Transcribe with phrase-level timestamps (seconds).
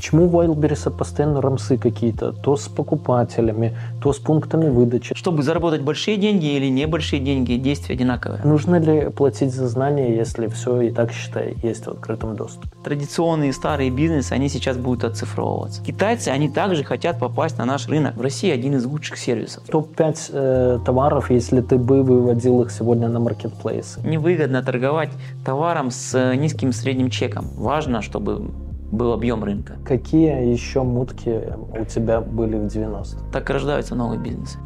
[0.00, 2.32] Почему у Wildberries постоянно рамсы какие-то?
[2.32, 5.14] То с покупателями, то с пунктами выдачи.
[5.14, 8.40] Чтобы заработать большие деньги или небольшие деньги, действия одинаковые.
[8.42, 12.66] Нужно ли платить за знания, если все и так, считай, есть в открытом доступе?
[12.82, 15.84] Традиционные старые бизнесы, они сейчас будут оцифровываться.
[15.84, 18.16] Китайцы, они также хотят попасть на наш рынок.
[18.16, 19.64] В России один из лучших сервисов.
[19.64, 24.00] Топ-5 э, товаров, если ты бы выводил их сегодня на маркетплейсы.
[24.00, 25.10] Невыгодно торговать
[25.44, 27.48] товаром с э, низким средним чеком.
[27.58, 28.50] Важно, чтобы
[28.90, 29.76] был объем рынка.
[29.84, 31.42] Какие еще мутки
[31.78, 34.58] у тебя были в 90 Так и рождаются новые бизнесы.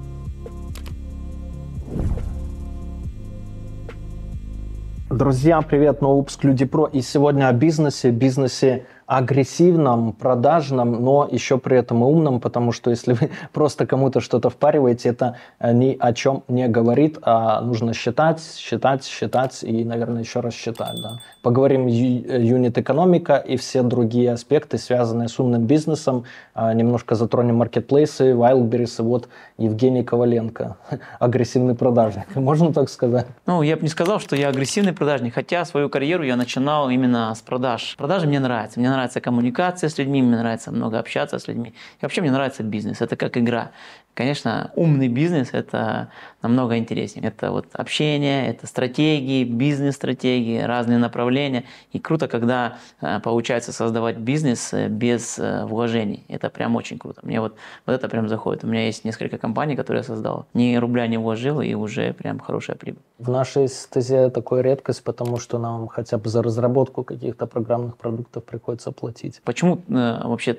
[5.10, 6.86] Друзья, привет, новый выпуск Люди Про.
[6.86, 12.90] И сегодня о бизнесе, бизнесе агрессивном, продажном, но еще при этом и умном, потому что
[12.90, 17.94] если вы просто кому-то что-то впариваете, это э, ни о чем не говорит, а нужно
[17.94, 20.96] считать, считать, считать и, наверное, еще раз считать.
[21.00, 21.20] Да.
[21.44, 26.24] Поговорим юнит-экономика и все другие аспекты, связанные с умным бизнесом.
[26.54, 29.28] А, немножко затронем маркетплейсы, Wildberries и вот
[29.58, 30.78] Евгений Коваленко,
[31.20, 32.24] агрессивный продажник.
[32.34, 33.26] Можно так сказать?
[33.44, 37.34] Ну, я бы не сказал, что я агрессивный продажник, хотя свою карьеру я начинал именно
[37.34, 37.94] с продаж.
[37.98, 38.80] Продажи мне нравятся.
[38.80, 41.74] Мне нравится коммуникация с людьми, мне нравится много общаться с людьми.
[42.00, 43.02] И вообще мне нравится бизнес.
[43.02, 43.72] Это как игра.
[44.14, 46.08] Конечно, умный бизнес– это
[46.40, 47.28] намного интереснее.
[47.28, 51.64] Это вот общение, это стратегии, бизнес-стратегии, разные направления.
[51.92, 56.24] И круто, когда э, получается создавать бизнес э, без э, вложений.
[56.28, 57.20] Это прям очень круто.
[57.24, 58.62] Мне вот, вот это прям заходит.
[58.62, 60.46] У меня есть несколько компаний, которые я создал.
[60.54, 63.02] Ни рубля не вложил, и уже прям хорошая прибыль.
[63.18, 68.44] В нашей стезе такая редкость, потому что нам хотя бы за разработку каких-то программных продуктов
[68.44, 69.40] приходится платить.
[69.44, 70.58] Почему э, вообще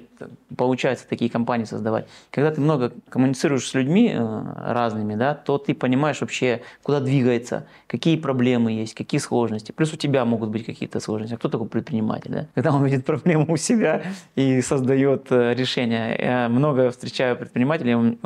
[0.58, 2.08] получается такие компании создавать?
[2.31, 4.43] Когда ты много коммуницируешь коммуницируешь с людьми э,
[4.73, 9.71] разными, да, то ты понимаешь вообще, куда двигается, какие проблемы есть, какие сложности.
[9.71, 11.35] Плюс у тебя могут быть какие-то сложности.
[11.35, 12.31] А кто такой предприниматель?
[12.31, 12.47] Да?
[12.55, 14.02] Когда он видит проблему у себя
[14.35, 16.17] и создает э, решение.
[16.19, 18.17] Я много встречаю предпринимателей,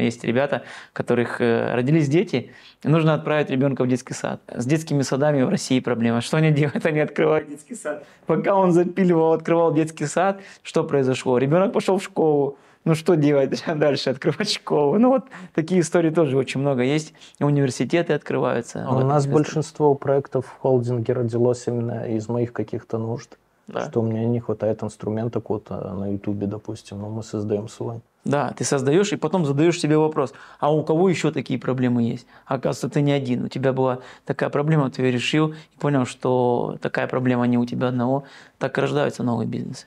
[0.00, 2.50] есть ребята, у которых э, родились дети,
[2.82, 4.40] и нужно отправить ребенка в детский сад.
[4.48, 6.20] С детскими садами в России проблема.
[6.20, 6.86] Что они делают?
[6.86, 8.04] Они открывают детский сад.
[8.26, 11.38] Пока он запиливал, открывал детский сад, что произошло?
[11.38, 14.98] Ребенок пошел в школу, ну что делать дальше, открывать школу.
[14.98, 15.24] Ну вот
[15.54, 17.12] такие истории тоже очень много есть.
[17.40, 18.86] Университеты открываются.
[18.86, 23.36] А у нас большинство проектов в холдинге родилось именно из моих каких-то нужд.
[23.66, 23.90] Да.
[23.90, 28.00] Что мне не хватает инструмента какого-то на ютубе, допустим, но мы создаем свой.
[28.24, 32.28] Да, ты создаешь и потом задаешь себе вопрос, а у кого еще такие проблемы есть?
[32.44, 33.44] Оказывается, ты не один.
[33.44, 37.66] У тебя была такая проблема, ты ее решил и понял, что такая проблема не у
[37.66, 38.22] тебя одного.
[38.58, 39.86] Так и рождаются новые бизнесы.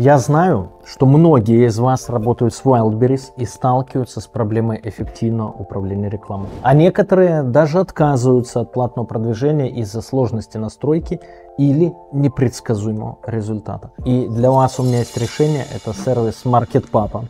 [0.00, 6.08] Я знаю, что многие из вас работают с Wildberries и сталкиваются с проблемой эффективного управления
[6.08, 6.48] рекламой.
[6.62, 11.20] А некоторые даже отказываются от платного продвижения из-за сложности настройки
[11.58, 13.90] или непредсказуемого результата.
[14.06, 17.26] И для вас у меня есть решение, это сервис MarketPapa.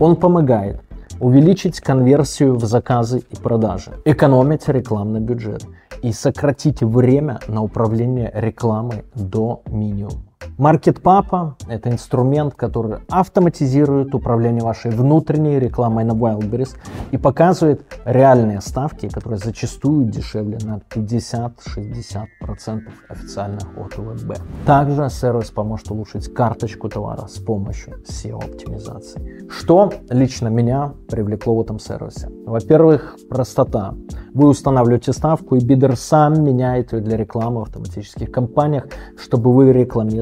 [0.00, 0.80] Он помогает
[1.20, 5.64] увеличить конверсию в заказы и продажи, экономить рекламный бюджет
[6.02, 10.27] и сократить время на управление рекламой до минимума.
[10.58, 16.76] Market Papa– это инструмент, который автоматизирует управление вашей внутренней рекламой на Wildberries
[17.12, 24.38] и показывает реальные ставки, которые зачастую дешевле на 50-60% официальных от УВБ.
[24.66, 29.48] Также сервис поможет улучшить карточку товара с помощью SEO-оптимизации.
[29.48, 32.28] Что лично меня привлекло в этом сервисе?
[32.46, 33.94] Во-первых, простота.
[34.34, 39.72] Вы устанавливаете ставку, и бидер сам меняет ее для рекламы в автоматических компаниях, чтобы вы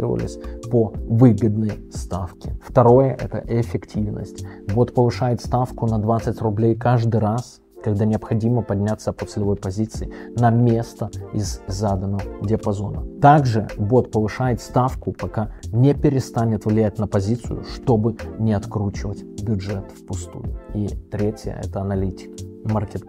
[0.07, 0.39] рекламировались
[0.71, 2.57] по выгодной ставке.
[2.63, 4.45] Второе– это эффективность.
[4.69, 10.51] Вот повышает ставку на 20 рублей каждый раз, когда необходимо подняться по целевой позиции на
[10.51, 13.05] место из заданного диапазона.
[13.21, 20.59] Также бот повышает ставку, пока не перестанет влиять на позицию, чтобы не откручивать бюджет впустую.
[20.77, 22.35] И третье– это аналитика.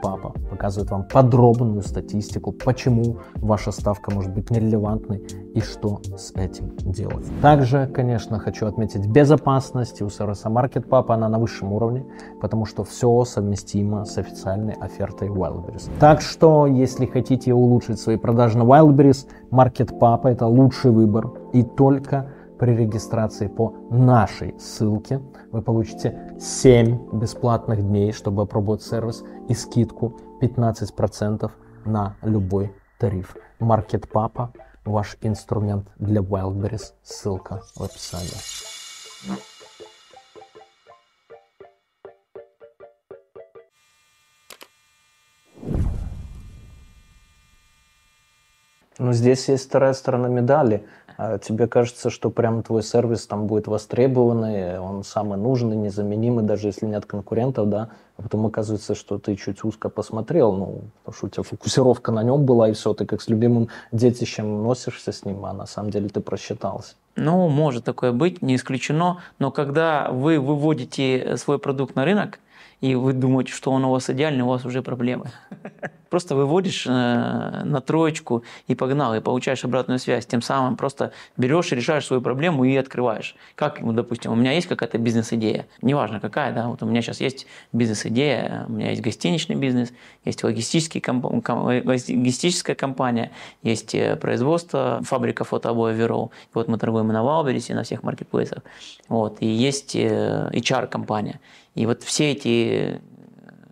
[0.02, 5.18] Papa показывает вам подробную статистику, почему ваша ставка может быть нерелевантной
[5.54, 7.26] и что с этим делать.
[7.42, 12.06] Также, конечно, хочу отметить безопасность у сервиса Papa, она на высшем уровне,
[12.40, 15.90] потому что все совместимо с официальной офертой Wildberries.
[16.00, 22.28] Так что, если хотите улучшить свои продажи на Wildberries, Papa это лучший выбор и только
[22.60, 25.20] при регистрации по нашей ссылке
[25.52, 31.52] вы получите 7 бесплатных дней, чтобы опробовать сервис и скидку 15%
[31.86, 33.36] на любой тариф.
[33.60, 34.50] Market Papa–
[34.86, 36.94] ваш инструмент для Wildberries.
[37.04, 38.32] Ссылка в описании.
[49.00, 50.88] Но здесь есть вторая сторона медали.
[51.18, 56.68] А тебе кажется, что прям твой сервис там будет востребованный, он самый нужный, незаменимый, даже
[56.68, 61.26] если нет конкурентов, да, а потом оказывается, что ты чуть узко посмотрел, ну, потому что
[61.26, 65.26] у тебя фокусировка на нем была, и все, ты как с любимым детищем носишься с
[65.26, 66.94] ним, а на самом деле ты просчитался.
[67.16, 72.40] Ну, может такое быть, не исключено, но когда вы выводите свой продукт на рынок,
[72.80, 75.32] и вы думаете, что он у вас идеальный, у вас уже проблемы.
[76.10, 80.26] Просто выводишь э, на троечку и погнал, и получаешь обратную связь.
[80.26, 83.36] Тем самым просто берешь и решаешь свою проблему и открываешь.
[83.56, 87.20] Как, ну, допустим, у меня есть какая-то бизнес-идея, неважно какая, да, вот у меня сейчас
[87.20, 89.92] есть бизнес-идея, у меня есть гостиничный бизнес,
[90.24, 91.26] есть логистический комп...
[91.26, 93.32] логистическая компания,
[93.64, 96.32] есть э, производство, фабрика фотообоев Верол.
[96.54, 98.64] Вот мы торгуем и на Wildberries, и на всех маркетплейсах.
[99.10, 101.40] Вот, и есть э, HR-компания.
[101.78, 103.00] И вот все эти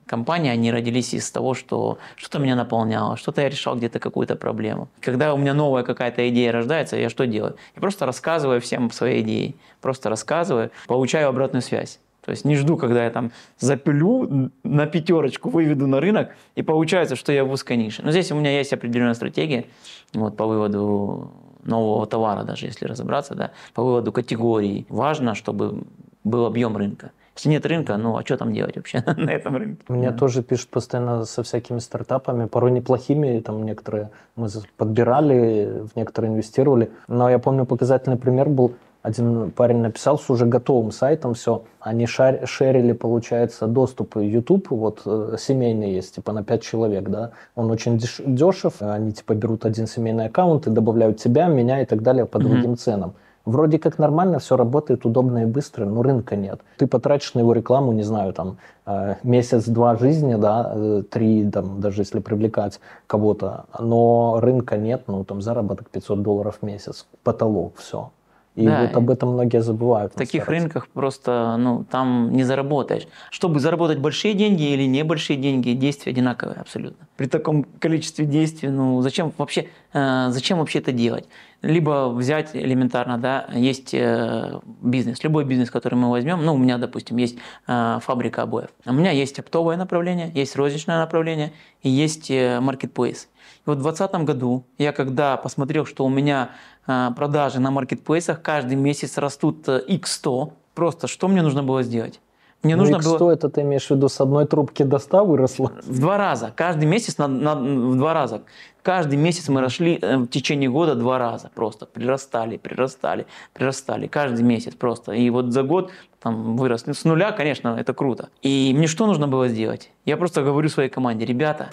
[0.06, 4.90] компании, они родились из того, что что-то меня наполняло, что-то я решал где-то какую-то проблему.
[5.02, 7.56] Когда у меня новая какая-то идея рождается, я что делаю?
[7.76, 12.00] Я просто рассказываю всем свои идеи, просто рассказываю, получаю обратную связь.
[12.24, 17.16] То есть не жду, когда я там запилю на пятерочку, выведу на рынок, и получается,
[17.16, 18.04] что я в узкой нише.
[18.04, 19.66] Но здесь у меня есть определенная стратегия
[20.14, 21.32] вот, по выводу
[21.64, 24.86] нового товара, даже если разобраться, да, по выводу категории.
[24.90, 25.86] Важно, чтобы
[26.24, 27.12] был объем рынка.
[27.36, 29.84] Если нет рынка, ну а что там делать вообще на этом рынке?
[29.88, 30.18] Мне да.
[30.18, 34.48] тоже пишут постоянно со всякими стартапами, порой неплохими, там некоторые мы
[34.78, 36.92] подбирали, в некоторые инвестировали.
[37.08, 41.64] Но я помню показательный пример был, один парень написал с уже готовым сайтом все.
[41.80, 47.30] Они шар, шерили, получается, доступ YouTube, вот э, семейный есть, типа на 5 человек, да.
[47.54, 51.86] Он очень деш, дешев, они типа берут один семейный аккаунт и добавляют тебя, меня и
[51.86, 52.42] так далее по mm-hmm.
[52.42, 53.14] другим ценам.
[53.46, 56.62] Вроде как нормально, все работает удобно и быстро, но рынка нет.
[56.78, 58.58] Ты потратишь на его рекламу, не знаю, там
[58.88, 65.24] э, месяц-два жизни, да, э, три, там, даже если привлекать кого-то, но рынка нет, ну
[65.24, 68.10] там заработок 500 долларов в месяц, потолок, все.
[68.56, 70.14] И да, вот об этом многие забывают.
[70.14, 70.64] В таких стараться.
[70.64, 73.06] рынках просто, ну, там не заработаешь.
[73.30, 77.06] Чтобы заработать большие деньги или небольшие деньги, действия одинаковые абсолютно.
[77.18, 81.26] При таком количестве действий, ну, зачем вообще, э, зачем вообще это делать?
[81.62, 86.78] Либо взять элементарно, да, есть э, бизнес, любой бизнес, который мы возьмем, ну, у меня,
[86.78, 87.38] допустим, есть
[87.68, 88.70] э, фабрика обоев.
[88.86, 93.28] У меня есть оптовое направление, есть розничное направление и есть э, marketplace.
[93.66, 96.52] И вот в 2020 году я когда посмотрел, что у меня
[96.86, 102.20] а, продажи на маркетплейсах каждый месяц растут x100, э, просто что мне нужно было сделать?
[102.66, 103.32] Мне ну, нужно X100 было...
[103.32, 105.72] это ты имеешь в виду с одной трубки до 100 выросло?
[105.84, 106.52] В два раза.
[106.56, 108.42] Каждый месяц на, на, в два раза.
[108.82, 111.52] Каждый месяц мы росли э, в течение года два раза.
[111.54, 114.08] Просто прирастали, прирастали, прирастали.
[114.08, 115.12] Каждый месяц просто.
[115.12, 116.86] И вот за год там вырос.
[116.88, 118.30] С нуля, конечно, это круто.
[118.42, 119.92] И мне что нужно было сделать?
[120.06, 121.70] Я просто говорю своей команде, ребята,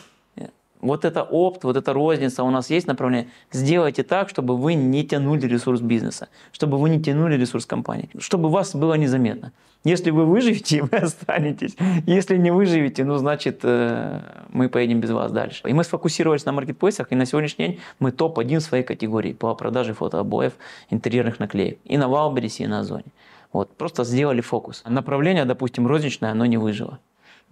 [0.82, 3.28] вот это опт, вот эта розница, у нас есть направление.
[3.52, 8.48] Сделайте так, чтобы вы не тянули ресурс бизнеса, чтобы вы не тянули ресурс компании, чтобы
[8.50, 9.52] вас было незаметно.
[9.84, 11.76] Если вы выживете, вы останетесь.
[12.06, 14.20] Если не выживете, ну, значит, э,
[14.50, 15.62] мы поедем без вас дальше.
[15.68, 19.54] И мы сфокусировались на маркетплейсах, и на сегодняшний день мы топ-1 в своей категории по
[19.54, 20.52] продаже фотообоев,
[20.90, 21.78] интерьерных наклеек.
[21.84, 23.04] И на Валбересе, и на Озоне.
[23.52, 24.82] Вот, просто сделали фокус.
[24.86, 26.98] Направление, допустим, розничное, оно не выжило.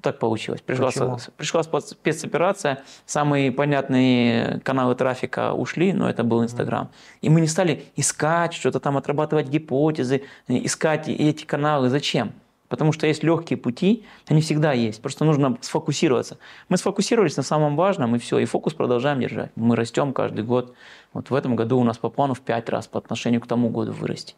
[0.02, 0.62] Так получилось.
[0.62, 1.19] Пришла, Почему?
[1.37, 6.91] пришла спецоперация, самые понятные каналы трафика ушли, но это был Инстаграм.
[7.20, 11.91] И мы не стали искать, что-то там отрабатывать гипотезы, искать эти каналы.
[11.91, 12.32] Зачем?
[12.70, 15.03] Потому что есть легкие пути, они всегда есть.
[15.03, 16.39] Просто нужно сфокусироваться.
[16.69, 18.39] Мы сфокусировались на самом важном, и все.
[18.39, 19.51] И фокус продолжаем держать.
[19.56, 20.72] Мы растем каждый год.
[21.13, 23.70] Вот в этом году у нас по плану в пять раз по отношению к тому
[23.70, 24.36] году вырасти.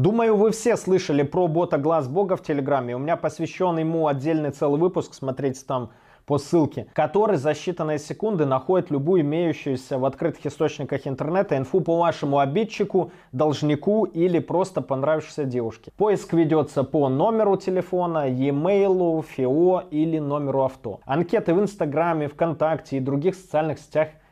[0.00, 2.96] Думаю, вы все слышали про бота Глаз Бога в Телеграме.
[2.96, 5.90] У меня посвящен ему отдельный целый выпуск, смотрите там
[6.24, 11.98] по ссылке, который за считанные секунды находит любую имеющуюся в открытых источниках интернета инфу по
[11.98, 15.92] вашему обидчику, должнику или просто понравившейся девушке.
[15.98, 21.00] Поиск ведется по номеру телефона, e-mail, ФИО или номеру авто.
[21.04, 24.08] Анкеты в Инстаграме, ВКонтакте и других социальных сетях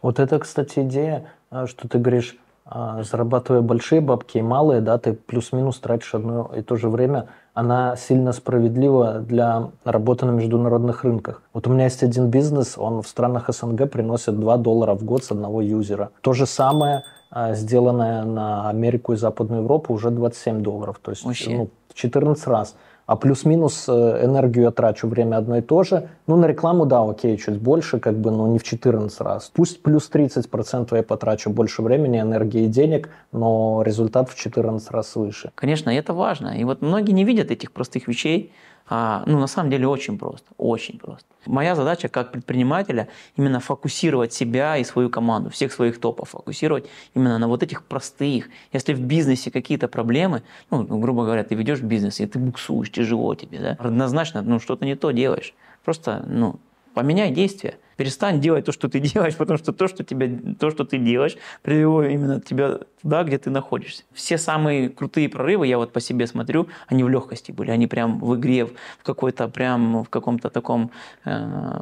[0.00, 4.98] Вот это, кстати, идея, а, что ты говоришь, а, зарабатывая большие бабки и малые, да,
[4.98, 11.04] ты плюс-минус тратишь одно и то же время она сильно справедлива для работы на международных
[11.04, 11.42] рынках.
[11.52, 15.22] Вот у меня есть один бизнес, он в странах СНГ приносит 2 доллара в год
[15.24, 16.10] с одного юзера.
[16.22, 20.98] То же самое а, сделанное на Америку и Западную Европу уже 27 долларов.
[21.02, 22.74] То есть ну, в 14 раз.
[23.12, 26.08] А плюс-минус э, энергию я трачу время одно и то же.
[26.26, 29.50] Ну, на рекламу, да, окей, чуть больше, как бы, но не в 14 раз.
[29.54, 35.14] Пусть плюс 30% я потрачу больше времени, энергии и денег, но результат в 14 раз
[35.14, 35.50] выше.
[35.54, 36.58] Конечно, это важно.
[36.58, 38.50] И вот многие не видят этих простых вещей,
[38.94, 41.26] а, ну, на самом деле очень просто, очень просто.
[41.46, 43.08] Моя задача как предпринимателя
[43.38, 46.84] именно фокусировать себя и свою команду, всех своих топов, фокусировать
[47.14, 48.50] именно на вот этих простых.
[48.70, 53.34] Если в бизнесе какие-то проблемы, ну, грубо говоря, ты ведешь бизнес, и ты буксуешь, тяжело
[53.34, 55.54] тебе, да, однозначно, ну, что-то не то делаешь.
[55.84, 56.56] Просто, ну,
[56.94, 57.78] поменяй действия.
[57.96, 61.36] Перестань делать то, что ты делаешь, потому что то, что, тебя, то, что ты делаешь,
[61.62, 64.04] привело именно тебя туда, где ты находишься.
[64.12, 68.18] Все самые крутые прорывы, я вот по себе смотрю, они в легкости были, они прям
[68.20, 68.72] в игре, в
[69.02, 70.90] какой-то прям в каком-то таком
[71.24, 71.80] э,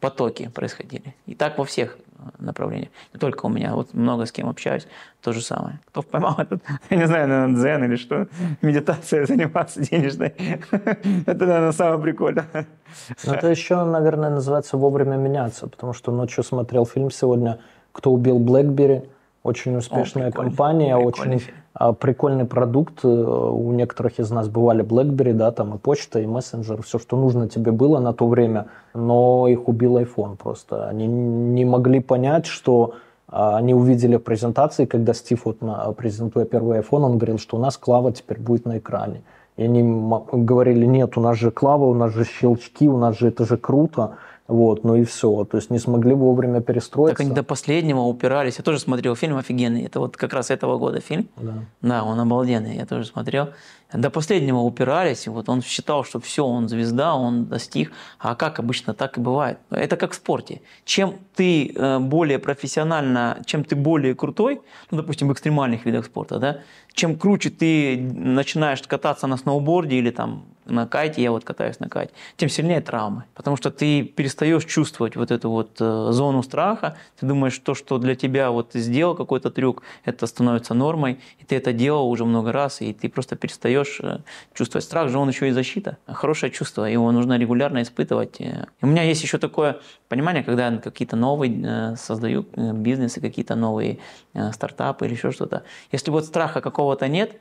[0.00, 1.14] потоке происходили.
[1.26, 1.98] И так во всех
[2.38, 2.90] направлениях.
[3.12, 4.86] Не только у меня, вот много с кем общаюсь,
[5.20, 5.78] то же самое.
[5.86, 8.28] Кто поймал этот, я не знаю, наверное, дзен или что,
[8.62, 10.28] медитация заниматься денежной.
[11.26, 12.66] Это, наверное, самое прикольное.
[13.24, 17.58] Ну, это еще, наверное, называется вовремя меняться, потому что ночью смотрел фильм сегодня
[17.92, 19.02] «Кто убил Блэкбери»,
[19.42, 21.56] очень успешная О, компания, очень фильм.
[21.72, 23.04] А, прикольный продукт.
[23.04, 27.16] Э, у некоторых из нас бывали BlackBerry, да, там и почта, и мессенджер, все, что
[27.16, 30.88] нужно тебе было на то время, но их убил iPhone просто.
[30.88, 32.94] Они не могли понять, что
[33.28, 35.58] а, они увидели в презентации, когда Стив, вот,
[35.96, 39.22] презентуя первый iPhone, он говорил, что у нас клава теперь будет на экране.
[39.56, 39.82] И они
[40.32, 43.56] говорили, нет, у нас же клава, у нас же щелчки, у нас же это же
[43.56, 44.16] круто.
[44.50, 45.44] Вот, ну и все.
[45.44, 47.16] То есть не смогли вовремя перестроиться.
[47.16, 48.58] Так они до последнего упирались.
[48.58, 49.84] Я тоже смотрел фильм офигенный.
[49.84, 51.28] Это вот как раз этого года фильм.
[51.36, 51.52] Да.
[51.82, 52.76] Да, он обалденный.
[52.76, 53.50] Я тоже смотрел
[53.92, 57.92] до последнего упирались, и вот он считал, что все, он звезда, он достиг.
[58.18, 59.58] А как обычно так и бывает.
[59.70, 60.60] Это как в спорте.
[60.84, 66.38] Чем ты э, более профессионально, чем ты более крутой, ну, допустим, в экстремальных видах спорта,
[66.38, 66.60] да,
[66.92, 71.88] чем круче ты начинаешь кататься на сноуборде или там на кайте, я вот катаюсь на
[71.88, 73.24] кайте, тем сильнее травмы.
[73.34, 77.98] Потому что ты перестаешь чувствовать вот эту вот э, зону страха, ты думаешь, то, что
[77.98, 82.24] для тебя вот ты сделал какой-то трюк, это становится нормой, и ты это делал уже
[82.24, 84.18] много раз, и ты просто перестаешь перестаешь э,
[84.54, 85.96] чувствовать страх же, он еще и защита.
[86.06, 88.40] Хорошее чувство, его нужно регулярно испытывать.
[88.82, 89.76] У меня есть еще такое
[90.08, 93.98] понимание, когда я какие-то новые э, создаю э, бизнесы, какие-то новые
[94.52, 95.62] стартапы или еще что-то.
[95.92, 97.40] Если вот страха какого-то нет,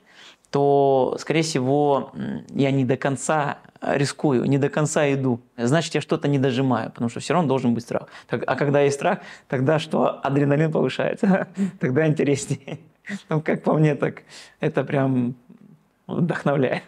[0.51, 2.11] то, скорее всего,
[2.55, 5.39] я не до конца рискую, не до конца иду.
[5.57, 8.07] Значит, я что-то не дожимаю, потому что все равно должен быть страх.
[8.29, 10.19] А когда есть страх, тогда что?
[10.23, 11.47] Адреналин повышается,
[11.79, 12.79] тогда интереснее.
[13.29, 14.23] Ну, как по мне, так
[14.59, 15.35] это прям
[16.15, 16.83] вдохновляет.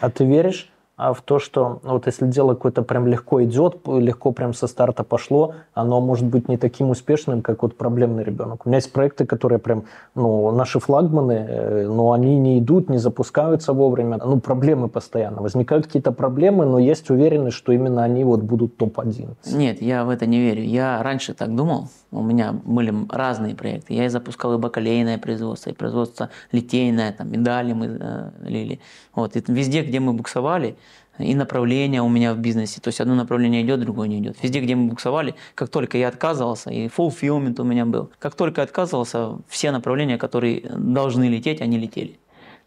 [0.00, 3.86] А ты веришь а в то, что ну, вот если дело какое-то прям легко идет,
[3.86, 8.64] легко прям со старта пошло, оно может быть не таким успешным, как вот проблемный ребенок.
[8.64, 9.84] У меня есть проекты, которые прям,
[10.14, 14.18] ну, наши флагманы, э, но они не идут, не запускаются вовремя.
[14.24, 15.42] Ну, проблемы постоянно.
[15.42, 19.36] Возникают какие-то проблемы, но есть уверенность, что именно они вот будут топ-1.
[19.52, 20.62] Нет, я в это не верю.
[20.62, 21.88] Я раньше так думал.
[22.16, 23.94] У меня были разные проекты.
[23.94, 28.80] Я и запускал и бакалейное производство, и производство литейное, там, медали мы э, лили.
[29.14, 29.36] Вот.
[29.36, 30.76] И везде, где мы буксовали,
[31.18, 32.80] и направление у меня в бизнесе.
[32.80, 34.36] То есть одно направление идет, другое не идет.
[34.42, 38.62] Везде, где мы буксовали, как только я отказывался, и fulfillment у меня был, как только
[38.62, 42.18] отказывался, все направления, которые должны лететь, они летели.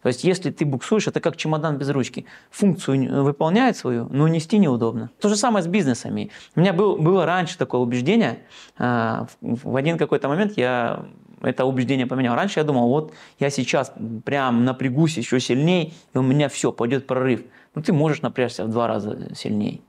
[0.01, 2.25] То есть, если ты буксуешь, это как чемодан без ручки.
[2.51, 5.11] Функцию выполняет свою, но нести неудобно.
[5.19, 6.31] То же самое с бизнесами.
[6.55, 8.39] У меня был, было раньше такое убеждение.
[8.77, 11.05] А, в один какой-то момент я
[11.41, 12.35] это убеждение поменял.
[12.35, 13.93] Раньше я думал, вот я сейчас
[14.25, 17.43] прям напрягусь еще сильнее, и у меня все, пойдет прорыв.
[17.75, 19.81] Ну, ты можешь напрячься в два раза сильнее,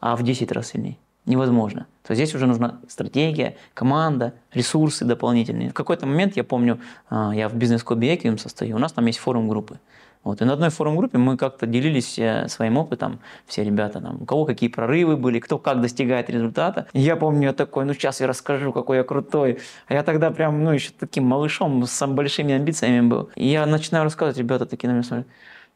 [0.00, 1.86] а в 10 раз сильнее невозможно.
[2.02, 5.70] То есть здесь уже нужна стратегия, команда, ресурсы дополнительные.
[5.70, 9.18] В какой-то момент, я помню, а, я в бизнес-клубе Эквиум состою, у нас там есть
[9.18, 9.78] форум группы.
[10.24, 10.40] Вот.
[10.40, 14.44] И на одной форум-группе мы как-то делились э, своим опытом, все ребята, там, у кого
[14.44, 16.86] какие прорывы были, кто как достигает результата.
[16.92, 19.58] И я помню, я такой, ну сейчас я расскажу, какой я крутой.
[19.88, 23.30] А я тогда прям, ну еще таким малышом с большими амбициями был.
[23.34, 25.26] И я начинаю рассказывать, ребята такие на меня смотрят,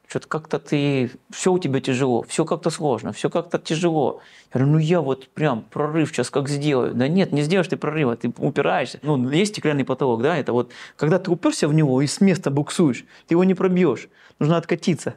[0.09, 4.21] что-то как-то ты, все у тебя тяжело, все как-то сложно, все как-то тяжело.
[4.55, 6.95] Я говорю, ну я вот прям прорыв сейчас как сделаю.
[6.95, 9.01] Да нет, не сделаешь ты прорыва, ты упираешься.
[9.03, 12.51] Ну, есть стеклянный потолок, да, это вот, когда ты уперся в него и с места
[12.51, 14.09] буксуешь, ты его не пробьешь.
[14.39, 15.15] Нужно откатиться,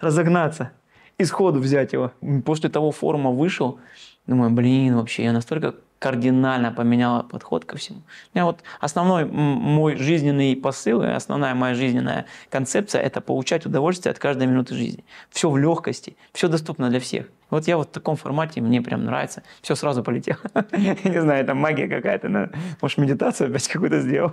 [0.00, 0.72] разогнаться,
[1.18, 2.12] исходу взять его.
[2.44, 3.78] После того форума вышел,
[4.26, 8.00] думаю, блин, вообще я настолько кардинально поменяла подход ко всему.
[8.00, 14.10] У меня вот основной мой жизненный посыл и основная моя жизненная концепция– это получать удовольствие
[14.10, 15.04] от каждой минуты жизни.
[15.30, 17.26] Все в легкости, все доступно для всех.
[17.50, 19.44] Вот я вот в таком формате, мне прям нравится.
[19.60, 20.40] Все сразу полетело.
[20.72, 22.50] Не знаю, это магия какая-то.
[22.80, 24.32] Может, медитацию опять какую-то сделал.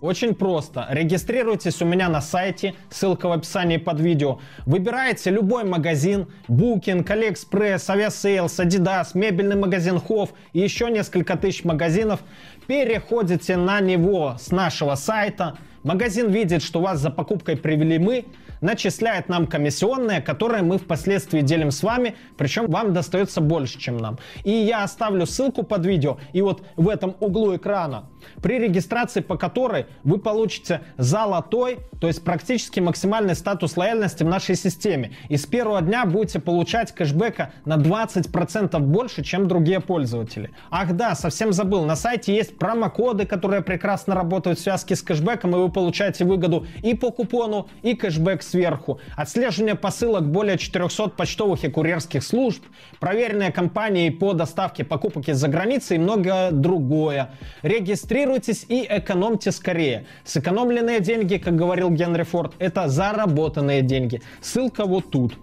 [0.00, 0.86] Очень просто.
[0.90, 4.38] Регистрируйтесь у меня на сайте, ссылка в описании под видео.
[4.66, 12.20] Выбираете любой магазин, Booking, AliExpress, Aviasales, Adidas, мебельный магазин Hof и еще несколько тысяч магазинов.
[12.66, 15.56] Переходите на него с нашего сайта.
[15.84, 18.24] Магазин видит, что вас за покупкой привели мы,
[18.64, 24.18] начисляет нам комиссионные, которые мы впоследствии делим с вами, причем вам достается больше, чем нам.
[24.42, 28.08] И я оставлю ссылку под видео, и вот в этом углу экрана,
[28.42, 34.56] при регистрации по которой вы получите золотой, то есть практически максимальный статус лояльности в нашей
[34.56, 35.12] системе.
[35.28, 40.50] И с первого дня будете получать кэшбэка на 20% больше, чем другие пользователи.
[40.70, 45.54] Ах да, совсем забыл, на сайте есть промокоды, которые прекрасно работают в связке с кэшбэком,
[45.54, 49.00] и вы получаете выгоду и по купону, и кэшбэк сверху.
[49.16, 52.62] Отслеживание посылок более 400 почтовых и курьерских служб,
[53.00, 57.32] проверенные компании по доставке покупок из-за границы и многое другое.
[57.62, 60.06] Регистрируйтесь и экономьте скорее.
[60.24, 64.22] Сэкономленные деньги, как говорил Генри Форд, это заработанные деньги.
[64.40, 65.34] Ссылка вот тут.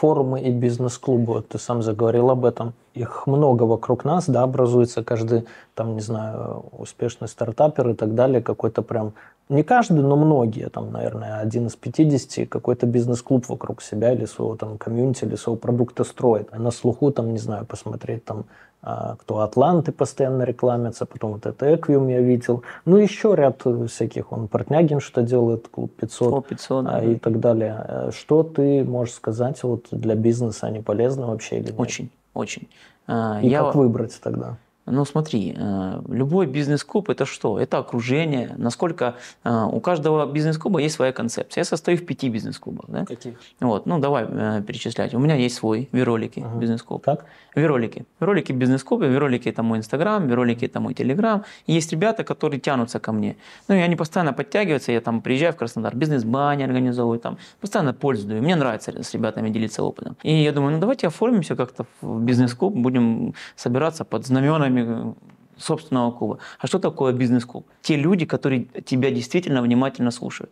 [0.00, 2.72] форумы и бизнес-клубы, ты сам заговорил об этом.
[2.94, 8.42] Их много вокруг нас, да, образуется каждый, там, не знаю, успешный стартапер и так далее,
[8.42, 9.14] какой-то прям,
[9.48, 14.56] не каждый, но многие, там, наверное, один из 50, какой-то бизнес-клуб вокруг себя или своего
[14.56, 16.48] там комьюнити, или своего продукта строит.
[16.52, 18.46] А на слуху, там, не знаю, посмотреть там
[18.82, 22.62] а, кто Атланты постоянно рекламится, потом вот это Эквиум я видел.
[22.86, 27.40] Ну, еще ряд всяких, он Портнягин что делает, Клуб 500, О, 500 а, и так
[27.40, 27.84] далее.
[27.86, 31.78] Э, что ты можешь сказать вот для бизнеса, они полезны вообще или нет?
[31.78, 32.68] Очень, очень.
[33.06, 33.62] А, и я...
[33.64, 34.56] как выбрать тогда?
[34.90, 37.58] Ну смотри, э, любой бизнес-клуб это что?
[37.58, 38.54] Это окружение.
[38.56, 41.60] Насколько э, у каждого бизнес-клуба есть своя концепция.
[41.60, 42.86] Я состою в пяти бизнес-клубах.
[42.88, 43.04] Да?
[43.04, 43.34] Каких?
[43.60, 45.14] Вот, ну давай э, перечислять.
[45.14, 46.58] У меня есть свой Виролики угу.
[46.58, 47.04] бизнес-клуб.
[47.04, 47.24] Как?
[47.54, 48.04] Виролики.
[48.20, 51.44] Виролики бизнес-клубы, Виролики это мой Инстаграм, Виролики это мой Телеграм.
[51.66, 53.36] Есть ребята, которые тянутся ко мне.
[53.68, 54.92] Ну и они постоянно подтягиваются.
[54.92, 58.42] Я там приезжаю в Краснодар, бизнес-бани организовываю, там постоянно пользую.
[58.42, 60.16] Мне нравится с ребятами делиться опытом.
[60.22, 65.12] И я думаю, ну давайте оформимся как-то в бизнес-клуб, будем собираться под знаменами Э,
[65.60, 66.38] собственного клуба.
[66.58, 67.66] А что такое бизнес-клуб?
[67.82, 70.50] Те люди, которые тебя действительно внимательно слушают.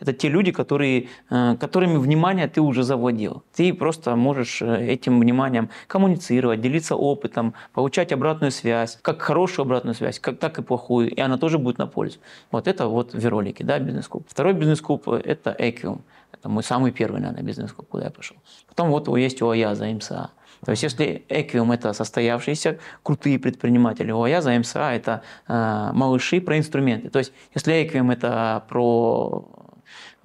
[0.00, 3.42] Это те люди, которые, э, которыми внимание ты уже завладел.
[3.54, 9.94] Ты просто можешь э, этим вниманием коммуницировать, делиться опытом, получать обратную связь, как хорошую обратную
[9.94, 12.18] связь, как, так и плохую, и она тоже будет на пользу.
[12.50, 14.26] Вот это вот веролики, да, бизнес-клуб.
[14.28, 16.00] Второй бизнес-клуб– это Equium.
[16.32, 18.36] Это мой самый первый, наверное, бизнес-клуб, куда я пошел.
[18.68, 20.30] Потом вот есть у Аяза, МСА.
[20.64, 26.58] То есть если Эквиум– это состоявшиеся крутые предприниматели, ОАЯ за МСА– это э, малыши про
[26.58, 27.10] инструменты.
[27.10, 29.46] То есть если Эквиум– это про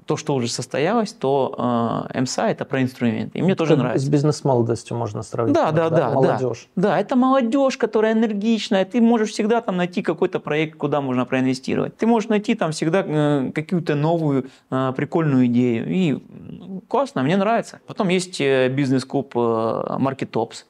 [0.10, 3.38] то, что уже состоялось, то э, МСА это про инструменты.
[3.38, 4.08] И мне тоже как нравится.
[4.08, 5.54] С бизнес-молодостью можно сравнить.
[5.54, 6.10] Да, да, да.
[6.10, 6.68] Молодежь.
[6.76, 6.90] Да.
[6.90, 8.86] да, это молодежь, которая энергичная.
[8.86, 11.96] Ты можешь всегда там найти какой-то проект, куда можно проинвестировать.
[11.96, 15.86] Ты можешь найти там всегда э, какую-то новую э, прикольную идею.
[15.88, 17.80] И ну, классно, мне нравится.
[17.86, 20.66] Потом есть э, бизнес-клуб э, Market Ops.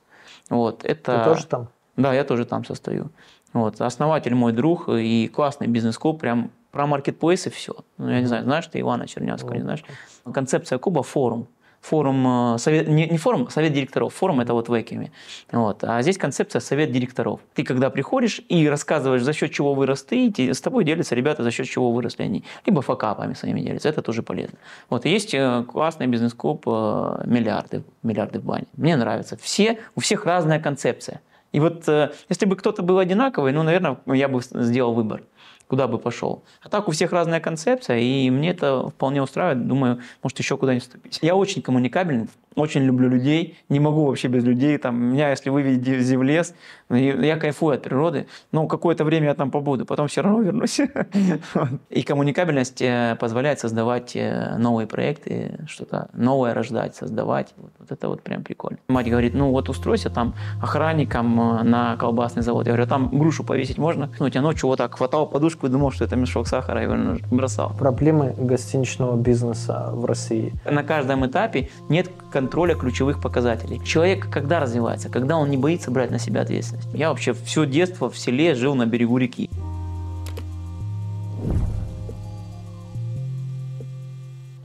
[0.49, 1.19] Вот, это...
[1.19, 1.69] Ты тоже там?
[1.95, 3.09] Да, я тоже там состою.
[3.53, 7.75] Вот, основатель мой друг и классный бизнес-клуб, прям про маркетплейсы все.
[7.97, 9.83] Ну, я не знаю, знаешь ты Ивана Чернявского, не знаешь?
[10.31, 11.47] Концепция клуба– форум.
[11.81, 14.13] Форум, э, совет, не, не форум, а совет директоров.
[14.13, 15.11] Форум– это вот в Экиме.
[15.51, 15.83] Вот.
[15.83, 17.39] А здесь концепция совет директоров.
[17.53, 21.41] Ты когда приходишь и рассказываешь, за счет чего вырос ты, и с тобой делятся ребята,
[21.41, 22.43] за счет чего выросли они.
[22.65, 23.89] Либо факапами своими делятся.
[23.89, 24.57] Это тоже полезно.
[24.89, 25.05] Вот.
[25.05, 27.83] И есть э, классный бизнес-клуб э, «Миллиарды».
[28.03, 28.65] «Миллиарды в бане».
[28.75, 29.37] Мне нравится.
[29.37, 31.21] Все, у всех разная концепция.
[31.53, 31.87] И вот
[32.29, 35.23] если бы кто-то был одинаковый, ну, наверное, я бы сделал выбор
[35.69, 36.43] куда бы пошел.
[36.61, 39.67] А так у всех разная концепция, и мне это вполне устраивает.
[39.67, 41.19] Думаю, может еще куда-нибудь вступить.
[41.21, 44.77] Я очень коммуникабельный, очень люблю людей, не могу вообще без людей.
[44.77, 46.53] Там, меня, если выведете в лес,
[46.89, 50.79] я кайфую от природы, но какое-то время я там побуду, потом все равно вернусь.
[51.89, 57.53] И коммуникабельность э, позволяет создавать э, новые проекты, что-то новое рождать, создавать.
[57.57, 58.79] Вот это вот прям прикольно.
[58.87, 62.65] Мать говорит, ну вот устройся там охранником э, на колбасный завод.
[62.65, 64.09] Я говорю, «А там грушу повесить можно?
[64.19, 67.17] Ну, я ночью вот так хватал подушку и думал, что это мешок сахара, и ну,
[67.31, 67.73] бросал.
[67.77, 70.53] Проблемы гостиничного бизнеса в России.
[70.65, 72.09] На каждом этапе нет
[72.39, 73.81] контроля ключевых показателей.
[73.83, 75.09] Человек когда развивается?
[75.09, 76.87] Когда он не боится брать на себя ответственность.
[76.93, 79.49] Я вообще все детство в селе жил на берегу реки.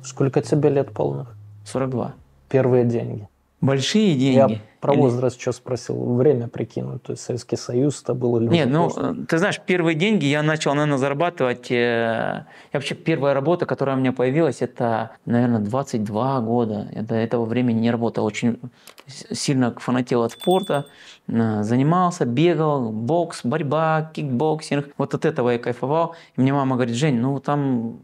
[0.04, 1.34] Сколько тебе лет полных?
[1.64, 2.14] 42.
[2.48, 3.26] Первые деньги.
[3.64, 4.52] Большие деньги.
[4.52, 5.00] Я про или...
[5.00, 6.14] возраст что спросил?
[6.16, 7.02] Время прикинуть.
[7.02, 9.24] То есть Советский Союз это было или Нет, ну, поздно?
[9.26, 11.70] ты знаешь, первые деньги я начал, наверное, зарабатывать...
[11.70, 16.88] Э, я вообще первая работа, которая у меня появилась, это, наверное, 22 года.
[16.94, 18.26] Я до этого времени не работал.
[18.26, 18.60] Очень
[19.06, 20.84] сильно фанател от спорта.
[21.28, 24.88] Э, занимался, бегал, бокс, борьба, кикбоксинг.
[24.98, 26.14] Вот от этого я кайфовал.
[26.36, 28.00] И мне мама говорит, Жень, ну там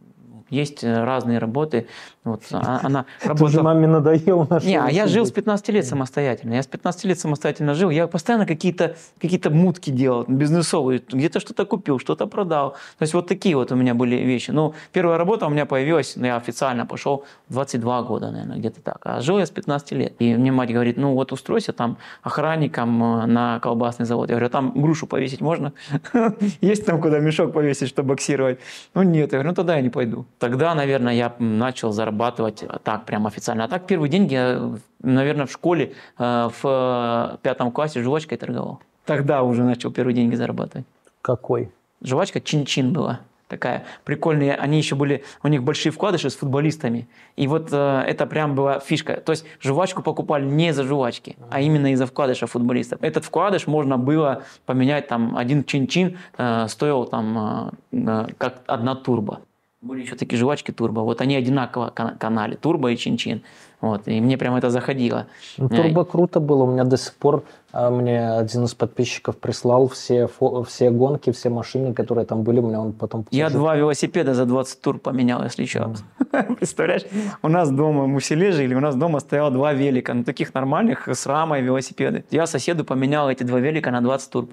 [0.50, 1.86] есть э, разные работы.
[2.22, 3.50] Вот, а, она работала...
[3.50, 6.54] Ты маме надоел наш Не, а я жил с 15 лет самостоятельно.
[6.54, 7.88] Я с 15 лет самостоятельно жил.
[7.88, 11.02] Я постоянно какие-то какие мутки делал, бизнесовые.
[11.08, 12.72] Где-то что-то купил, что-то продал.
[12.98, 14.50] То есть вот такие вот у меня были вещи.
[14.50, 18.98] Ну, первая работа у меня появилась, ну, я официально пошел 22 года, наверное, где-то так.
[19.04, 20.14] А жил я с 15 лет.
[20.18, 24.28] И мне мать говорит, ну вот устройся там охранником э, на колбасный завод.
[24.28, 25.72] Я говорю, «А там грушу повесить можно?
[26.60, 28.58] Есть там куда мешок повесить, чтобы боксировать?
[28.94, 29.32] Ну нет.
[29.32, 30.26] Я говорю, ну тогда я не пойду.
[30.40, 33.64] Тогда, наверное, я начал зарабатывать так прям официально.
[33.64, 34.72] А так первые деньги я,
[35.02, 38.80] наверное, в школе э, в пятом классе жвачкой торговал.
[39.04, 40.86] Тогда уже начал первые деньги зарабатывать.
[41.20, 41.70] Какой?
[42.02, 44.54] Жвачка чин-чин была такая прикольная.
[44.54, 47.06] Они еще были, у них большие вкладыши с футболистами.
[47.36, 49.20] И вот э, это прям была фишка.
[49.20, 53.02] То есть жвачку покупали не за жвачки, а именно из-за вкладыша футболистов.
[53.02, 58.94] Этот вкладыш можно было поменять, там, один чин-чин э, стоил там э, э как одна
[58.94, 59.40] турбо.
[59.82, 61.00] Были еще такие жвачки турбо.
[61.00, 63.40] Вот они одинаково канали, турбо и чин-чин.
[63.80, 65.26] Вот, и мне прям это заходило.
[65.56, 66.64] Ну, турбо круто было.
[66.64, 70.28] У меня до сих пор а, мне один из подписчиков прислал все,
[70.66, 72.60] все гонки, все машины, которые там были.
[72.60, 73.24] У меня он потом...
[73.30, 75.94] Я два велосипеда за 20 тур поменял, если что.
[76.30, 76.56] Mm.
[76.56, 77.04] Представляешь,
[77.40, 80.52] у нас дома, мы в селе жили, у нас дома стояло два велика, ну, таких
[80.52, 82.26] нормальных, с рамой велосипеды.
[82.30, 84.48] Я соседу поменял эти два велика на 20 тур.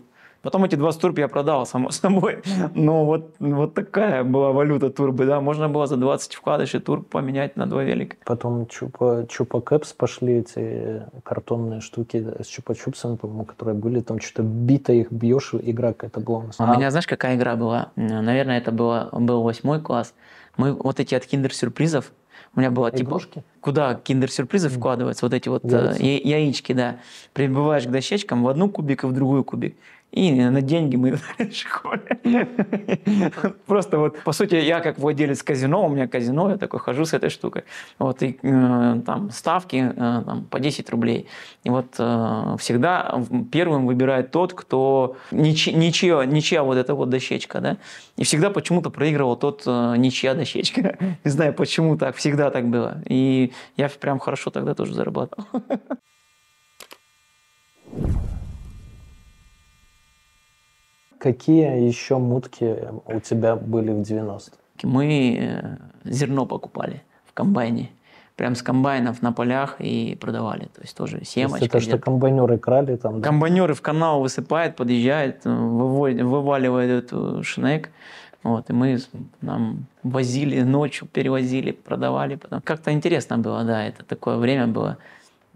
[0.48, 2.42] Потом эти два турбы я продал, само собой.
[2.74, 5.42] Но вот, вот такая была валюта турбы, да.
[5.42, 8.16] Можно было за 20 вкладышей турб поменять на два велика.
[8.24, 14.00] Потом чупа, чупа кэпс пошли эти картонные штуки с чупа-чупсами, по-моему, которые были.
[14.00, 16.40] Там что-то бито их бьешь, игра какая-то была.
[16.40, 16.78] У а...
[16.78, 17.92] меня, знаешь, какая игра была?
[17.98, 20.14] Наверное, это было, был восьмой класс.
[20.56, 22.14] Мы вот эти от киндер-сюрпризов,
[22.56, 23.20] у меня было типа,
[23.62, 25.64] куда киндер-сюрпризы вкладываются, вот эти вот.
[25.66, 26.98] Э, яички, да.
[27.34, 29.76] Прибываешь к дощечкам в одну кубик и в другую кубик.
[30.12, 32.18] И на деньги мы в школе.
[33.66, 37.14] Просто вот, по сути, я как владелец казино, у меня казино, я такой хожу с
[37.14, 37.64] этой штукой.
[38.00, 41.28] Вот, и э, там ставки э, там, по 10 рублей.
[41.64, 47.60] И вот э, всегда первым выбирает тот, кто ничья, ничья, ничья вот эта вот дощечка,
[47.60, 47.78] да.
[48.16, 50.98] И всегда почему-то проигрывал тот э, ничья дощечка.
[51.26, 53.02] Не знаю, почему так, всегда так было.
[53.08, 55.46] И я прям хорошо тогда тоже зарабатывал.
[61.20, 64.52] Какие еще мутки у тебя были в 90-х?
[64.84, 67.90] Мы э, зерно покупали в комбайне.
[68.36, 70.66] Прям с комбайнов на полях и продавали.
[70.66, 71.66] То есть тоже семечки.
[71.66, 73.20] это что комбайнеры крали там?
[73.20, 73.28] Да?
[73.28, 77.90] Комбайнеры в канал высыпают, подъезжают, э, выводят, вываливают эту шнек.
[78.44, 79.00] Вот, и мы
[79.42, 82.36] нам возили ночью, перевозили, продавали.
[82.36, 82.62] Потом.
[82.62, 84.98] Как-то интересно было, да, это такое время было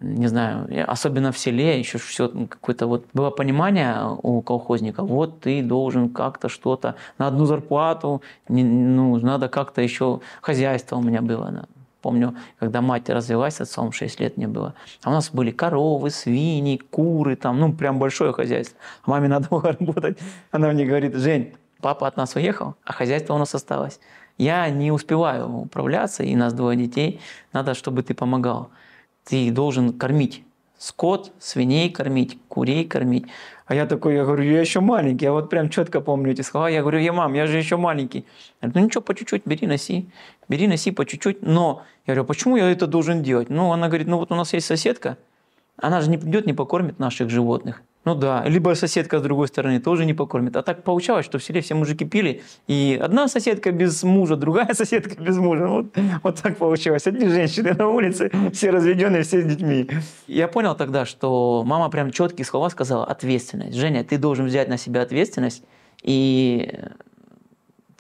[0.02, 5.62] не знаю, особенно в селе еще все какое-то вот было понимание у колхозника, вот ты
[5.62, 11.52] должен как-то что-то на одну зарплату, не, ну, надо как-то еще, хозяйство у меня было,
[11.52, 11.66] да.
[12.02, 14.74] Помню, когда мать развелась с отцом, 6 лет мне было.
[15.04, 18.80] А у нас были коровы, свиньи, куры, там, ну, прям большое хозяйство.
[19.04, 20.18] А маме надо было работать.
[20.50, 24.00] Она мне говорит, Жень, папа от нас уехал, а хозяйство у нас осталось.
[24.40, 27.20] Я не успеваю управляться, и нас двое детей,
[27.54, 28.72] надо, чтобы ты помогал
[29.26, 30.44] ты должен кормить
[30.82, 33.26] скот, свиней кормить, курей кормить.
[33.68, 36.70] А я такой, я говорю, я еще маленький, я вот прям четко помню эти слова.
[36.70, 38.26] Я говорю, я мам, я же еще маленький.
[38.60, 40.10] Говорит, ну ничего, по чуть-чуть, бери, носи.
[40.50, 41.44] Бери, носи по чуть-чуть.
[41.44, 43.50] Но я говорю, почему я это должен делать?
[43.50, 45.18] Ну, она говорит, ну вот у нас есть соседка,
[45.78, 47.84] она же не придет, не покормит наших животных.
[48.04, 50.56] Ну да, либо соседка с другой стороны тоже не покормит.
[50.56, 54.74] А так получалось, что в селе все мужики пили, и одна соседка без мужа, другая
[54.74, 55.68] соседка без мужа.
[55.68, 57.06] Вот, вот так получилось.
[57.06, 59.88] Одни женщины на улице, все разведенные, все с детьми.
[60.28, 63.76] Я понял тогда, что мама прям четкие слова сказала, ответственность.
[63.76, 65.64] Женя, ты должен взять на себя ответственность,
[66.02, 66.74] и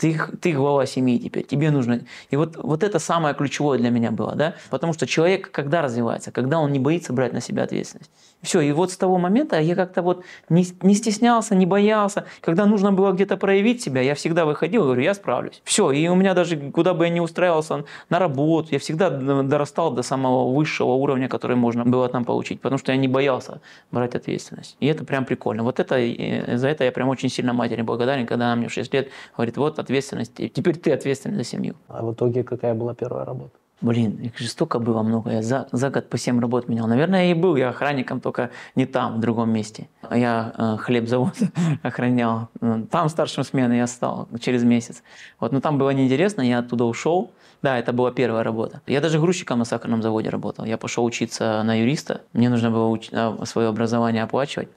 [0.02, 2.02] ты, ты глава семьи теперь, тебе нужно...
[2.32, 6.32] И вот, вот это самое ключевое для меня было, да, потому что человек когда развивается?
[6.32, 8.10] Когда он не боится брать на себя ответственность.
[8.42, 12.26] Все, и вот с того момента я как-то вот не, не стеснялся, не боялся.
[12.42, 15.62] Когда нужно было где-то проявить себя, я всегда выходил и говорю, я справлюсь.
[15.64, 19.92] Все, и у меня даже, куда бы я ни устраивался на работу, я всегда дорастал
[19.92, 23.62] до самого высшего уровня, который можно было там получить, потому что я не боялся
[23.92, 24.76] брать ответственность.
[24.80, 25.62] И это прям прикольно.
[25.62, 25.96] Вот это,
[26.58, 29.58] за это я прям очень сильно матери благодарен, когда она мне в 6 лет говорит,
[29.58, 31.76] вот ответственность, теперь ты ответственный за семью.
[31.88, 33.52] А в итоге какая была первая работа?
[33.82, 35.32] Блин, их жестоко было много.
[35.32, 36.88] Я за, за год по 7 работ менял.
[36.88, 39.90] Наверное, я и был я охранником, только не там, в другом месте.
[40.12, 41.34] Я э, хлебзавод
[41.82, 42.50] охранял.
[42.92, 45.02] Там старшим смены я стал через месяц.
[45.40, 47.32] Вот, но там было неинтересно, я оттуда ушел.
[47.64, 48.82] Да, это была первая работа.
[48.86, 50.66] Я даже грузчиком на сахарном заводе работал.
[50.66, 52.22] Я пошел учиться на юриста.
[52.34, 53.10] Мне нужно было уч...
[53.12, 54.70] А, свое образование оплачивать.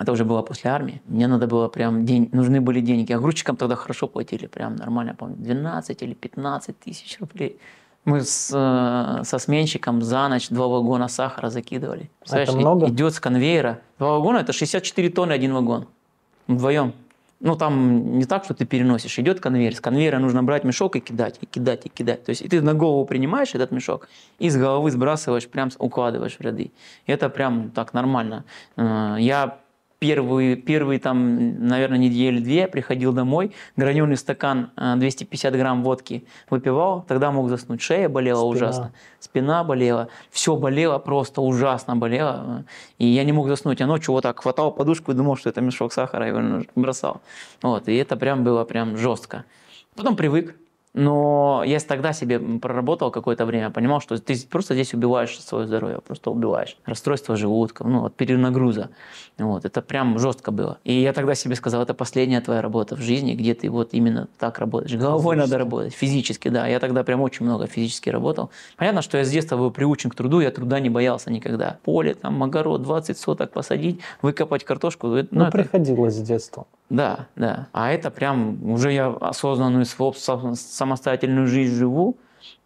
[0.00, 1.02] Это уже было после армии.
[1.06, 3.12] Мне надо было прям день, нужны были деньги.
[3.12, 7.58] А грузчикам тогда хорошо платили, прям нормально, помню, 12 или 15 тысяч рублей.
[8.06, 12.10] Мы с, э, со сменщиком за ночь два вагона сахара закидывали.
[12.30, 12.88] Это много?
[12.88, 13.80] Идет с конвейера.
[13.98, 15.86] Два вагона– это 64 тонны один вагон.
[16.46, 16.94] Вдвоем.
[17.40, 19.18] Ну, там не так, что ты переносишь.
[19.18, 19.74] Идет конвейер.
[19.74, 22.24] С конвейера нужно брать мешок и кидать, и кидать, и кидать.
[22.24, 24.08] То есть и ты на голову принимаешь этот мешок
[24.38, 26.70] и с головы сбрасываешь, прям укладываешь в ряды.
[27.04, 28.44] И это прям так нормально.
[28.76, 29.58] Э, я
[30.00, 37.02] первые, первые там, наверное, недели две приходил домой, граненый стакан 250 э, грамм водки выпивал,
[37.02, 37.82] тогда мог заснуть.
[37.82, 38.48] Шея болела спина.
[38.48, 42.64] ужасно, спина болела, все болело, просто ужасно болело.
[42.98, 43.80] И я не мог заснуть.
[43.80, 47.20] Я ночью вот так хватал подушку и думал, что это мешок сахара, и его бросал.
[47.62, 49.44] Вот, и это прям было прям жестко.
[49.94, 50.56] Потом привык,
[50.92, 56.00] но я тогда себе проработал какое-то время, понимал, что ты просто здесь убиваешь свое здоровье,
[56.00, 56.76] просто убиваешь.
[56.84, 58.90] Расстройство желудка, ну, от перенагруза.
[59.38, 60.78] Вот, это прям жестко было.
[60.84, 64.28] И я тогда себе сказал, это последняя твоя работа в жизни, где ты вот именно
[64.38, 64.94] так работаешь.
[64.94, 66.66] Головой надо работать, физически, да.
[66.66, 68.50] Я тогда прям очень много физически работал.
[68.76, 71.78] Понятно, что я с детства был приучен к труду, я труда не боялся никогда.
[71.84, 75.06] Поле, там, огород, 20 соток посадить, выкопать картошку.
[75.06, 75.52] Ну, ну это...
[75.52, 76.66] приходилось с детства.
[76.90, 77.68] Да, да.
[77.72, 79.84] А это прям уже я осознанную
[80.80, 82.16] самостоятельную жизнь живу,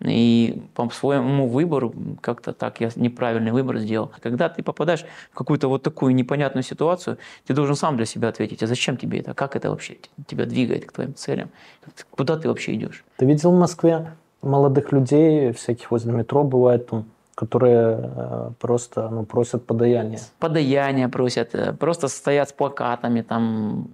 [0.01, 4.13] и по своему выбору, как-то так я неправильный выбор сделал.
[4.23, 8.63] Когда ты попадаешь в какую-то вот такую непонятную ситуацию, ты должен сам для себя ответить,
[8.63, 9.97] а зачем тебе это, как это вообще
[10.27, 11.49] тебя двигает к твоим целям,
[12.11, 13.05] куда ты вообще идешь.
[13.17, 14.07] Ты видел в Москве
[14.43, 20.21] молодых людей, всяких возле метро бывает там, которые э, просто ну, просят подаяние.
[20.39, 23.89] Подаяние просят, э, просто стоят с плакатами, там,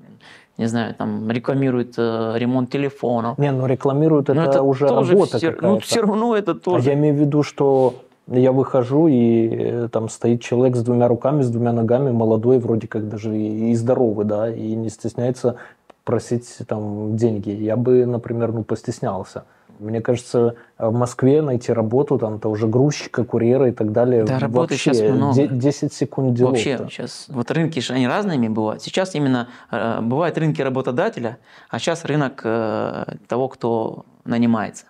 [0.60, 3.38] не знаю, там рекламируют э, ремонт телефонов.
[3.38, 6.84] Не, ну рекламируют это, это уже работа все, Ну, все равно это тоже.
[6.84, 7.94] А я имею в виду, что
[8.26, 12.88] я выхожу, и э, там стоит человек с двумя руками, с двумя ногами, молодой, вроде
[12.88, 15.56] как даже и, и здоровый, да, и не стесняется
[16.04, 17.50] просить там деньги.
[17.50, 19.44] Я бы, например, ну, постеснялся.
[19.80, 24.24] Мне кажется, в Москве найти работу, там, это уже грузчика, курьера и так далее.
[24.24, 25.46] Да, работы вообще сейчас много.
[25.46, 26.52] 10 секунд делов.
[26.52, 28.82] Вообще сейчас, вот рынки же они разными бывают.
[28.82, 31.38] Сейчас именно э, бывают рынки работодателя,
[31.70, 34.84] а сейчас рынок э, того, кто нанимается.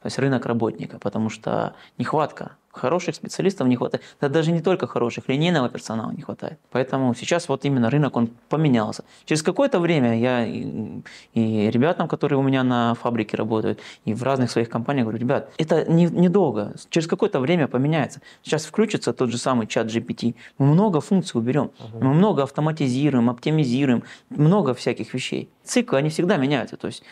[0.00, 4.04] То есть рынок работника, потому что нехватка Хороших специалистов не хватает.
[4.20, 6.58] Да даже не только хороших, линейного персонала не хватает.
[6.70, 9.04] Поэтому сейчас вот именно рынок, он поменялся.
[9.24, 11.00] Через какое-то время я и,
[11.32, 15.50] и ребятам, которые у меня на фабрике работают, и в разных своих компаниях говорю, ребят,
[15.56, 16.64] это недолго.
[16.64, 18.20] Не через какое-то время поменяется.
[18.42, 20.34] Сейчас включится тот же самый чат GPT.
[20.58, 21.70] Мы много функций уберем.
[21.78, 24.02] uh Мы много автоматизируем, оптимизируем.
[24.28, 25.48] Много всяких вещей.
[25.64, 26.76] Циклы, они всегда меняются.
[26.76, 27.02] То есть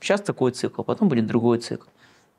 [0.00, 1.86] сейчас такой цикл, потом будет другой цикл.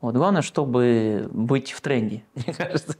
[0.02, 2.96] Вот главное, чтобы быть в тренде, мне кажется.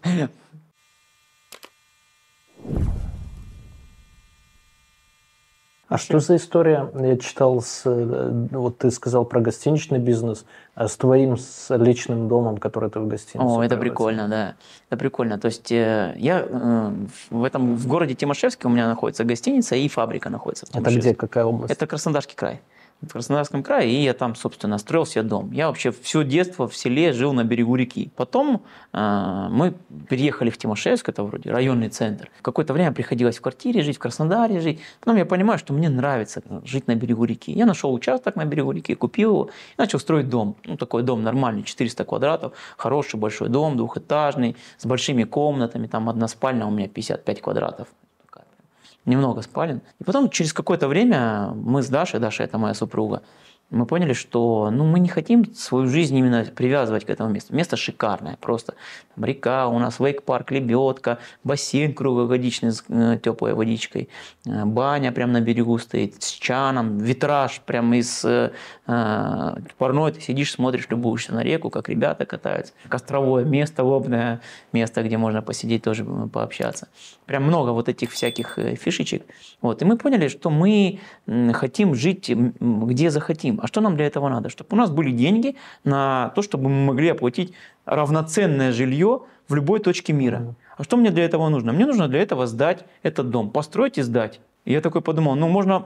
[5.88, 6.90] А что за история?
[6.98, 12.60] Я читал, с, вот ты сказал про гостиничный бизнес, а с твоим с личным домом,
[12.60, 13.46] который ты в гостинице.
[13.46, 14.56] О, это прикольно, да.
[14.90, 15.38] Это прикольно.
[15.38, 16.92] То есть э, я э,
[17.30, 20.66] в этом в городе Тимошевске у меня находится гостиница и фабрика находится.
[20.74, 21.74] Это где, какая область?
[21.74, 22.62] Это Краснодарский край
[23.02, 25.52] в Краснодарском крае, и я там, собственно, строил себе дом.
[25.52, 28.12] Я вообще все детство в селе жил на берегу реки.
[28.16, 29.74] Потом э, мы
[30.08, 32.30] переехали в Тимошевск, это вроде районный центр.
[32.42, 34.80] Какое-то время приходилось в квартире жить, в Краснодаре жить.
[35.00, 37.52] Потом я понимаю, что мне нравится жить на берегу реки.
[37.52, 40.56] Я нашел участок на берегу реки, купил его и начал строить дом.
[40.66, 46.28] Ну, такой дом нормальный, 400 квадратов, хороший большой дом, двухэтажный, с большими комнатами, там одна
[46.28, 47.88] спальня у меня 55 квадратов
[49.06, 49.82] немного спален.
[50.00, 53.24] И потом через какое-то время мы с Дашей, Даша это моя супруга,
[53.72, 57.56] мы поняли, что ну, мы не хотим свою жизнь именно привязывать к этому месту.
[57.56, 58.76] Место шикарное просто.
[59.16, 64.10] Там река, у нас вейк-парк, лебедка, бассейн круглогодичный с э, теплой водичкой,
[64.46, 68.52] э, баня прямо на берегу стоит, с чаном, витраж прямо из э,
[68.88, 70.12] э, парной.
[70.12, 72.74] Ты сидишь, смотришь, любуешься на реку, как ребята катаются.
[72.90, 74.42] Костровое место, лобное
[74.74, 76.90] место, где можно посидеть, тоже пообщаться.
[77.26, 79.24] Прям много вот этих всяких фишечек.
[79.62, 79.82] Вот.
[79.82, 81.00] И мы поняли, что мы
[81.54, 82.30] хотим жить
[82.60, 83.61] где захотим.
[83.62, 84.50] А что нам для этого надо?
[84.50, 87.54] Чтобы у нас были деньги на то, чтобы мы могли оплатить
[87.86, 90.56] равноценное жилье в любой точке мира.
[90.78, 91.72] А что мне для этого нужно?
[91.72, 94.40] Мне нужно для этого сдать этот дом, построить и сдать.
[94.66, 95.86] Я такой подумал, ну можно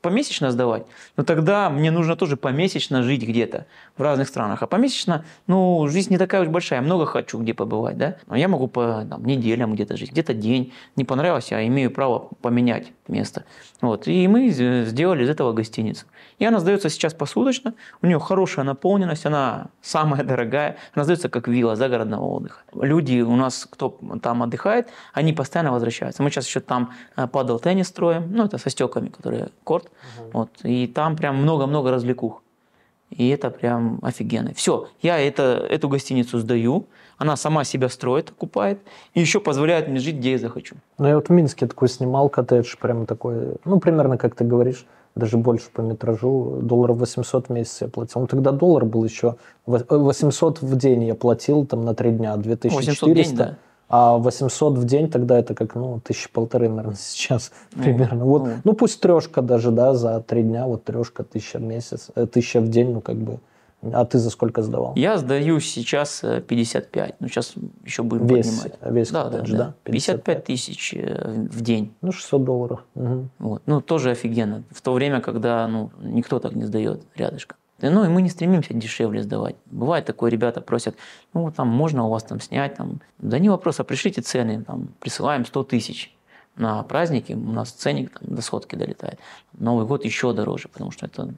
[0.00, 4.62] помесячно сдавать, но тогда мне нужно тоже помесячно жить где-то в разных странах.
[4.62, 8.16] А помесячно, ну, жизнь не такая уж большая, много хочу где побывать, да.
[8.26, 10.72] Но я могу по там, неделям где-то жить, где-то день.
[10.96, 13.44] Не понравилось, я имею право поменять место.
[13.80, 14.08] Вот.
[14.08, 16.06] И мы сделали из этого гостиницу.
[16.38, 21.48] И она сдается сейчас посуточно, у нее хорошая наполненность, она самая дорогая, она сдается как
[21.48, 22.60] вилла загородного отдыха.
[22.74, 26.22] Люди у нас, кто там отдыхает, они постоянно возвращаются.
[26.22, 29.86] Мы сейчас еще там э, падал теннис строим, ну это со стеками, которые корт,
[30.18, 30.30] угу.
[30.32, 32.42] вот, и там прям много-много развлекух.
[33.10, 34.52] И это прям офигенно.
[34.54, 36.86] Все, я это, эту гостиницу сдаю,
[37.18, 38.80] она сама себя строит, окупает,
[39.14, 40.76] и еще позволяет мне жить, где я захочу.
[40.98, 44.86] Ну, я вот в Минске такой снимал коттедж, прям такой, ну, примерно как ты говоришь,
[45.14, 48.20] даже больше по метражу, долларов 800 в месяц я платил.
[48.20, 52.76] Ну, тогда доллар был еще, 800 в день я платил там на три дня, 2400.
[52.76, 53.56] 800 в день, да.
[53.88, 58.24] А 800 в день тогда это как, ну, тысячи полторы, наверное, сейчас ну, примерно.
[58.24, 58.52] Вот, ну.
[58.64, 62.60] ну, пусть трешка даже, да, за три дня, вот трешка, тысяча в месяц, э, тысяча
[62.60, 63.38] в день, ну, как бы.
[63.92, 64.94] А ты за сколько сдавал?
[64.96, 68.72] Я сдаю сейчас 55, ну, сейчас еще будем весь, поднимать.
[68.82, 69.74] Весь да, коттедж, да, да?
[69.84, 70.24] 55.
[70.24, 71.94] 55 тысяч э, в день.
[72.00, 72.84] Ну, 600 долларов.
[72.94, 73.28] Угу.
[73.38, 73.62] Вот.
[73.66, 74.64] Ну, тоже офигенно.
[74.70, 77.58] В то время, когда, ну, никто так не сдает рядышком.
[77.80, 79.56] Ну и мы не стремимся дешевле сдавать.
[79.66, 80.96] Бывает такое, ребята просят,
[81.34, 84.88] ну там можно у вас там снять, там, да не вопрос, а пришлите цены, там,
[85.00, 86.12] присылаем 100 тысяч.
[86.56, 89.18] На праздники у нас ценник там, до сотки долетает.
[89.52, 91.34] Новый год еще дороже, потому что это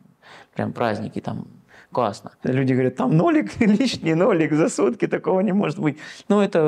[0.55, 1.49] прям праздники, там
[1.93, 2.31] классно.
[2.45, 5.97] Люди говорят, там нолик, лишний нолик за сутки, такого не может быть.
[6.29, 6.59] Ну, это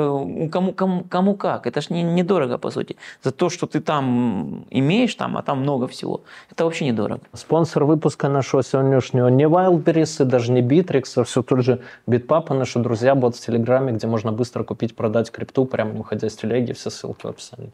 [0.51, 2.97] кому, кому, кому как, это ж не, недорого, по сути.
[3.23, 7.21] За то, что ты там имеешь, там, а там много всего, это вообще недорого.
[7.33, 12.53] Спонсор выпуска нашего сегодняшнего не Wildberries и даже не Bittrex, а все тот же Bitpapa,
[12.53, 16.73] наши друзья, бот в Телеграме, где можно быстро купить, продать крипту, прямо выходя из телеги,
[16.73, 17.71] все ссылки в описании.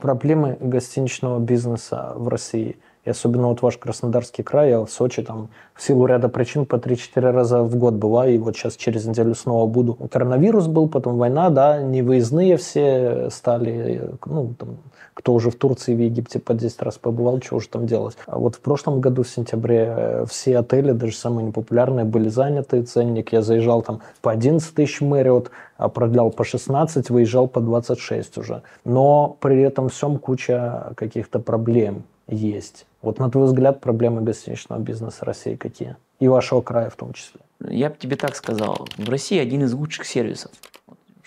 [0.00, 2.76] Проблемы гостиничного бизнеса в России.
[3.04, 6.76] И особенно вот ваш Краснодарский край, я в Сочи там в силу ряда причин по
[6.76, 9.94] 3-4 раза в год бываю, и вот сейчас через неделю снова буду.
[9.94, 14.76] Коронавирус был, потом война, да, невыездные все стали, ну, там,
[15.14, 18.16] кто уже в Турции, в Египте по 10 раз побывал, что уже там делать.
[18.26, 23.32] А вот в прошлом году, в сентябре, все отели, даже самые непопулярные, были заняты, ценник.
[23.32, 28.62] Я заезжал там по 11 тысяч Мэриот, а продлял по 16, выезжал по 26 уже.
[28.84, 32.86] Но при этом всем куча каких-то проблем есть.
[33.02, 35.96] Вот на твой взгляд проблемы гостиничного бизнеса России какие?
[36.18, 37.40] И вашего края в том числе.
[37.60, 38.86] Я бы тебе так сказал.
[38.96, 40.50] В России один из лучших сервисов.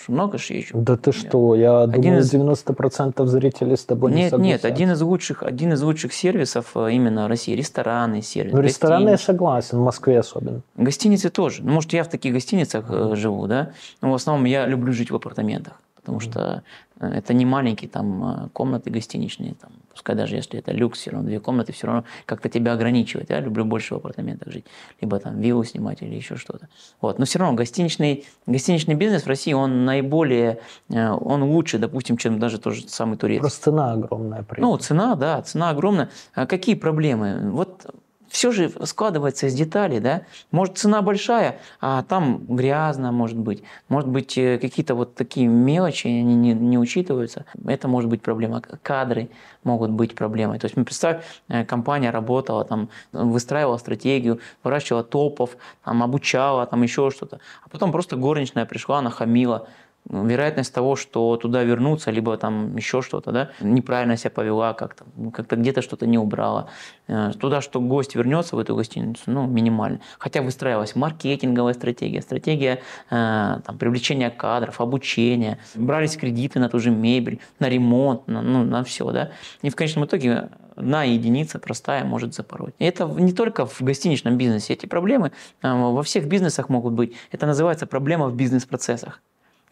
[0.08, 0.78] Много же езжу.
[0.78, 2.34] Да ты что, я один думаю, из...
[2.34, 4.68] 90% зрителей с тобой нет, не согласятся.
[4.68, 7.56] Нет, один из лучших, один из лучших сервисов э, именно России.
[7.56, 8.52] Рестораны, сервис.
[8.52, 10.62] Ну, рестораны я согласен, в Москве особенно.
[10.76, 11.64] Гостиницы тоже.
[11.64, 13.16] Ну, может, я в таких гостиницах mm-hmm.
[13.16, 16.64] живу, да, но в основном я люблю жить в апартаментах потому что
[17.00, 21.12] э, это не маленькие там э, комнаты гостиничные, там, пускай даже если это люкс, все
[21.12, 23.30] равно две комнаты все равно как-то тебя ограничивает.
[23.30, 24.66] Я люблю больше в апартаментах жить,
[25.00, 26.68] либо там виллу снимать или еще что-то.
[27.00, 27.20] Вот.
[27.20, 32.40] Но все равно гостиничный, гостиничный бизнес в России, он наиболее, э, он лучше, допустим, чем
[32.40, 33.42] даже тот же самый турецкий.
[33.42, 34.46] Просто цена огромная.
[34.58, 36.10] Ну, цена, да, цена огромная.
[36.34, 37.50] А какие проблемы?
[37.52, 37.86] Вот
[38.34, 40.24] все же складывается из деталей, да.
[40.50, 43.64] Может, цена большая, а там грязно, может быть.
[43.90, 47.46] Может быть, э, какие-то вот такие мелочи, они не, не учитываются.
[47.68, 48.60] Это может быть проблема.
[48.82, 49.30] Кадры
[49.64, 50.58] могут быть проблемой.
[50.58, 56.82] То есть, мы представь, э, компания работала, там, выстраивала стратегию, выращивала топов, там, обучала, там,
[56.82, 57.40] еще что-то.
[57.64, 59.68] А потом просто горничная пришла, нахамила,
[60.10, 65.32] вероятность того, что туда вернуться, либо там еще что-то, да, неправильно себя повела как-то, ну,
[65.32, 66.68] как-то где-то что-то не убрала.
[67.08, 70.00] Э, туда, что гость вернется в эту гостиницу, ну, минимально.
[70.20, 76.92] Хотя выстраивалась маркетинговая стратегия, стратегия э, там, привлечения кадров, обучения, брались кредиты на ту же
[76.92, 79.32] мебель, на ремонт, на, ну, на все, да.
[79.62, 82.74] И в конечном итоге одна единица простая может запороть.
[82.80, 84.74] И это не только в гостиничном бизнесе.
[84.74, 87.16] Эти проблемы э, во всех бизнесах могут быть.
[87.32, 89.22] Это называется проблема в бизнес-процессах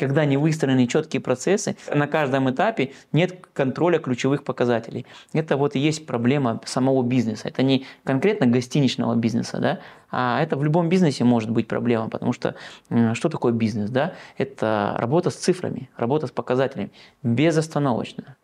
[0.02, 5.06] когда не выстроены четкие процессы, на каждом этапе нет контроля ключевых показателей.
[5.32, 7.50] Это вот и есть проблема самого бизнеса.
[7.50, 9.80] Это не конкретно гостиничного бизнеса, да,
[10.10, 12.56] а это в любом бизнесе может быть проблема, потому что
[13.14, 13.92] что такое бизнес?
[13.92, 14.14] Да?
[14.40, 16.92] Это работа с цифрами, работа с показателями,
[17.22, 18.36] безостановочная.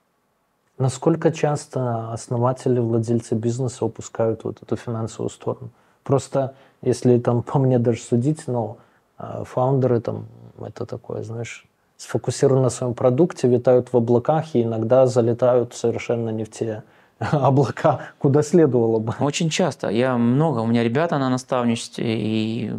[0.78, 5.72] Насколько часто основатели, владельцы бизнеса упускают вот эту финансовую сторону?
[6.04, 6.54] Просто,
[6.84, 8.78] если там по мне даже судить, но
[9.20, 10.28] ну, фаундеры там,
[10.66, 11.66] это такое, знаешь,
[11.98, 16.84] сфокусированы на своем продукте, витают в облаках и иногда залетают совершенно не в те
[17.20, 19.14] облака, куда следовало бы.
[19.20, 19.90] Очень часто.
[19.90, 22.74] Я много, у меня ребята на наставничестве, и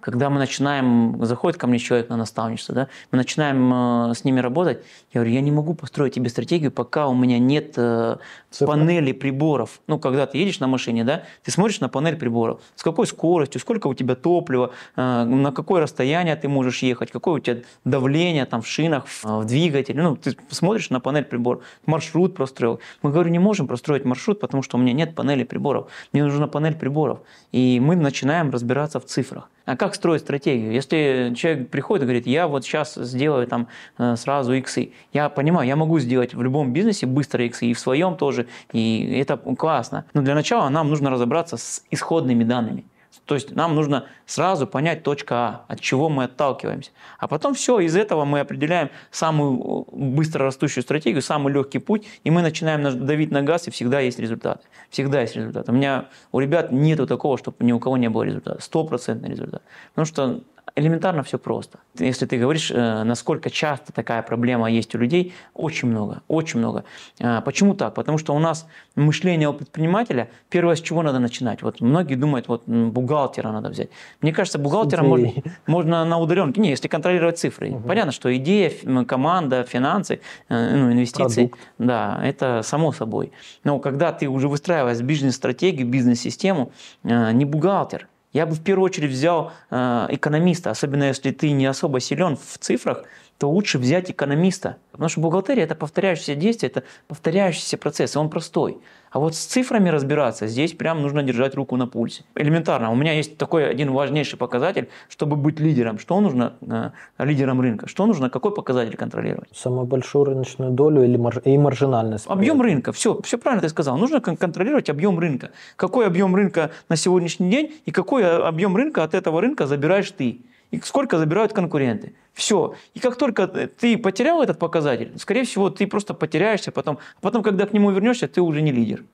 [0.00, 4.40] когда мы начинаем, заходит ко мне человек на наставничество, да, мы начинаем э, с ними
[4.40, 4.82] работать,
[5.12, 8.16] я говорю, я не могу построить тебе стратегию, пока у меня нет э,
[8.60, 9.80] панели приборов.
[9.86, 13.60] Ну, когда ты едешь на машине, да, ты смотришь на панель приборов, с какой скоростью,
[13.60, 18.46] сколько у тебя топлива, э, на какое расстояние ты можешь ехать, какое у тебя давление
[18.46, 20.02] там в шинах, в, в двигателе.
[20.02, 22.80] Ну, ты смотришь на панель приборов, маршрут простроил.
[23.02, 25.90] Мы, говорю, не можем простроить маршрут, потому что у меня нет панели приборов.
[26.12, 27.20] Мне нужна панель приборов.
[27.52, 29.48] И мы начинаем разбираться в цифрах.
[29.70, 30.72] А как строить стратегию?
[30.72, 33.68] Если человек приходит и говорит, я вот сейчас сделаю там
[33.98, 37.78] э, сразу иксы, я понимаю, я могу сделать в любом бизнесе быстро иксы, и в
[37.78, 40.06] своем тоже, и это классно.
[40.12, 42.84] Но для начала нам нужно разобраться с исходными данными.
[43.30, 46.90] То есть нам нужно сразу понять точка А, от чего мы отталкиваемся.
[47.16, 52.08] А потом все, из этого мы определяем самую э, быстро растущую стратегию, самый легкий путь,
[52.24, 54.66] и мы начинаем давить на газ, и всегда есть результаты.
[54.90, 55.68] Всегда есть результат.
[55.68, 58.60] У меня, у ребят нету такого, чтобы ни у кого не было результата.
[58.60, 59.62] Стопроцентный результат.
[59.94, 60.40] Потому что
[60.76, 61.78] элементарно все просто.
[61.98, 66.84] Если ты говоришь, э, насколько часто такая проблема есть у людей, очень много, очень много.
[67.20, 67.94] А, почему так?
[67.94, 71.62] Потому что у нас мышление у предпринимателя, первое, с чего надо начинать.
[71.62, 73.90] Вот многие думают, вот бухгалтера надо взять.
[74.20, 75.32] Мне кажется, бухгалтера можно,
[75.66, 77.70] можно на удаленке, не, если контролировать цифры.
[77.70, 77.88] Угу.
[77.88, 78.72] Понятно, что идея,
[79.06, 81.60] команда, финансы, э, ну, инвестиции, Продукт.
[81.78, 83.32] да, это само собой.
[83.64, 86.72] Но когда ты уже выстраиваешь бизнес-стратегию, бизнес-систему,
[87.04, 91.66] э, не бухгалтер, я бы в первую очередь взял э, экономиста, особенно если ты не
[91.66, 93.04] особо силен в цифрах,
[93.38, 94.76] то лучше взять экономиста.
[94.92, 98.78] Потому что бухгалтерия– это повторяющиеся действия, это повторяющийся процесс, и он простой.
[99.10, 102.22] А вот с цифрами разбираться, здесь прям нужно держать руку на пульсе.
[102.36, 102.92] Элементарно.
[102.92, 105.98] У меня есть такой один важнейший показатель, чтобы быть лидером.
[105.98, 107.88] Что нужно э, лидером рынка?
[107.88, 109.48] Что нужно, какой показатель контролировать?
[109.52, 111.40] Самую большую рыночную долю или мар...
[111.40, 112.26] и маржинальность?
[112.28, 112.92] Объем рынка.
[112.92, 113.98] Все, все правильно ты сказал.
[113.98, 115.50] Нужно контролировать объем рынка.
[115.74, 120.40] Какой объем рынка на сегодняшний день и какой объем рынка от этого рынка забираешь ты
[120.70, 122.14] и сколько забирают конкуренты.
[122.32, 122.74] Все.
[122.94, 126.98] И как только ты потерял этот показатель, скорее всего, ты просто потеряешься потом.
[127.16, 129.04] А потом, когда к нему вернешься, ты уже не лидер.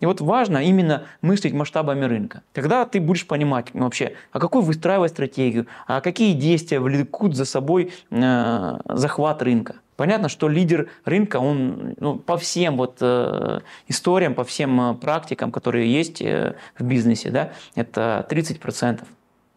[0.00, 2.42] И вот важно именно мыслить масштабами рынка.
[2.52, 7.92] Тогда ты будешь понимать вообще, а какую выстраивать стратегию, а какие действия влекут за собой
[8.10, 9.76] э, захват рынка.
[9.96, 15.52] Понятно, что лидер рынка, он ну, по всем вот э, историям, по всем э, практикам,
[15.52, 19.04] которые есть э, в бизнесе, да, это 30%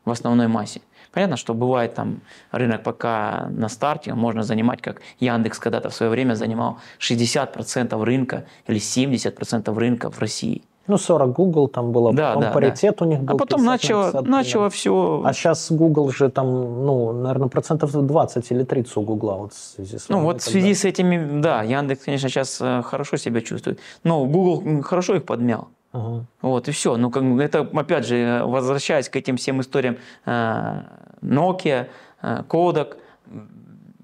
[0.06, 0.82] в основной массе.
[1.18, 6.12] Понятно, что бывает там рынок пока на старте, можно занимать, как Яндекс когда-то в свое
[6.12, 10.62] время занимал 60% рынка или 70% рынка в России.
[10.86, 13.06] Ну, 40 Google там было, да, потом да, паритет да.
[13.06, 13.36] у них был.
[13.36, 15.24] А потом 50, начало, 50, начало все...
[15.26, 19.58] А сейчас Google же там, ну, наверное, процентов 20 или 30 у Google вот в
[19.58, 23.42] связи с Ну, вот в связи с этими, да, Яндекс, конечно, сейчас э, хорошо себя
[23.42, 23.80] чувствует.
[24.04, 25.70] Но Google хорошо их подмял.
[25.92, 26.26] Ага.
[26.42, 26.98] Вот, и все.
[26.98, 30.84] Ну, как, это, опять же, возвращаясь к этим всем историям э,
[31.22, 31.88] Nokia,
[32.22, 32.98] э, Kodak,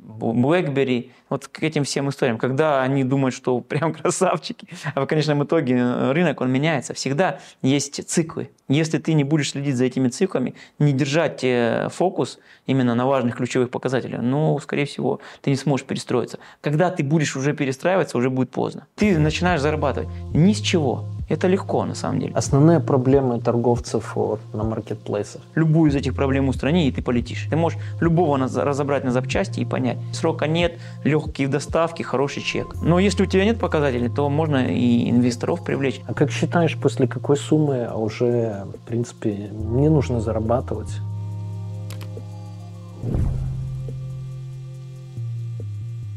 [0.04, 5.44] BlackBerry, вот к этим всем историям, когда они думают, что прям красавчики, а в конечном
[5.44, 6.94] итоге рынок, он меняется.
[6.94, 8.52] Всегда есть циклы.
[8.70, 13.36] Если ты не будешь следить за этими циклами, не держать э, фокус именно на важных
[13.36, 16.40] ключевых показателях, ну, скорее всего, ты не сможешь перестроиться.
[16.62, 18.88] Когда ты будешь уже перестраиваться, уже будет поздно.
[18.96, 21.06] Ты начинаешь зарабатывать ни с чего.
[21.30, 22.34] Это легко, на самом деле.
[22.36, 24.16] Основные проблемы торговцев
[24.54, 25.42] на маркетплейсах.
[25.56, 27.48] Любую из этих проблем устрани, и ты полетишь.
[27.50, 29.98] Ты можешь любого разобрать на запчасти и понять.
[30.12, 32.76] Срока нет, легкие доставки, хороший чек.
[32.82, 36.02] Но если у тебя нет показателей, то можно и инвесторов привлечь.
[36.08, 40.92] А как считаешь, после какой суммы уже, в принципе, не нужно зарабатывать?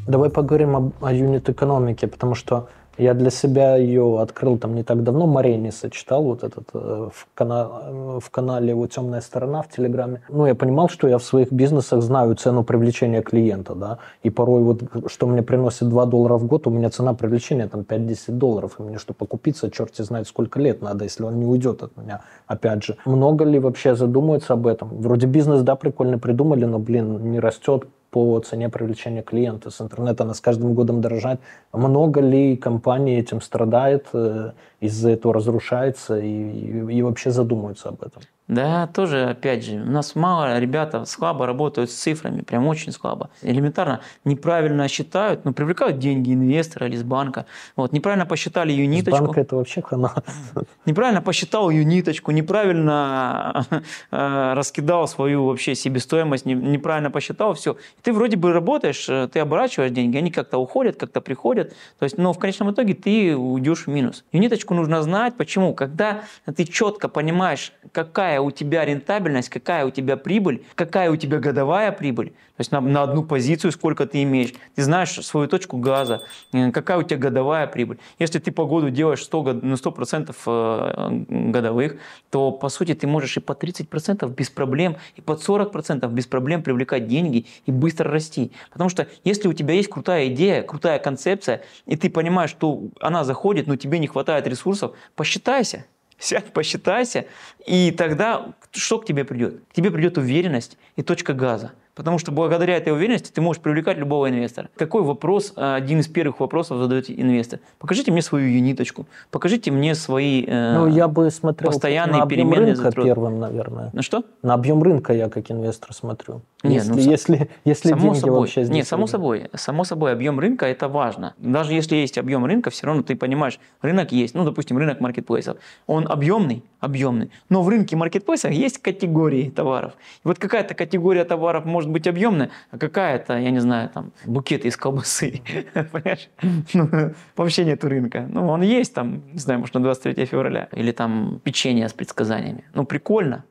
[0.06, 2.68] Давай поговорим об, о юнит-экономике, потому что
[2.98, 7.26] я для себя ее открыл там не так давно, Марениса читал вот этот э, в,
[7.34, 10.22] кана в канале его «Темная сторона» в Телеграме.
[10.28, 14.62] Ну, я понимал, что я в своих бизнесах знаю цену привлечения клиента, да, и порой
[14.62, 18.76] вот, что мне приносит 2 доллара в год, у меня цена привлечения там 5-10 долларов,
[18.78, 22.22] и мне, чтобы покупиться, черти знает, сколько лет надо, если он не уйдет от меня,
[22.46, 22.96] опять же.
[23.04, 24.88] Много ли вообще задумывается об этом?
[24.88, 27.86] Вроде бизнес, да, прикольно придумали, но, блин, не растет,
[28.16, 30.24] по цене привлечения клиента с интернета.
[30.24, 31.38] Она с каждым годом дорожает.
[31.70, 38.02] Много ли компаний этим страдает, э, из-за этого разрушается и, и, и вообще задумываются об
[38.02, 38.22] этом?
[38.48, 43.28] Да, тоже, опять же, у нас мало ребята слабо работают с цифрами, прям очень слабо.
[43.42, 47.46] Элементарно неправильно считают, ну, привлекают деньги инвестора или с банка.
[47.74, 49.16] Вот, неправильно посчитали юниточку.
[49.16, 50.14] С банка это вообще хана.
[50.86, 53.66] Неправильно посчитал юниточку, неправильно
[54.12, 57.76] э, раскидал свою вообще себестоимость, неправильно посчитал, все.
[58.02, 61.74] ты вроде бы работаешь, э, ты оборачиваешь деньги, они как-то уходят, как-то приходят.
[61.98, 64.24] То есть, но в конечном итоге ты уйдешь в минус.
[64.30, 65.36] Юниточку нужно знать.
[65.36, 65.74] Почему?
[65.74, 66.22] Когда
[66.54, 71.38] ты четко понимаешь, какая какая у тебя рентабельность, какая у тебя прибыль, какая у тебя
[71.38, 75.78] годовая прибыль, то есть на, на одну позицию сколько ты имеешь, ты знаешь свою точку
[75.78, 76.20] газа,
[76.52, 77.98] э, какая у тебя годовая прибыль.
[78.18, 81.96] Если ты по году делаешь 100, на 100% э, годовых,
[82.30, 86.62] то по сути ты можешь и по 30% без проблем, и под 40% без проблем
[86.62, 88.52] привлекать деньги и быстро расти.
[88.70, 93.24] Потому что если у тебя есть крутая идея, крутая концепция, и ты понимаешь, что она
[93.24, 95.86] заходит, но тебе не хватает ресурсов, посчитайся.
[96.18, 97.26] Сядь, посчитайся,
[97.66, 99.62] и тогда что к тебе придет?
[99.68, 101.72] К тебе придет уверенность и точка газа.
[101.96, 104.68] Потому что благодаря этой уверенности ты можешь привлекать любого инвестора.
[104.76, 107.60] Какой вопрос, э, один из первых вопросов задает инвестор?
[107.78, 112.50] Покажите мне свою юниточку, покажите мне свои э, ну, я бы смотрел постоянные на объем
[112.50, 113.08] переменные рынка затраты.
[113.08, 113.90] первым, наверное.
[113.94, 114.24] На что?
[114.42, 116.42] На объем рынка я как инвестор смотрю.
[116.62, 118.40] Не, если, ну, если, если само деньги собой.
[118.40, 118.74] вообще здесь...
[118.74, 119.48] Нет, само собой.
[119.54, 121.34] Само собой, объем рынка– это важно.
[121.38, 124.34] Даже если есть объем рынка, все равно ты понимаешь, рынок есть.
[124.34, 125.58] Ну, допустим, рынок маркетплейсов.
[125.86, 127.30] Он объемный, объемный.
[127.48, 129.92] Но в рынке маркетплейсов есть категории товаров.
[130.24, 134.68] И вот какая-то категория товаров может быть объемная, а какая-то, я не знаю, там, букеты
[134.68, 135.42] из колбасы.
[135.74, 136.28] Понимаешь?
[136.74, 138.26] Ну, вообще нет рынка.
[138.28, 140.68] Ну, он есть там, не знаю, может, на 23 февраля.
[140.72, 142.64] Или там печенье с предсказаниями.
[142.74, 143.44] Ну, прикольно.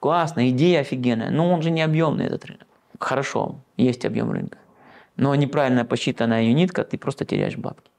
[0.00, 1.30] Классно, идея офигенная.
[1.30, 2.66] Но он же не объемный, этот рынок.
[2.98, 4.58] Хорошо, есть объем рынка.
[5.16, 7.90] Но неправильно посчитанная юнитка, ты просто теряешь бабки.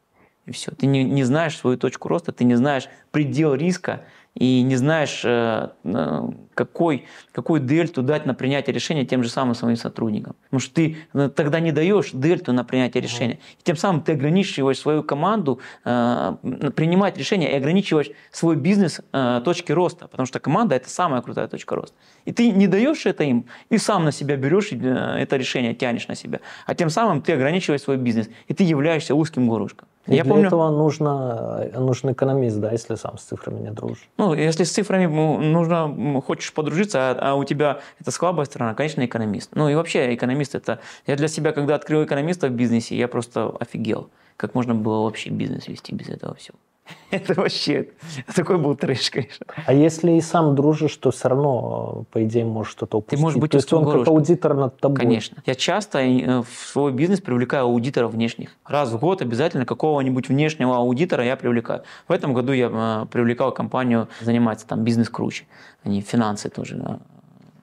[0.46, 0.72] И все.
[0.72, 4.02] Ты не, не знаешь свою точку роста, ты не знаешь предел риска,
[4.40, 6.22] и не знаешь, э, э,
[6.54, 10.38] какой, какую дельту дать на принятие решения тем же самым своим сотрудникам.
[10.44, 13.40] Потому что ты э, тогда не даешь дельту на принятие решения.
[13.60, 19.02] И тем самым ты ограничиваешь свою команду принимать решения и ограничиваешь свой бизнес
[19.44, 20.08] точки роста.
[20.08, 21.98] Потому что команда– это самая крутая точка роста.
[22.24, 26.16] И ты не даешь это им, и сам на себя берешь это решение, тянешь на
[26.16, 26.40] себя.
[26.66, 29.88] А тем самым ты ограничиваешь свой бизнес, и ты являешься узким горлышком.
[30.10, 30.48] И Я для помню...
[30.48, 34.10] этого нужно, нужен экономист, да, если сам с цифрами не дружишь.
[34.18, 39.06] Ну, если с цифрами нужно, хочешь подружиться, а, а у тебя это слабая сторона, конечно,
[39.06, 39.52] экономист.
[39.54, 40.80] Ну и вообще экономист это...
[41.06, 45.30] Я для себя, когда открыл экономиста в бизнесе, я просто офигел, как можно было вообще
[45.30, 46.58] бизнес вести без этого всего.
[47.12, 47.90] Это вообще
[48.36, 49.46] такой был трэш, конечно.
[49.66, 53.18] А если и сам дружишь, то все равно, по идее, можешь что-то упустить.
[53.18, 54.98] Ты можешь быть то есть он как аудитор над тобой.
[54.98, 55.42] Конечно.
[55.46, 58.56] Я часто э, в свой бизнес привлекаю аудиторов внешних.
[58.66, 61.84] Раз в год обязательно какого-нибудь внешнего аудитора я привлекаю.
[62.08, 65.46] В этом году я э, привлекал компанию заниматься там бизнес-круче.
[65.84, 66.98] Они финансы тоже э,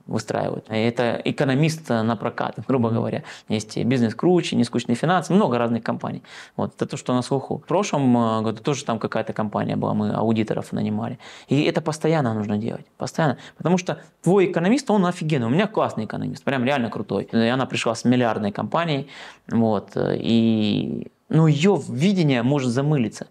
[0.07, 0.67] выстраивают.
[0.69, 3.25] Это экономист на прокат, грубо говоря.
[3.49, 6.23] Есть бизнес-круч, нескучные финансы, много разных компаний.
[6.57, 7.59] Вот, это то, что на слуху.
[7.59, 11.19] В прошлом э, году тоже там какая-то компания была, мы аудиторов нанимали.
[11.49, 13.39] И это постоянно нужно делать, постоянно.
[13.57, 15.47] Потому что твой экономист, он офигенный.
[15.47, 17.29] У меня классный экономист, прям реально крутой.
[17.33, 19.09] И она пришла с миллиардной компанией,
[19.51, 23.27] вот, и ну, ее видение может замылиться.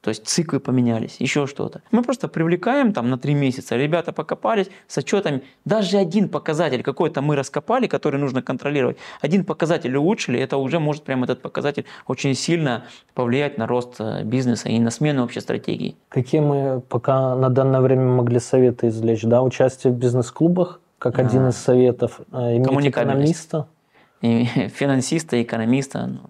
[0.00, 1.82] То есть циклы поменялись, еще что-то.
[1.90, 5.42] Мы просто привлекаем там на три месяца, ребята покопались с отчетами.
[5.66, 8.96] Даже один показатель какой-то мы раскопали, который нужно контролировать.
[9.20, 12.84] Один показатель улучшили, это уже может прямо этот показатель очень сильно
[13.14, 15.96] повлиять на рост э, бизнеса и на смену общей стратегии.
[16.08, 19.22] Какие мы пока на данное время могли советы извлечь?
[19.22, 23.66] Да, участие в бизнес-клубах, как а, один из советов, э, иметь экономиста.
[24.22, 24.44] И
[24.74, 26.06] финансиста, экономиста.
[26.06, 26.20] Ну,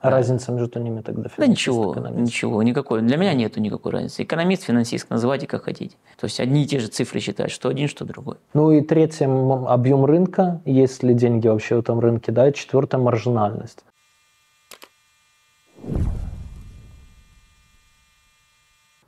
[0.00, 1.30] разница между ними тогда?
[1.36, 3.02] Да ничего, ничего, никакой.
[3.02, 4.22] Для меня нету никакой разницы.
[4.22, 5.96] Экономист, финансист, называйте как хотите.
[6.18, 8.36] То есть одни и те же цифры считать, что один, что другой.
[8.54, 12.98] Ну и третье, объем рынка, есть ли деньги вообще в этом рынке, да, и четвертое,
[12.98, 13.84] маржинальность.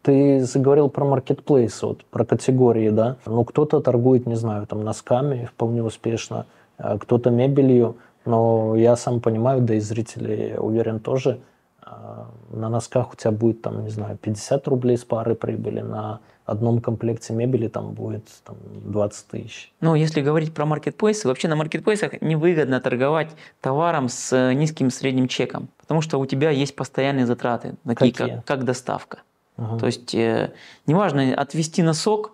[0.02, 3.16] Ты заговорил про маркетплейсы, вот, про категории, да?
[3.26, 6.46] Ну, кто-то торгует, не знаю, там, носками вполне успешно,
[6.78, 11.40] а кто-то мебелью– но я сам понимаю, да и зрители, уверен, тоже,
[11.82, 16.20] а, на носках у тебя будет, там, не знаю, 50 рублей с пары прибыли, на
[16.44, 19.72] одном комплекте мебели там будет там, 20 тысяч.
[19.80, 25.28] Ну, если говорить про маркетплейсы, вообще на маркетплейсах невыгодно торговать товаром с э, низким средним
[25.28, 29.20] чеком, потому что у тебя есть постоянные затраты, такие как, как доставка.
[29.56, 29.78] Угу.
[29.78, 30.52] То есть, э,
[30.86, 32.32] неважно, отвести носок,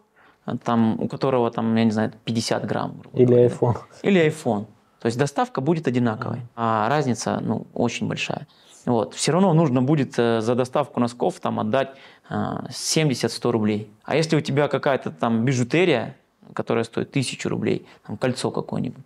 [0.65, 3.03] там, у которого, там, я не знаю, 50 грамм.
[3.13, 3.77] Или iPhone.
[4.03, 4.67] Или iPhone
[5.01, 8.47] То есть доставка будет одинаковой, а разница ну, очень большая.
[8.87, 9.15] Вот.
[9.15, 11.91] Все равно нужно будет э, за доставку носков там, отдать
[12.31, 13.91] 70-100 рублей.
[14.05, 16.17] А если у тебя какая-то там бижутерия,
[16.55, 19.05] которая стоит 1000 рублей, там, кольцо какое-нибудь,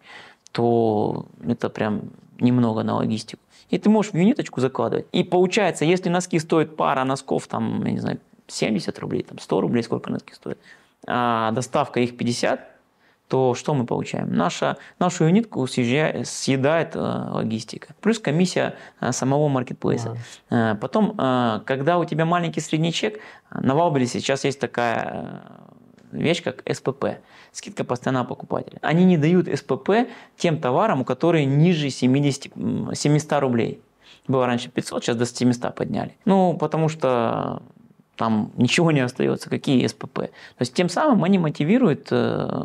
[0.52, 3.42] то это прям немного на логистику.
[3.70, 5.06] И ты можешь в юниточку закладывать.
[5.12, 8.18] И получается, если носки стоят пара носков, там, я не знаю,
[8.48, 10.58] 70 рублей, там 100 рублей, сколько носки стоят,
[11.06, 12.60] а доставка их 50,
[13.30, 14.34] то что мы получаем?
[14.34, 17.94] Наша, нашу юнитку съезжает, съедает э, логистика.
[18.00, 20.16] Плюс комиссия э, самого маркетплейса.
[20.50, 20.72] Ага.
[20.72, 23.20] Э, потом, э, когда у тебя маленький средний чек,
[23.52, 25.44] на Wildberries сейчас есть такая
[26.12, 27.20] э, вещь, как СПП.
[27.52, 28.78] Скидка постоянного покупателя.
[28.82, 32.52] Они не дают СПП тем товарам, у которых ниже 70,
[32.94, 33.80] 700 рублей.
[34.26, 36.16] Было раньше 500, сейчас до 700 подняли.
[36.24, 37.62] Ну, потому что
[38.16, 40.14] там ничего не остается, какие СПП.
[40.14, 42.64] То есть тем самым они мотивируют э,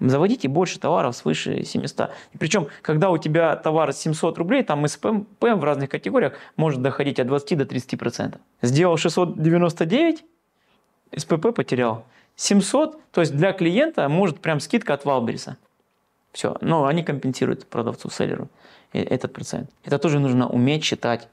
[0.00, 2.10] заводите больше товаров свыше 700.
[2.32, 7.20] И причем, когда у тебя товар 700 рублей, там СПМ в разных категориях может доходить
[7.20, 8.38] от 20 до 30%.
[8.62, 10.24] Сделал 699,
[11.16, 12.04] СПП потерял.
[12.36, 15.56] 700, то есть для клиента может прям скидка от Валбериса.
[16.32, 18.48] Все, но они компенсируют продавцу, селлеру
[18.92, 19.70] э, этот процент.
[19.84, 21.28] Это тоже нужно уметь считать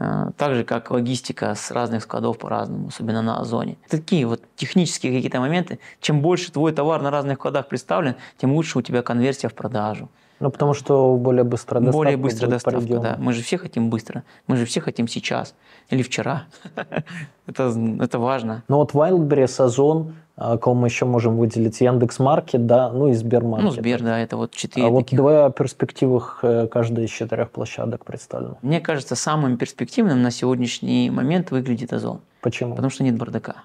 [0.00, 3.76] так же, как логистика с разных складов по-разному, особенно на Озоне.
[3.88, 5.78] Такие вот технические какие-то моменты.
[6.00, 10.08] Чем больше твой товар на разных складах представлен, тем лучше у тебя конверсия в продажу.
[10.40, 11.98] Ну, потому что более быстрая доставка.
[11.98, 13.16] Более быстрая доставка, да.
[13.18, 14.24] Мы же все хотим быстро.
[14.46, 15.54] Мы же все хотим сейчас.
[15.90, 16.44] Или вчера.
[17.46, 18.64] это, это важно.
[18.68, 21.80] Ну вот Wildberries, Озон, кого мы еще можем выделить?
[21.80, 23.64] Яндекс.Маркет, да, ну и Сбермаркет.
[23.64, 25.10] Ну, Сбер, да, это вот четыре А таких.
[25.10, 28.56] вот давай о перспективах э, каждой из четырех площадок представлено.
[28.62, 32.20] Мне кажется, самым перспективным на сегодняшний момент выглядит Озон.
[32.40, 32.74] Почему?
[32.74, 33.56] Потому что нет бардака.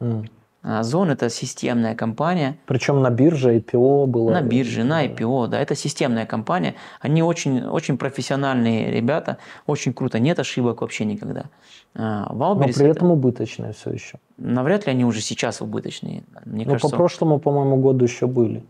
[0.00, 0.28] Mm.
[0.62, 2.58] Озон– это системная компания.
[2.66, 4.30] Причем на бирже IPO было.
[4.30, 5.58] На бирже, на IPO, да.
[5.58, 6.74] Это системная компания.
[7.00, 9.38] Они очень, очень профессиональные ребята.
[9.66, 10.18] Очень круто.
[10.18, 11.46] Нет ошибок вообще никогда.
[11.94, 13.14] А, Валберис Но при этом это...
[13.14, 14.18] убыточные все еще.
[14.36, 16.24] Навряд ли они уже сейчас убыточные.
[16.44, 18.62] Мне Но кажется, по прошлому, по-моему, году еще были.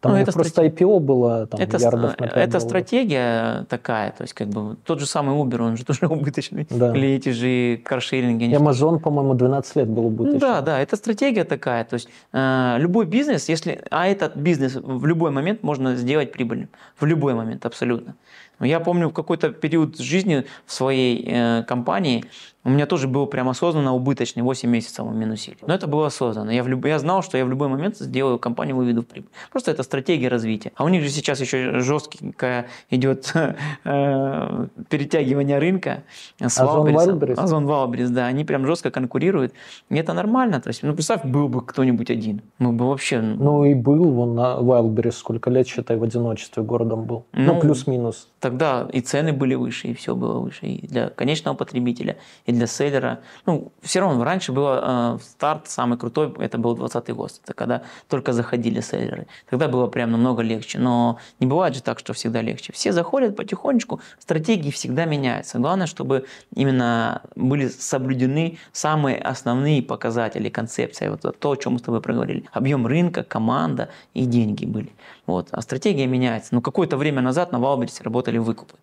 [0.00, 0.80] Там ну, это просто стратег...
[0.80, 5.06] IPO было там, это, ярдов на Это стратегия такая, то есть как бы тот же
[5.06, 6.68] самый Uber, он же тоже убыточный.
[6.70, 6.94] Да.
[6.96, 8.44] Или эти же каршеринги.
[8.44, 10.38] Amazon, по-моему, 12 лет был убыточный.
[10.38, 11.84] Да, да, это стратегия такая.
[11.84, 16.68] То есть э, любой бизнес, если, а этот бизнес в любой момент можно сделать прибыльным.
[17.00, 18.14] В любой момент, абсолютно.
[18.60, 22.24] Я помню в какой-то период жизни в своей э, компании
[22.64, 25.56] у меня тоже был прям осознанно убыточный, 8 месяцев мы минусили.
[25.66, 26.50] Но это было осознанно.
[26.50, 26.84] Я, в люб...
[26.86, 29.30] я знал, что я в любой момент сделаю компанию, выведу в прибыль.
[29.50, 30.72] Просто это стратегия развития.
[30.76, 33.32] А у них же сейчас еще жесткая идет
[33.84, 36.02] э, перетягивание рынка
[36.40, 37.38] с Озон Валберис.
[37.38, 37.66] Озон
[38.12, 38.26] да.
[38.26, 39.52] Они прям жестко конкурируют.
[39.88, 40.60] И это нормально.
[40.60, 42.42] То есть, ну, представь, был бы кто-нибудь один.
[42.58, 43.20] Мы бы вообще...
[43.20, 47.24] Ну, и был вон на Вайлдберрис сколько лет, считай, в одиночестве городом был.
[47.32, 48.28] Ну, ну плюс-минус.
[48.40, 50.66] Тогда и цены были выше, и все было выше.
[50.66, 52.16] И для конечного потребителя,
[52.48, 53.20] и для селлера.
[53.44, 57.82] Ну, все равно раньше было э, старт самый крутой, это был 20 год, это когда
[58.08, 59.26] только заходили селлеры.
[59.50, 60.78] Тогда было прям намного легче.
[60.78, 62.72] Но не бывает же так, что всегда легче.
[62.72, 65.58] Все заходят потихонечку, стратегии всегда меняются.
[65.58, 66.24] Главное, чтобы
[66.54, 72.44] именно были соблюдены самые основные показатели, концепция, вот то, о чем мы с тобой проговорили.
[72.52, 74.90] Объем рынка, команда и деньги были.
[75.26, 75.48] Вот.
[75.50, 76.54] А стратегия меняется.
[76.54, 78.76] Но какое-то время назад на Валберсе работали выкупы.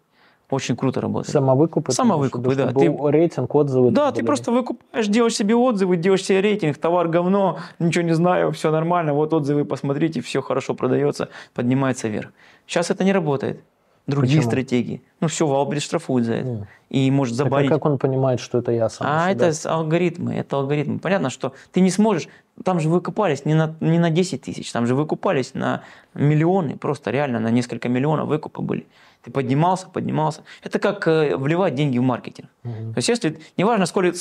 [0.50, 1.34] Очень круто работает.
[1.34, 1.92] Самовыкупы?
[1.92, 2.72] Самовыкупы, да.
[2.72, 3.92] Ты, рейтинг, отзывы?
[3.92, 8.52] Да, ты просто выкупаешь, делаешь себе отзывы, делаешь себе рейтинг, товар говно, ничего не знаю,
[8.52, 12.32] все нормально, вот отзывы посмотрите, все хорошо продается, поднимается вверх.
[12.68, 13.62] Сейчас это не работает.
[14.08, 14.52] Другие Почему?
[14.52, 15.02] стратегии.
[15.20, 16.48] Ну все, Валберис штрафует за это.
[16.48, 16.66] Mm.
[16.92, 17.70] И может забанить.
[17.70, 19.08] Так, а как он понимает, что это я сам?
[19.10, 21.00] А это алгоритмы, это алгоритмы.
[21.00, 22.28] Понятно, что ты не сможешь,
[22.64, 25.82] там же выкупались не на, не на 10 тысяч, там же выкупались на
[26.14, 28.86] миллионы, просто реально на несколько миллионов выкупы были.
[29.26, 30.44] Ты поднимался, поднимался.
[30.62, 32.48] Это как э, вливать деньги в маркетинг.
[32.64, 32.94] Угу.
[32.94, 34.16] То есть, если неважно, сколько,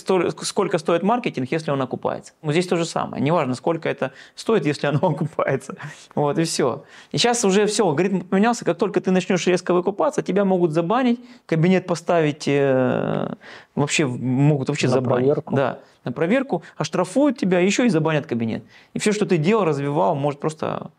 [0.47, 2.33] сколько стоит маркетинг, если он окупается.
[2.41, 3.23] Вот здесь то же самое.
[3.23, 5.77] Неважно, сколько это стоит, если оно окупается.
[6.15, 6.85] Вот и все.
[7.13, 8.65] И сейчас уже все, алгоритм поменялся.
[8.65, 13.35] Как только ты начнешь резко выкупаться, тебя могут забанить, кабинет поставить, э,
[13.75, 15.27] вообще могут вообще на забанить.
[15.27, 15.55] Проверку.
[15.55, 18.65] Да, на проверку, оштрафуют тебя, еще и забанят кабинет.
[18.95, 20.91] И все, что ты делал, развивал, может просто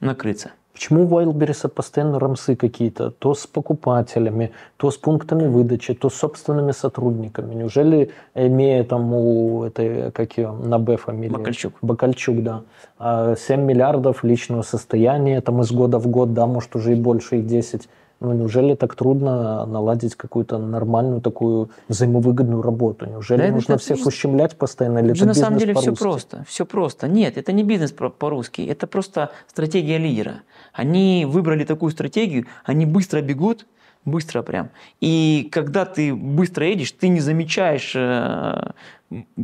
[0.00, 0.50] накрыться.
[0.72, 3.10] Почему у Wildberries постоянно рамсы какие-то?
[3.10, 7.54] То с покупателями, то с пунктами выдачи, то с собственными сотрудниками.
[7.54, 11.32] Неужели, имея там у этой, как ее, на Б фамилии?
[11.32, 11.74] Бакальчук.
[11.82, 12.62] Бакальчук, да.
[12.98, 17.38] 7 а миллиардов личного состояния, там из года в год, да, может уже и больше,
[17.38, 17.88] и 10.
[18.20, 23.06] Ну, неужели так трудно наладить какую-то нормальную такую взаимовыгодную работу?
[23.06, 24.98] Неужели Да, нужно это- всех это- ущемлять постоянно?
[24.98, 27.08] Или это на самом деле все просто, все просто.
[27.08, 30.42] Нет, это не бизнес по-русски, это просто стратегия лидера.
[30.74, 33.66] Они выбрали такую стратегию, они быстро бегут,
[34.04, 34.70] быстро прям.
[35.00, 38.70] И когда ты быстро едешь, ты не замечаешь э,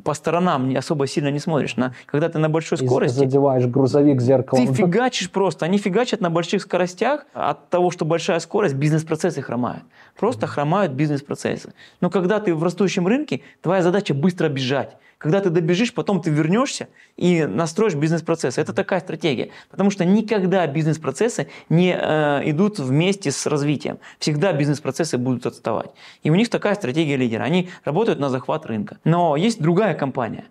[0.04, 1.76] по сторонам, не особо сильно не смотришь.
[1.76, 4.66] На, когда ты на большой И скорости, задеваешь грузовик зеркалом.
[4.66, 5.64] ты фигачишь просто.
[5.66, 7.26] Они фигачат на больших скоростях.
[7.34, 9.82] От того, что большая скорость, бизнес-процессы хромают.
[10.16, 11.72] Просто хромают бизнес-процессы.
[12.00, 14.96] Но когда ты в растущем рынке, твоя задача быстро бежать.
[15.18, 18.60] Когда ты добежишь, потом ты вернешься и настроишь бизнес-процессы.
[18.60, 19.50] Это такая стратегия.
[19.70, 23.98] Потому что никогда бизнес-процессы не э, идут вместе с развитием.
[24.18, 25.90] Всегда бизнес-процессы будут отставать.
[26.22, 27.44] И у них такая стратегия лидера.
[27.44, 28.98] Они работают на захват рынка.
[29.04, 30.44] Но есть другая компания,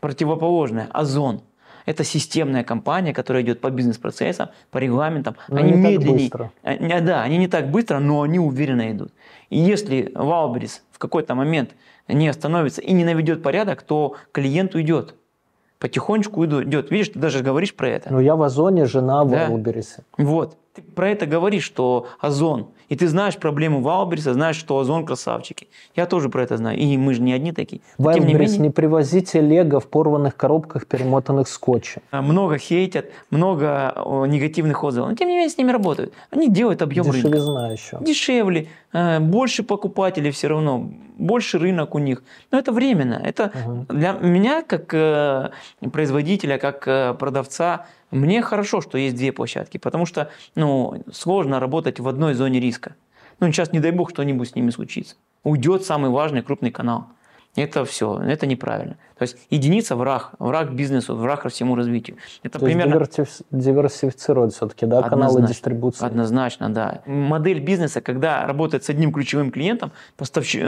[0.00, 1.42] противоположная, Озон.
[1.86, 5.36] Это системная компания, которая идет по бизнес-процессам, по регламентам.
[5.48, 6.18] Но они не так медленнее.
[6.24, 6.52] быстро.
[6.62, 9.12] А, не- Да, они не так быстро, но они уверенно идут.
[9.48, 11.70] И если Валберис в какой-то момент
[12.08, 15.14] не остановится и не наведет порядок, то клиент уйдет.
[15.78, 16.90] Потихонечку идет.
[16.90, 18.12] Видишь, ты даже говоришь про это.
[18.12, 19.46] Ну, я в Озоне, жена в Да.
[19.48, 20.02] Вайлберисе.
[20.18, 20.56] Вот.
[20.74, 22.68] Ты про это говоришь, что Озон.
[22.88, 25.66] И ты знаешь проблему Валбериса, знаешь, что Озон красавчики.
[25.96, 26.78] Я тоже про это знаю.
[26.78, 27.82] И мы же не одни такие.
[27.98, 32.02] Тем не менее, не привозите лего в порванных коробках, перемотанных скотчем.
[32.12, 33.94] много хейтят, много
[34.28, 35.10] негативных отзывов.
[35.10, 36.12] Но тем не менее с ними работают.
[36.30, 37.28] Они делают объем рынка.
[37.28, 37.98] Дешевизна еще.
[38.00, 42.22] дешевле, э, больше покупателей все равно, больше рынок у них.
[42.52, 43.20] Но это временно.
[43.24, 43.86] Это Мгм.
[43.88, 45.50] для меня, как э,
[45.92, 52.00] производителя, как э, продавца, мне хорошо, что есть две площадки, потому что ну, сложно работать
[52.00, 52.96] в одной зоне риска.
[53.38, 55.16] Ну, сейчас, не дай бог, что-нибудь с ними случится.
[55.44, 57.06] Уйдет самый важный крупный канал.
[57.56, 58.96] Это все, это неправильно.
[59.18, 62.16] То есть единица враг, враг бизнесу, враг всему развитию.
[62.44, 63.04] Это То примерно
[63.50, 65.48] диверсифицировать все-таки, да, каналы Однозначно.
[65.48, 66.06] дистрибуции.
[66.06, 67.02] Однозначно, да.
[67.06, 70.60] Модель бизнеса, когда работает с одним ключевым клиентом, поставщ-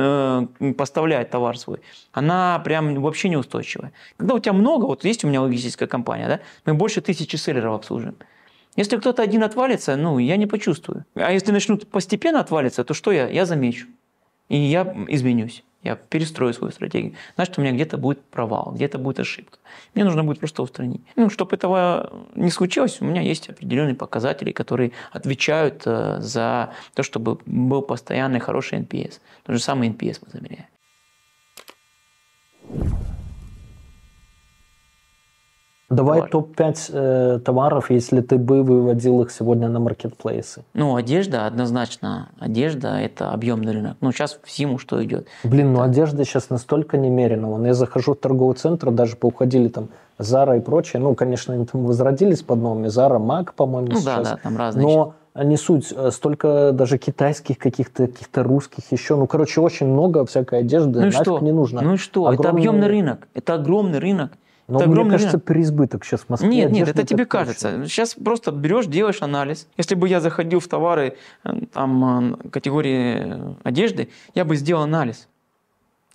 [0.60, 1.80] э, поставляет товар свой,
[2.12, 3.92] она прям вообще неустойчивая.
[4.16, 7.76] Когда у тебя много, вот есть у меня логистическая компания, да, мы больше тысячи селлеров
[7.76, 8.16] обслуживаем.
[8.74, 11.04] Если кто-то один отвалится, ну, я не почувствую.
[11.14, 13.28] А если начнут постепенно отвалиться, то что я?
[13.28, 13.86] Я замечу.
[14.48, 15.62] И я изменюсь.
[15.82, 17.14] Я перестрою свою стратегию.
[17.34, 19.58] Значит, у меня где-то будет провал, где-то будет ошибка.
[19.94, 21.00] Мне нужно будет просто устранить.
[21.16, 27.02] Ну, чтобы этого не случилось, у меня есть определенные показатели, которые отвечают э, за то,
[27.02, 29.20] чтобы был постоянный хороший NPS.
[29.44, 30.66] Тот же самый NPS мы замеряем.
[35.92, 36.30] Давай Товар.
[36.30, 40.64] топ-5 э, товаров, если ты бы выводил их сегодня на маркетплейсы.
[40.74, 42.28] Ну, одежда однозначно.
[42.38, 43.96] Одежда– это объемный рынок.
[44.00, 45.26] Ну, сейчас в зиму что идет?
[45.44, 47.48] Блин, ну одежда сейчас настолько немерена.
[47.48, 49.88] Вон я захожу в торговый центр, даже поуходили там
[50.18, 51.00] Зара и прочее.
[51.02, 52.88] Ну, конечно, они там возродились под новыми.
[52.88, 54.24] Зара, Мак, по-моему, Ну, сейчас.
[54.24, 54.86] да, да, там разные.
[54.86, 59.16] Но не суть, э, столько даже китайских каких-то, каких-то русских еще.
[59.16, 61.00] Ну, короче, очень много всякой одежды.
[61.00, 61.38] Ну нафиг что?
[61.40, 61.80] не нужно.
[61.80, 62.30] Ну и что?
[62.32, 63.28] Это Огромный- объемный рынок.
[63.34, 64.32] Это огромный рынок.
[64.72, 65.44] Но это мне огромный кажется, рынок.
[65.44, 66.48] переизбыток сейчас в Москве.
[66.48, 67.70] Нет, нет, это тебе кажется.
[67.70, 67.88] точно.
[67.88, 69.68] Сейчас просто берешь, делаешь анализ.
[69.76, 74.84] Если бы я заходил в товары э, там, э, категории э, одежды, я бы сделал
[74.84, 75.28] анализ.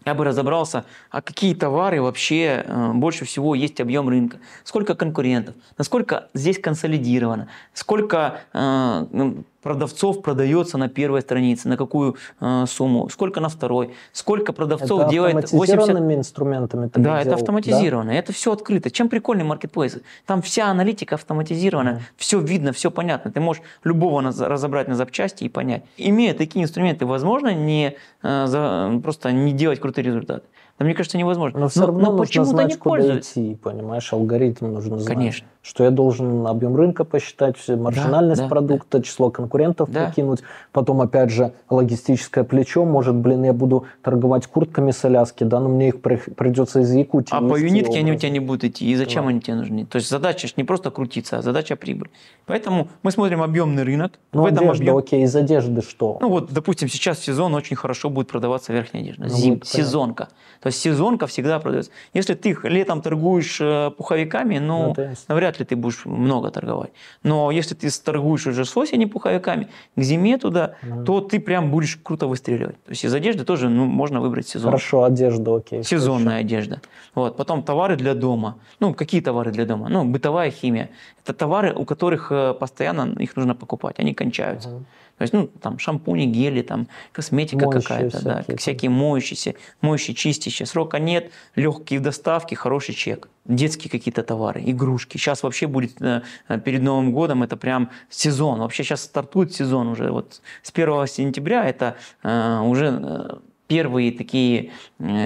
[0.05, 6.30] Я бы разобрался, а какие товары вообще больше всего есть объем рынка, сколько конкурентов, насколько
[6.34, 13.49] здесь консолидировано, сколько ну, продавцов продается на первой странице, на какую э, сумму, сколько на
[13.49, 15.53] второй, сколько продавцов Это делает 80...
[15.59, 18.89] автоматизированными инструментами ты Да, бы это делал, автоматизировано, это все открыто.
[18.89, 19.97] Чем прикольный маркетплейс?
[20.26, 23.30] Там вся аналитика автоматизирована, все видно, все понятно.
[23.30, 25.84] Ты можешь любого разобрать на запчасти и понять.
[25.97, 30.43] Имея такие инструменты, возможно не э, за- просто не делать крутые результаты.
[30.80, 31.59] Да, мне кажется, невозможно.
[31.59, 33.32] Но все равно нужно почему-то знать, не пользуются.
[33.32, 35.07] идти, понимаешь, алгоритм нужно знать.
[35.07, 35.47] Конечно.
[35.68, 40.05] Что я должен объем рынка посчитать, маржинальность да, продукта, число конкурентов Да.
[40.05, 40.39] прикинуть,
[40.72, 45.68] потом опять же логистическое плечо, может, блин, я буду торговать куртками с Аляски, да, но
[45.68, 48.89] мне их при- придется из Якутии А по юнитке они у тебя не будут идти.
[48.89, 49.30] И зачем Да.
[49.30, 49.86] они тебе нужны?
[49.86, 52.09] То есть задача не просто крутиться, а задача прибыль.
[52.45, 54.13] Поэтому мы смотрим объемный рынок.
[54.32, 56.18] Ну, в этом одежда, объем- окей, из одежды что?
[56.22, 59.24] Ну вот, допустим, сейчас сезон очень хорошо будет продаваться верхняя одежда.
[59.24, 59.65] Ну, Зим, понятно.
[59.70, 60.28] сезонка.
[60.61, 61.91] То есть сезонка всегда продается.
[62.13, 65.36] Если ты летом торгуешь э, пуховиками, ну, Ну, это ясно.
[65.58, 66.91] Навряд ли ты будешь много торговать.
[67.24, 71.05] Но если ты торгуешь уже с осени пуховиками, к зиме туда, Мгм.
[71.05, 72.76] то ты прям будешь круто выстреливать.
[72.86, 74.72] То есть из одежды тоже ну, можно выбрать сезон.
[74.72, 75.84] Хорошо, одежда, окей.
[75.84, 76.80] Сезонная одежда.
[77.16, 77.38] Вот.
[77.38, 78.55] Потом товары для дома.
[78.80, 79.89] Ну, какие товары для дома?
[79.89, 80.89] Ну, бытовая химия.
[81.26, 84.70] Это товары, у которых э, постоянно их нужно покупать, они кончаются.
[84.70, 84.86] Мгм.
[85.18, 88.57] То есть, ну, там шампуни, гели, там косметика какая-то, да, всякие.
[88.57, 90.68] всякие моющиеся, моющие, чистящие.
[90.68, 93.30] Срока нет, легкие в доставке, хороший чек.
[93.45, 95.18] Детские какие-то товары, игрушки.
[95.18, 96.22] Сейчас вообще будет э,
[96.63, 98.59] перед Новым годом, это прям сезон.
[98.59, 100.11] Вообще сейчас стартует сезон уже.
[100.11, 103.38] Вот с 1 сентября это э, уже э,
[103.68, 104.72] первые такие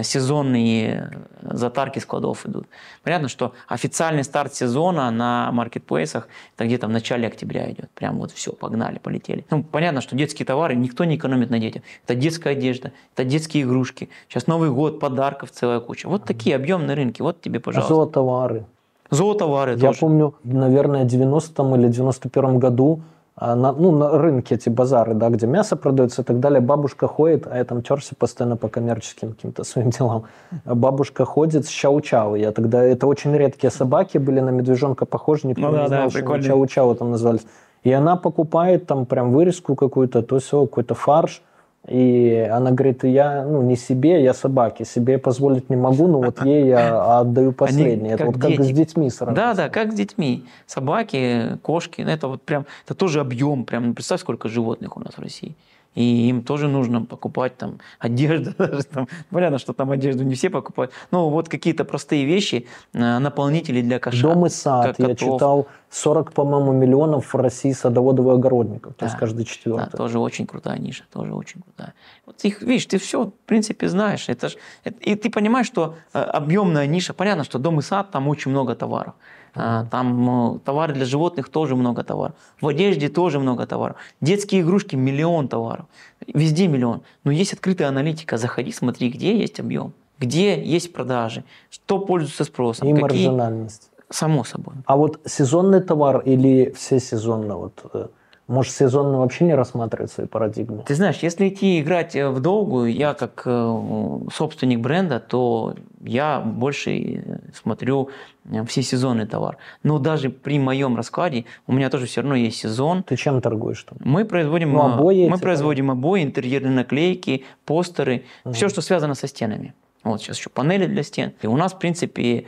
[0.04, 1.12] сезонные
[1.42, 2.68] э, затарки складов идут.
[3.04, 7.90] Понятно, что официальный старт сезона на маркетплейсах это где-то в начале октября идет.
[7.92, 9.46] Прям вот все, погнали, полетели.
[9.50, 11.84] Ну, понятно, что детские товары никто не экономит на детях.
[12.06, 14.10] Это детская одежда, это детские игрушки.
[14.28, 16.08] Сейчас Новый год, подарков целая куча.
[16.08, 17.22] Вот такие объемные рынки.
[17.22, 17.94] Вот тебе, пожалуйста.
[17.94, 18.66] Зоотовары.
[19.12, 20.00] Зоотовары Я тоже.
[20.00, 23.04] помню, наверное, в 90-м или 91-м году а,
[23.42, 27.48] на, ну, на рынке эти базары, да, где мясо продается и так далее, бабушка ходит,
[27.50, 30.26] а я там терся постоянно по коммерческим каким-то своим делам.
[30.64, 32.36] А Бабушка ходит с чау-чау.
[32.38, 36.04] Я тогда, это очень редкие собаки были, на медвежонка похожи, никто Ну не да, знал,
[36.04, 37.48] да, что чау-чау там назывались.
[37.84, 41.42] И она покупает там прям вырезку какую-то, то все, какой-то фарш,
[41.88, 46.46] и она говорит, я, ну, не себе, я собаке, себе позволить не могу, но вот
[46.46, 48.14] ей я отдаю последнее.
[48.14, 49.36] Это как вот как с детьми сразу.
[49.36, 50.46] Да, да, как с детьми.
[50.68, 53.66] Собаки, кошки, ну, это вот прям, это тоже объем.
[53.66, 55.56] Прям представь, сколько животных у нас в России.
[55.94, 58.54] И им тоже нужно покупать там одежду.
[58.58, 59.08] даже там.
[59.30, 60.92] Понятно, что там одежду не все покупают.
[61.12, 64.22] Но вот какие-то простые вещи, э, наполнители для кошак.
[64.22, 64.98] Дом и сад.
[65.00, 68.94] Я читал 40, по-моему, миллионов в России садоводов и огородников.
[68.96, 69.20] То есть Да.
[69.20, 69.98] каждый Да, четвертый.
[69.98, 71.94] тоже очень крутая ниша, тоже очень крутая.
[72.26, 74.30] Вот их, видишь, ты все, в принципе, знаешь.
[74.30, 78.12] Это ж, это- и ты понимаешь, что э, объемная ниша, понятно, что дом и сад,
[78.12, 79.16] там очень много товаров.
[79.56, 82.36] А, Там э, товары для животных тоже много товаров.
[82.62, 83.98] В одежде тоже много товаров.
[84.22, 85.86] Детские игрушки миллион товаров.
[86.28, 87.02] Везде миллион.
[87.24, 88.38] Но есть открытая аналитика.
[88.38, 92.88] Заходи, смотри, где есть объем, где есть продажи, что пользуется спросом.
[92.88, 93.90] И какие- маржинальность.
[94.10, 94.76] Само собой.
[94.86, 97.56] А вот сезонный товар или все сезонно?
[97.58, 98.08] Вот, э,
[98.52, 100.84] может, сезонно вообще не рассматривается в своей парадигме?
[100.86, 106.42] Ты знаешь, если идти играть э, в долгую, я как э, собственник бренда, то я
[106.42, 108.10] больше э, смотрю
[108.46, 109.58] э, всесезонный товар.
[109.84, 113.04] Но даже при моем раскладе у меня тоже все равно есть сезон.
[113.04, 113.98] Ты чем торгуешь там?
[114.04, 119.74] Мы производим, Ну, обои мы производим обои, интерьерные наклейки, постеры, все, что связано со стенами.
[120.04, 121.32] Вот сейчас еще панели для стен.
[121.42, 122.48] И у нас, в принципе,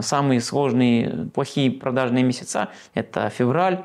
[0.00, 3.84] самые сложные, плохие продажные месяца– это февраль,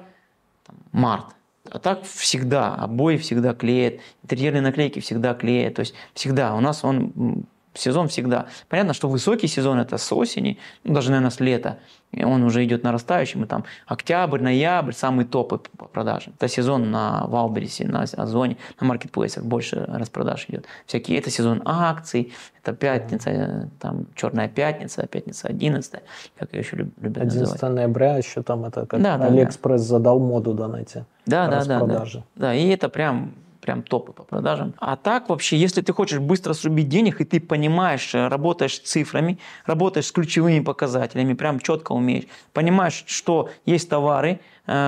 [0.65, 1.25] там, март.
[1.69, 5.75] А так всегда, обои всегда клеят, интерьерные наклейки всегда клеят.
[5.75, 7.45] То есть всегда, у нас он
[7.79, 8.45] сезон всегда.
[8.67, 11.79] Понятно, что высокий сезон это с осени, ну, даже, наверное, с лета.
[12.11, 13.43] И он уже идет нарастающим.
[13.43, 16.33] И там октябрь, ноябрь, самые топы по продажам.
[16.37, 20.65] Это сезон на Валберисе, на Озоне, на маркетплейсах больше распродаж идет.
[20.87, 26.01] Всякие, это сезон акций, это пятница, э, там черная пятница, пятница 11,
[26.37, 27.49] как ее еще люб- любят называть.
[27.49, 31.47] 11 ноября еще там это как Да, да, Алиэкспресс задал моду да, на эти Да,
[31.47, 31.79] да, да, да.
[31.79, 32.23] распродажи.
[32.35, 34.73] Да, и это прям прям топы по продажам.
[34.77, 38.79] А так вообще, если ты хочешь быстро срубить денег, и ты понимаешь, э, работаешь с
[38.79, 44.39] цифрами, работаешь с ключевыми показателями, прям четко умеешь, понимаешь, что есть товары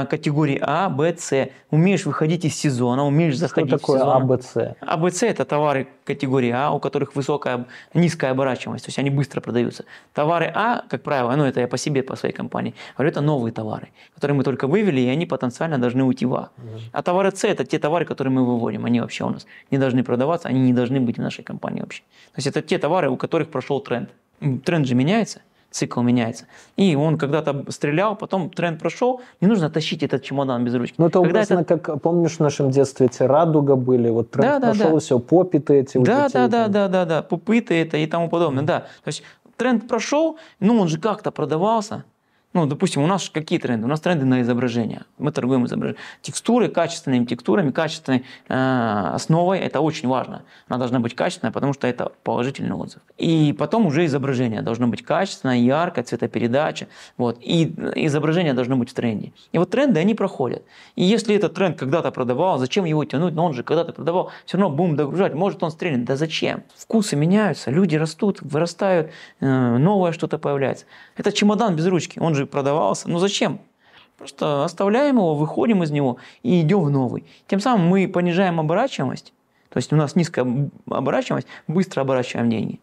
[0.10, 4.32] категории А, Б, С, умеешь выходить из сезона, умеешь Что заходить такое в сезон.
[4.32, 4.78] АБЦ?
[4.82, 9.86] АБЦ– это товары категории А, у которых высокая, низкая оборачиваемость, то есть они быстро продаются.
[10.14, 13.54] Товары А, как правило, ну это я по себе, по своей компании, говорю, это новые
[13.54, 16.50] товары, которые мы только вывели, и они потенциально должны уйти в А.
[16.92, 20.04] А товары С– это те товары, которые мы выводим, они вообще у нас не должны
[20.04, 22.02] продаваться, они не должны быть в нашей компании вообще.
[22.34, 24.10] То есть это те товары, у которых прошел тренд.
[24.64, 26.46] Тренд же меняется, цикл меняется.
[26.76, 30.96] И он когда-то стрелял, потом тренд прошел, не нужно тащить этот чемодан без ручки.
[30.98, 34.68] Ну, это образно, как, помнишь, в нашем детстве эти радуга были, вот тренд Да, да,
[34.74, 35.00] пошел, да.
[35.00, 38.64] все, попиты эти Да, детей да, да, да, да, да, пупыты это и тому подобное,
[38.64, 38.80] да.
[39.04, 39.24] То есть
[39.56, 42.04] тренд прошел, ну он же как-то продавался.
[42.54, 43.86] Ну, допустим, у нас какие тренды?
[43.86, 45.04] У нас тренды на изображение.
[45.18, 46.02] Мы торгуем изображением.
[46.22, 49.60] Текстуры, качественными текстурами, качественной э, основой.
[49.60, 50.44] Это очень важно.
[50.68, 53.02] Она должна быть качественная, потому что это положительный отзыв.
[53.18, 56.88] И потом уже изображение должно быть качественное, яркое, цветопередача.
[57.18, 57.38] Вот.
[57.40, 59.32] И изображение должно быть в тренде.
[59.54, 60.64] И вот тренды, они проходят.
[60.98, 63.34] И если этот тренд когда-то продавал, зачем его тянуть?
[63.34, 65.34] Но он же когда-то продавал, все равно будем догружать.
[65.34, 66.04] Может он стрельнет.
[66.04, 66.64] Да зачем?
[66.76, 70.86] Вкусы меняются, люди растут, вырастают, э, новое что-то появляется.
[71.16, 73.10] Это чемодан без ручки, он же продавался.
[73.10, 73.60] Ну зачем?
[74.18, 77.26] Просто оставляем его, выходим из него и идем в новый.
[77.48, 79.34] Тем самым мы понижаем оборачиваемость,
[79.70, 82.80] то есть у нас низкая об- оборачиваемость, быстро оборачиваем деньги.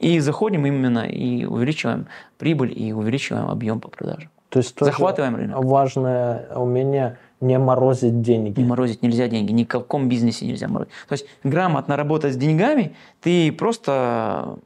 [0.00, 2.06] И заходим именно и увеличиваем
[2.36, 4.30] прибыль и увеличиваем объем по продажам.
[4.48, 5.64] То есть тоже Захватываем рынок.
[5.64, 8.60] важное умение не морозить деньги.
[8.60, 10.92] Не морозить нельзя деньги, ни в каком бизнесе нельзя морозить.
[11.08, 14.58] То есть грамотно работать с деньгами, ты просто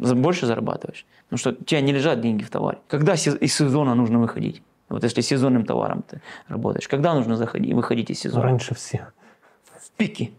[0.00, 1.06] больше зарабатываешь.
[1.28, 2.78] Потому что у тебя не лежат деньги в товаре.
[2.88, 4.62] Когда из сезона нужно выходить?
[4.88, 8.42] Вот если сезонным товаром ты работаешь, когда нужно заходить, выходить из сезона?
[8.42, 9.14] Раньше всех.
[9.96, 10.30] пике.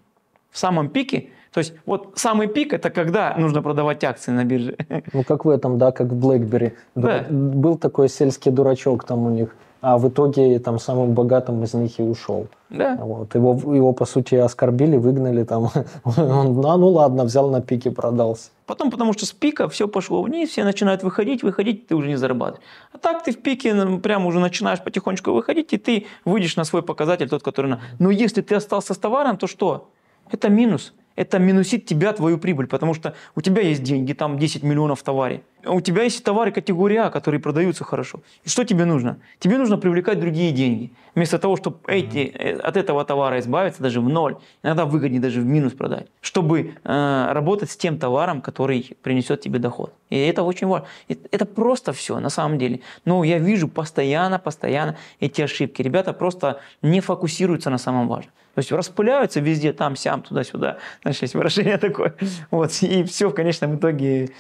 [0.50, 1.30] В самом пике.
[1.54, 4.76] То есть вот самый пик это когда нужно продавать акции на бирже.
[5.14, 6.74] Ну как в этом, да, как в BlackBerry.
[6.96, 7.26] Да.
[7.30, 12.00] Был такой сельский дурачок там у них, а в итоге там самым богатым из них
[12.00, 12.48] и ушел.
[12.70, 12.96] Да.
[13.02, 13.34] Вот.
[13.36, 15.70] Его, его, по сути, оскорбили, выгнали там.
[16.06, 18.52] Он, а, ну ладно, взял на пике, продался.
[18.68, 22.16] Потом, потому что с пика все пошло вниз, все начинают выходить, выходить, ты уже не
[22.16, 22.64] зарабатываешь.
[22.94, 26.64] А так ты в пике ну, прям уже начинаешь потихонечку выходить, и ты выйдешь на
[26.64, 27.72] свой показатель, тот, который...
[27.72, 27.82] на.
[27.98, 29.90] Но если ты остался с товаром, то что?
[30.32, 30.94] Это минус.
[31.16, 35.04] Это минусит тебя, твою прибыль, потому что у тебя есть деньги, там 10 миллионов в
[35.04, 35.42] товаре.
[35.64, 38.22] А у тебя есть товары категории А, которые продаются хорошо.
[38.44, 39.18] И что тебе нужно?
[39.40, 40.92] Тебе нужно привлекать другие деньги.
[41.14, 45.42] Вместо того, чтобы эти, э, от этого товара избавиться даже в ноль, иногда выгоднее даже
[45.42, 49.94] в минус продать, чтобы э, работать с тем товаром, который принесет тебе доход.
[50.10, 50.88] И это очень важно.
[51.08, 52.80] Это просто все на самом деле.
[53.06, 55.82] Но я вижу постоянно, постоянно эти ошибки.
[55.82, 58.34] Ребята просто не фокусируются на самом важном.
[58.54, 60.78] То есть распыляются везде, там, сям, туда-сюда.
[61.02, 62.16] Знаешь, есть выражение такое.
[62.50, 64.32] Вот, и все в конечном итоге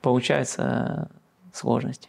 [0.00, 1.08] получается
[1.52, 2.08] сложности.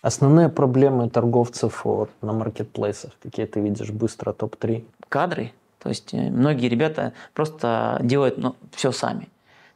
[0.00, 4.84] Основные проблемы торговцев вот, на маркетплейсах, какие ты видишь быстро, топ-3?
[5.08, 5.52] Кадры.
[5.78, 9.28] То есть э, многие ребята просто делают ну, все сами.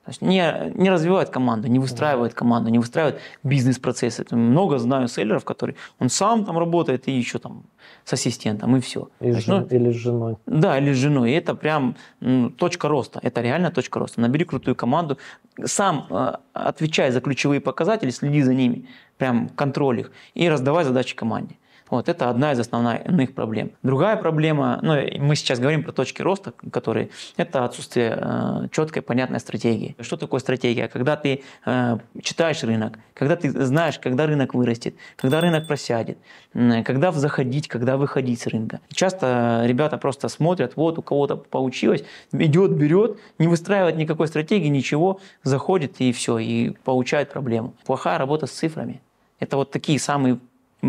[0.07, 4.25] То есть не, не развивают команду, не выстраивают команду, не выстраивают бизнес-процессы.
[4.31, 7.65] Много знаю селлеров, которые он сам там работает и еще там
[8.05, 9.09] с ассистентом, и все.
[9.19, 10.37] И есть, жен, ну, или с женой.
[10.47, 11.33] Да, или с женой.
[11.33, 13.19] И это прям ну, точка роста.
[13.21, 14.21] Это реально точка роста.
[14.21, 15.19] Набери крутую команду,
[15.65, 18.89] сам э, отвечай за ключевые показатели, следи за ними,
[19.19, 21.57] прям контроль их и раздавай задачи команде.
[21.89, 23.71] Вот это одна из основных проблем.
[23.83, 29.39] Другая проблема, ну, мы сейчас говорим про точки роста, которые это отсутствие э, четкой, понятной
[29.39, 29.95] стратегии.
[30.01, 30.89] Что такое стратегия?
[30.89, 36.19] Когда ты э, читаешь рынок, когда ты знаешь, когда рынок вырастет, когда рынок просядет,
[36.55, 38.81] э, когда заходить, когда выходить с рынка.
[38.93, 45.21] Часто ребята просто смотрят, вот у кого-то получилось, идет, берет, не выстраивает никакой стратегии, ничего,
[45.45, 47.75] заходит и все, и получает проблему.
[47.85, 49.01] Плохая работа с цифрами.
[49.39, 50.39] Это вот такие самые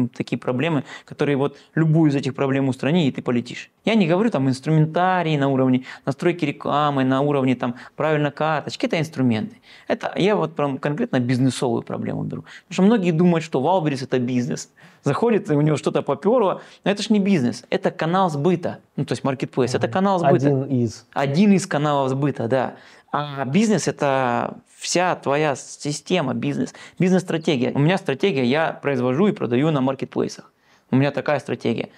[0.08, 3.72] такие проблемы, которые вот любую из этих проблем устрани, и ты полетишь.
[3.86, 9.00] Я не говорю там инструментарий на уровне настройки рекламы, на уровне там правильно карточки, это
[9.00, 9.58] инструменты.
[9.88, 12.44] Это я вот прям конкретно бизнесовую проблему беру.
[12.68, 14.70] Потому что многие думают, что Валберис это бизнес.
[15.04, 18.80] Заходит, у него что-то поперло, но это же не бизнес, это канал сбыта.
[18.98, 20.48] Ну, то есть маркетплейс, это канал сбыта.
[20.48, 21.06] Один из.
[21.14, 22.76] Один из каналов сбыта, да.
[23.20, 27.72] А бизнес– это вся твоя система, бизнес, бизнес-стратегия.
[27.74, 30.54] У меня стратегия, я произвожу и продаю на маркетплейсах.
[30.92, 31.90] У меня такая стратегия.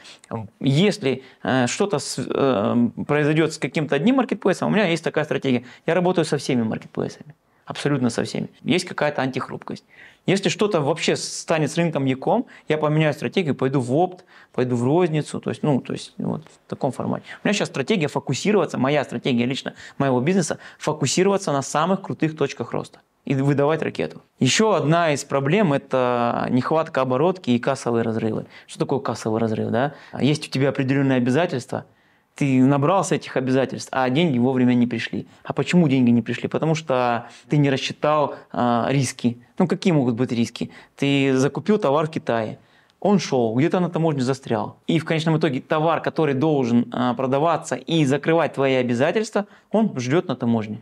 [0.61, 5.65] Если э, что-то с, э, произойдет с каким-то одним маркетплейсом, у меня есть такая стратегия.
[5.85, 7.35] Я работаю со всеми маркетплейсами.
[7.69, 8.49] Абсолютно со всеми.
[8.63, 9.83] Есть какая-то антихрупкость.
[10.25, 14.83] Если что-то вообще станет с рынком яком, я поменяю стратегию, пойду в опт, пойду в
[14.83, 17.25] розницу, то есть, ну, то есть вот в таком формате.
[17.43, 22.71] У меня сейчас стратегия фокусироваться, моя стратегия лично моего бизнеса, фокусироваться на самых крутых точках
[22.71, 24.23] роста и выдавать ракету.
[24.39, 28.47] Еще одна из проблем– это нехватка оборотки и кассовые разрывы.
[28.65, 29.69] Что такое кассовый разрыв?
[29.69, 29.93] Да?
[30.19, 31.85] Есть у тебя определенные обязательства–
[32.39, 35.27] ты набрался этих обязательств, а деньги вовремя не пришли.
[35.43, 36.47] А почему деньги не пришли?
[36.47, 39.39] Потому что ты не рассчитал э, риски.
[39.57, 40.71] Ну, какие могут быть риски?
[40.95, 42.57] Ты закупил товар в Китае,
[43.01, 44.77] он шел, где-то на таможне застрял.
[44.87, 50.29] И в конечном итоге товар, который должен э, продаваться и закрывать твои обязательства, он ждет
[50.29, 50.79] на таможне.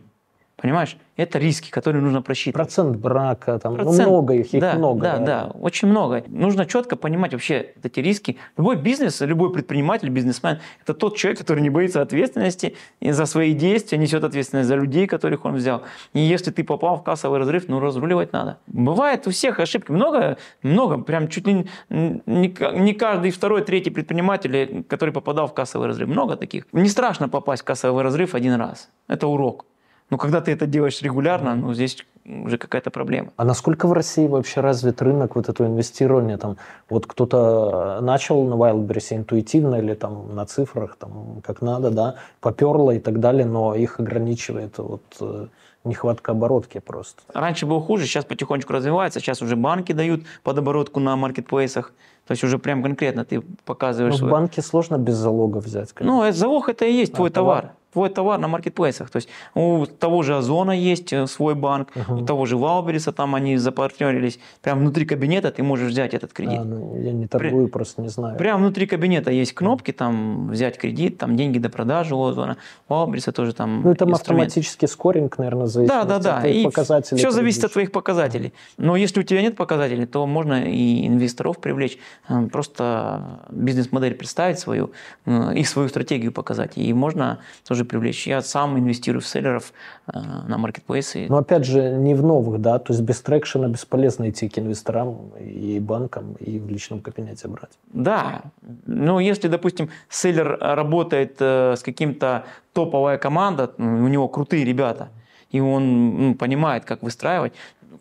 [0.60, 0.96] Понимаешь?
[1.16, 2.66] Это риски, которые нужно просчитывать.
[2.66, 5.00] Процент брака, там, ну, Процент, ну, много их, их да, много.
[5.00, 6.24] Да, да, да, очень много.
[6.26, 8.38] Нужно четко понимать вообще эти риски.
[8.56, 13.52] Любой бизнес, любой предприниматель, бизнесмен– это тот человек, который не боится ответственности и за свои
[13.52, 15.82] действия, несет ответственность за людей, которых он взял.
[16.12, 18.58] И если ты попал в кассовый разрыв, ну, разруливать надо.
[18.66, 19.92] Бывает у всех ошибки.
[19.92, 25.86] Много, много, прям чуть ли не, не каждый второй, третий предприниматель, который попадал в кассовый
[25.86, 26.08] разрыв.
[26.08, 26.66] Много таких.
[26.72, 28.90] Не страшно попасть в кассовый разрыв один раз.
[29.06, 29.64] Это урок.
[30.10, 33.32] Но когда ты это делаешь регулярно, ну, здесь уже какая-то проблема.
[33.36, 36.36] А насколько в России вообще развит рынок вот этого инвестирования?
[36.36, 36.56] Там,
[36.88, 42.90] вот кто-то начал на Wildberries интуитивно или там на цифрах, там, как надо, да, поперло
[42.92, 45.46] и так далее, но их ограничивает вот э,
[45.84, 47.22] нехватка оборотки просто.
[47.32, 51.92] Раньше было хуже, сейчас потихонечку развивается, сейчас уже банки дают под оборотку на маркетплейсах,
[52.26, 54.18] то есть уже прям конкретно ты показываешь...
[54.20, 55.92] Ну, в банке сложно без залога взять.
[55.92, 56.26] Конечно.
[56.26, 57.62] Ну, залог это и есть твой товар.
[57.62, 59.10] товар свой товар на маркетплейсах.
[59.10, 62.20] То есть у того же Озона есть э, свой банк, угу.
[62.20, 64.38] у того же Валбериса там они запартнерились.
[64.62, 66.60] Прямо внутри кабинета ты можешь взять этот кредит.
[66.60, 67.72] А, ну, я не торгую, При...
[67.72, 68.38] просто не знаю.
[68.38, 72.56] Прямо внутри кабинета есть кнопки, там взять кредит, там деньги до продажи у Озона.
[72.88, 76.34] У Валбериса тоже там Ну, там автоматический скоринг, наверное, зависит да, да, да.
[76.34, 77.18] от твоих и показателей.
[77.18, 78.52] Все зависит от твоих показателей.
[78.76, 84.58] Но если у тебя нет показателей, то можно и инвесторов привлечь, э, просто бизнес-модель представить
[84.60, 84.90] свою
[85.26, 86.78] э, и свою стратегию показать.
[86.78, 88.26] И можно тоже привлечь.
[88.26, 89.72] Я сам инвестирую в селлеров
[90.06, 90.18] э,
[90.48, 91.26] на маркетплейсы.
[91.28, 95.32] Но опять же, не в новых, да, то есть без трекшена бесполезно идти к инвесторам
[95.40, 97.72] и банкам и в личном кабинете брать.
[97.92, 98.42] Да,
[98.86, 105.08] но если, допустим, селлер работает с каким-то топовая команда, у него крутые ребята,
[105.50, 107.52] и он ну, понимает, как выстраивать,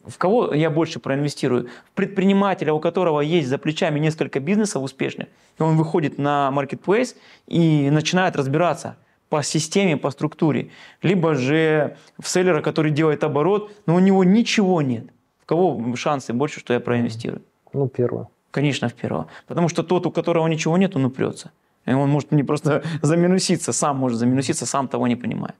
[0.07, 1.69] в кого я больше проинвестирую?
[1.91, 5.27] В предпринимателя, у которого есть за плечами несколько бизнесов успешных,
[5.59, 7.15] и он выходит на marketplace
[7.47, 8.95] и начинает разбираться
[9.29, 10.69] по системе, по структуре.
[11.01, 15.05] Либо же в селлера, который делает оборот, но у него ничего нет.
[15.41, 17.41] В кого шансы больше, что я проинвестирую?
[17.73, 18.27] Ну, первое.
[18.51, 19.27] Конечно, в первого.
[19.47, 21.51] Потому что тот, у которого ничего нет, он упрется.
[21.85, 25.53] И он может не просто заминуситься, сам может заминуситься, сам того не понимая.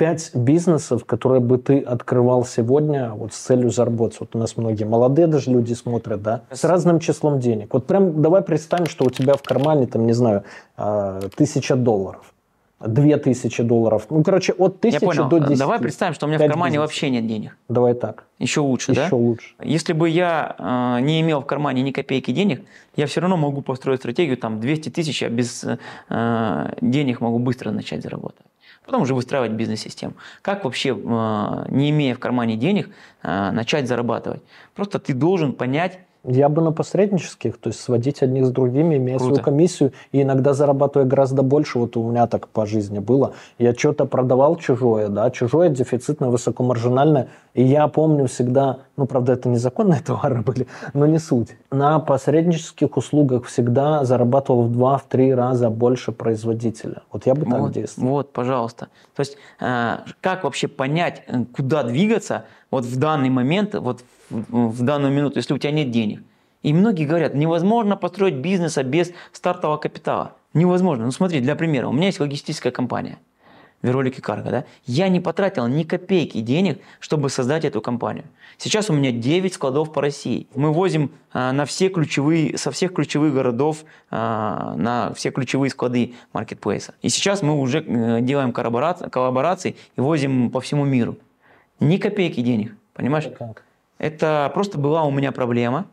[0.00, 4.18] Пять бизнесов, которые бы ты открывал сегодня вот с целью заработать.
[4.20, 7.74] Вот у нас многие молодые даже люди смотрят, да, с разным числом денег.
[7.74, 10.44] Вот прям давай представим, что у тебя в кармане, там, не знаю,
[10.78, 12.32] а, тысяча долларов.
[12.80, 14.06] Две тысячи долларов.
[14.08, 15.58] Ну, короче, от тысячи до десяти.
[15.58, 16.88] Давай представим, что у меня в кармане бизнесов.
[16.88, 17.58] вообще нет денег.
[17.68, 18.24] Давай так.
[18.38, 19.16] Еще лучше, Еще да?
[19.16, 19.54] лучше.
[19.62, 22.62] Если бы я э, не имел в кармане ни копейки денег,
[22.96, 25.62] я все равно могу построить стратегию, там, 200 тысяч, я без
[26.08, 28.46] э, денег могу быстро начать заработать
[28.84, 30.14] потом уже выстраивать бизнес-систему.
[30.42, 32.90] Как вообще, э, не имея в кармане денег,
[33.22, 34.42] э, начать зарабатывать?
[34.74, 39.16] Просто ты должен понять, я бы на посреднических, то есть сводить одних с другими, имея
[39.16, 39.34] Круто.
[39.34, 41.78] свою комиссию, и иногда зарабатывая гораздо больше.
[41.78, 43.32] Вот у меня так по жизни было.
[43.58, 47.28] Я что-то продавал чужое, да, чужое дефицитное, высокомаржинальное.
[47.54, 51.56] И я помню всегда, ну, правда, это незаконные товары были, но не суть.
[51.70, 57.02] На посреднических услугах всегда зарабатывал в два, в три раза больше производителя.
[57.12, 58.08] Вот я бы вот, так действовал.
[58.08, 58.88] Вот, пожалуйста.
[59.16, 64.19] То есть, э, как вообще понять, э, куда двигаться вот в данный момент, вот в
[64.30, 66.22] данную минуту, если у тебя нет денег.
[66.62, 70.32] И многие говорят, невозможно построить бизнеса без стартового капитала.
[70.52, 71.04] Невозможно.
[71.06, 73.18] Ну смотри, для примера, у меня есть логистическая компания,
[73.82, 74.64] Веролики Карго, да?
[74.84, 78.24] Я не потратил ни копейки денег, чтобы создать эту компанию.
[78.58, 80.48] Сейчас у меня 9 складов по России.
[80.54, 86.12] Мы возим а, на все ключевые, со всех ключевых городов а, на все ключевые склады
[86.34, 86.94] маркетплейса.
[87.00, 91.16] И сейчас мы уже э, делаем коллаборации и возим по всему миру.
[91.78, 93.28] Ни копейки денег, понимаешь?
[94.00, 95.86] Это просто была у меня проблема.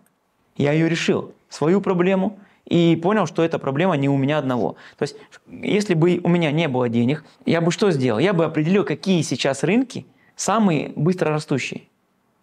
[0.55, 4.77] Я ее решил, свою проблему, и понял, что эта проблема не у меня одного.
[4.97, 5.17] То есть,
[5.49, 8.19] если бы у меня не было денег, я бы что сделал?
[8.19, 10.05] Я бы определил, какие сейчас рынки
[10.37, 11.83] самые быстро растущие.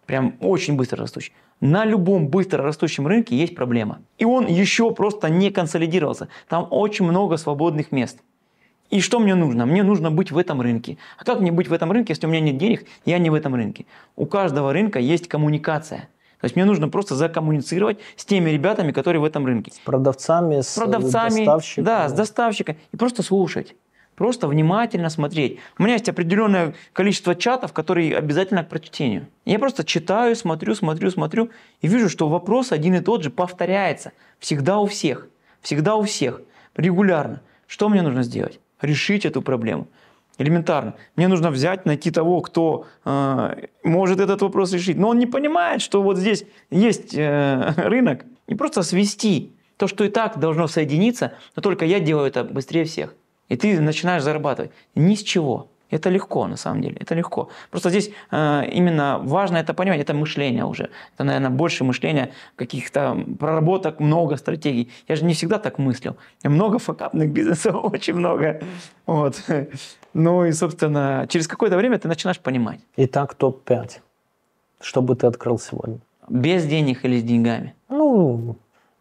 [0.05, 1.33] Прям очень быстро растущие.
[1.61, 4.01] На любом быстро растущем рынке есть проблема.
[4.19, 6.27] И он еще просто не консолидировался.
[6.47, 8.19] Там очень много свободных мест.
[8.89, 9.65] И что мне нужно?
[9.65, 10.97] Мне нужно быть в этом рынке.
[11.17, 13.33] А как мне быть в этом рынке, если у меня нет денег, я не в
[13.33, 13.85] этом рынке?
[14.15, 16.09] У каждого рынка есть коммуникация.
[16.39, 19.71] То есть мне нужно просто закоммуницировать с теми ребятами, которые в этом рынке.
[19.71, 21.85] С продавцами, с продавцами, доставщиками.
[21.85, 22.77] Да, с доставщиками.
[22.91, 23.75] И просто слушать.
[24.15, 25.59] Просто внимательно смотреть.
[25.77, 29.27] У меня есть определенное количество чатов, которые обязательно к прочтению.
[29.43, 31.49] Я просто читаю, смотрю, смотрю, смотрю
[31.81, 34.13] и вижу, что вопрос один и тот же повторяется.
[34.39, 35.27] Всегда у всех.
[35.61, 36.41] Всегда у всех.
[36.77, 37.41] Регулярно.
[37.67, 38.59] Что мне нужно сделать?
[38.85, 39.87] Решить эту проблему.
[40.37, 40.95] Элементарно.
[41.15, 44.97] Мне нужно взять, найти того, кто э, может этот вопрос решить.
[44.97, 48.25] Но он не понимает, что вот здесь есть э, рынок.
[48.47, 52.83] И просто свести то, что и так должно соединиться, но только я делаю это быстрее
[52.85, 53.13] всех.
[53.49, 54.71] И ты начинаешь зарабатывать.
[54.95, 55.69] Ни с чего.
[55.91, 57.49] Это легко, на самом деле, это легко.
[57.71, 60.89] Просто здесь э, именно важно это понимать, это мышление уже.
[61.13, 64.89] Это, наверное, больше мышления, каких-то проработок, много стратегий.
[65.07, 66.15] Я же не всегда так мыслил.
[66.43, 68.61] Я много факапных бизнесов, очень много.
[69.05, 69.43] Вот.
[70.13, 72.79] Ну и, собственно, через какое-то время ты начинаешь понимать.
[72.97, 73.99] Итак, топ-5.
[74.81, 75.99] Что бы ты открыл сегодня?
[76.29, 77.73] Без денег или с деньгами?
[77.89, 78.55] Ну,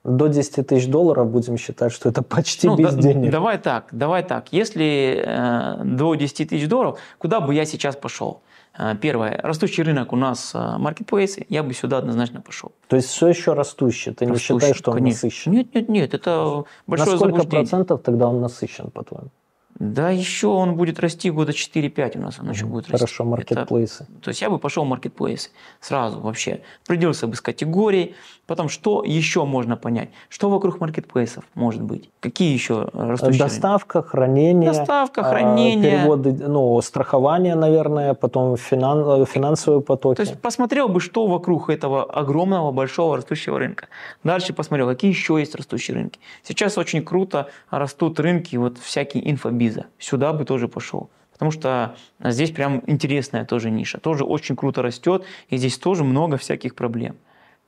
[0.04, 3.30] до 10 тысяч долларов будем считать, что это почти ну, без да, денег.
[3.30, 4.52] Давай так, давай так.
[4.52, 8.42] Если э, до 10 тысяч долларов, куда бы я сейчас пошел?
[8.78, 12.72] Э, первое, растущий рынок у нас маркетплейсы, э, я бы сюда однозначно пошел.
[12.88, 15.26] То есть все еще растущий, ты растущий, не считаешь, что он конечно.
[15.26, 15.52] насыщен?
[15.52, 19.30] Нет, нет, нет, это большое На сколько процентов тогда он насыщен, по-твоему?
[19.78, 22.98] Да, еще он будет расти года 4-5 у нас, он еще будет расти.
[22.98, 24.04] Хорошо, маркетплейсы.
[24.04, 26.60] Это, то есть я бы пошел в маркетплейсы сразу вообще.
[26.84, 28.14] Определился бы с категорией.
[28.46, 30.10] Потом, что еще можно понять?
[30.28, 32.10] Что вокруг маркетплейсов может быть?
[32.20, 33.38] Какие еще растущие?
[33.38, 34.70] Доставка, хранение.
[34.70, 35.98] Доставка, а, хранение.
[35.98, 40.16] Переводы, ну, страхование, наверное, потом финан, финансовые потоки.
[40.16, 43.88] То есть посмотрел бы, что вокруг этого огромного, большого растущего рынка.
[44.22, 46.20] Дальше посмотрел, какие еще есть растущие рынки.
[46.42, 49.30] Сейчас очень круто растут рынки вот всякие
[49.64, 49.86] инфобиза.
[49.98, 51.10] Сюда бы тоже пошел.
[51.32, 53.98] Потому что здесь прям интересная тоже ниша.
[53.98, 55.24] Тоже очень круто растет.
[55.48, 57.16] И здесь тоже много всяких проблем.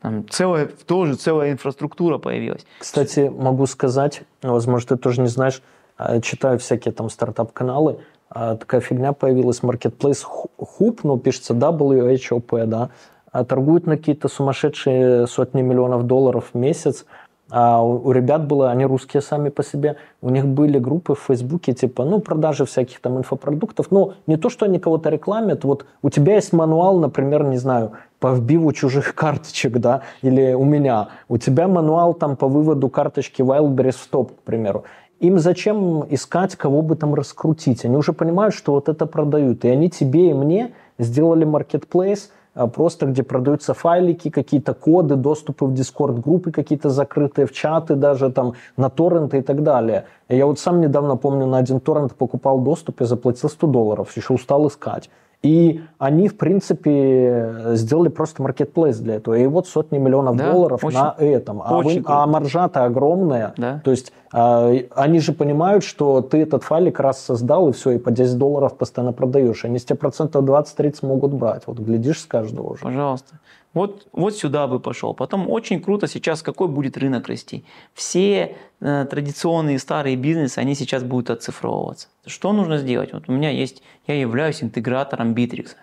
[0.01, 2.65] Там целая, тоже целая инфраструктура появилась.
[2.79, 5.63] Кстати, могу сказать, возможно, ты тоже не знаешь,
[5.97, 7.99] а, читаю всякие там стартап-каналы,
[8.29, 10.23] а, такая фигня появилась, Marketplace
[10.59, 12.91] Hub, ну, пишется WHOP, да,
[13.33, 17.07] а торгуют на какие-то сумасшедшие сотни миллионов долларов в месяц,
[17.51, 21.73] а у ребят было, они русские сами по себе, у них были группы в Фейсбуке,
[21.75, 26.11] типа, ну, продажи всяких там инфопродуктов, но не то, что они кого-то рекламят, вот у
[26.11, 31.39] тебя есть мануал, например, не знаю, по вбиву чужих карточек, да, или у меня, у
[31.39, 34.85] тебя мануал там по выводу карточки Wildberries в топ, к примеру.
[35.21, 37.87] Им зачем искать, кого бы там раскрутить?
[37.87, 39.65] Они уже понимают, что вот это продают.
[39.65, 42.31] И они тебе и мне сделали маркетплейс,
[42.73, 48.55] просто где продаются файлики, какие-то коды, доступы в дискорд-группы какие-то закрытые, в чаты даже, там,
[48.77, 50.05] на торренты и так далее.
[50.29, 54.35] Я вот сам недавно, помню, на один торрент покупал доступ и заплатил 100 долларов, еще
[54.35, 55.11] устал искать.
[55.43, 59.35] И они, в принципе, сделали просто маркетплейс для этого.
[59.35, 61.63] И вот сотни миллионов да, долларов очень, на этом.
[61.63, 63.55] А, вы, а маржа-то огромная.
[63.57, 63.81] Да.
[63.85, 67.99] То есть э, они же понимают, что ты этот файлик раз создал, и все, и
[67.99, 69.65] по 10 долларов постоянно продаешь.
[69.65, 71.63] Они с тебя процентов 20-30 могут брать.
[71.67, 72.83] Вот глядишь с каждого уже.
[72.83, 73.39] Пожалуйста.
[73.77, 75.13] Вот, вот сюда бы пошел.
[75.13, 77.63] Потом очень круто сейчас, какой будет рынок расти.
[77.93, 82.09] Все э, традиционные старые бизнесы, они сейчас будут оцифровываться.
[82.25, 83.13] Что нужно сделать?
[83.13, 85.75] Вот у меня есть, я являюсь интегратором Bittrex.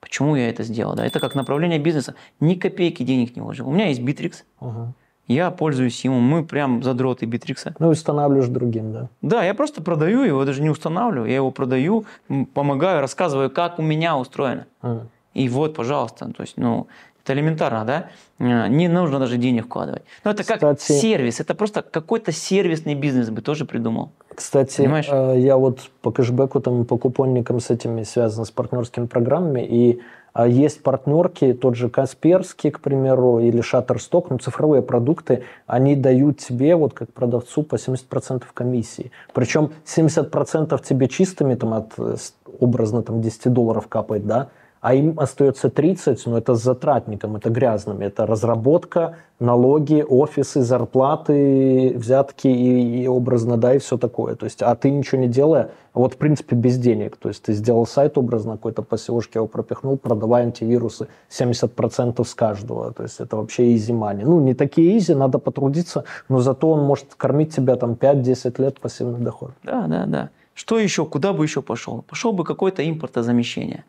[0.00, 0.96] Почему я это сделал?
[0.96, 2.16] Да, это как направление бизнеса.
[2.40, 3.68] Ни копейки денег не вложил.
[3.68, 4.02] У меня есть.
[4.58, 4.94] Угу.
[5.28, 7.72] Я пользуюсь им, мы прям задроты Битрикса.
[7.78, 9.08] Ну, устанавливаешь другим, да?
[9.22, 12.04] Да, я просто продаю его, даже не устанавливаю, я его продаю,
[12.54, 14.66] помогаю, рассказываю, как у меня устроено.
[14.82, 15.06] А.
[15.34, 16.88] И вот, пожалуйста, то есть, ну,
[17.28, 18.08] это элементарно, да?
[18.38, 20.02] Э, не нужно даже денег вкладывать.
[20.24, 24.10] Но это Кстати, как сервис, это просто какой-то сервисный бизнес бы тоже придумал.
[24.34, 25.08] Кстати, Понимаешь?
[25.10, 30.00] Э, я вот по кэшбэку, там, по купонникам с этими связан с партнерскими программами, и
[30.32, 36.38] а, есть партнерки, тот же Касперский, к примеру, или Shutterstock, ну, цифровые продукты, они дают
[36.38, 39.10] тебе, вот как продавцу, по 70% комиссии.
[39.34, 42.16] Причем 70% тебе чистыми, там, от э,
[42.60, 44.48] образно там, 10 долларов капает, да,
[44.80, 48.04] а им остается 30, но это с затратником, это грязными.
[48.04, 54.34] Это разработка, налоги, офисы, зарплаты, взятки и, и образно, да, и все такое.
[54.34, 57.16] То есть, а ты ничего не делая, вот в принципе без денег.
[57.16, 62.92] То есть ты сделал сайт образно какой-то по его пропихнул, продавай антивирусы 70% с каждого.
[62.92, 64.22] То есть это вообще изи money.
[64.24, 68.80] Ну, не такие изи, надо потрудиться, но зато он может кормить тебя там 5-10 лет
[68.80, 69.52] пассивный доход.
[69.62, 70.30] Да, да, да.
[70.54, 72.02] Что еще, куда бы еще пошел?
[72.02, 73.84] Пошел бы какое-то импортозамещение.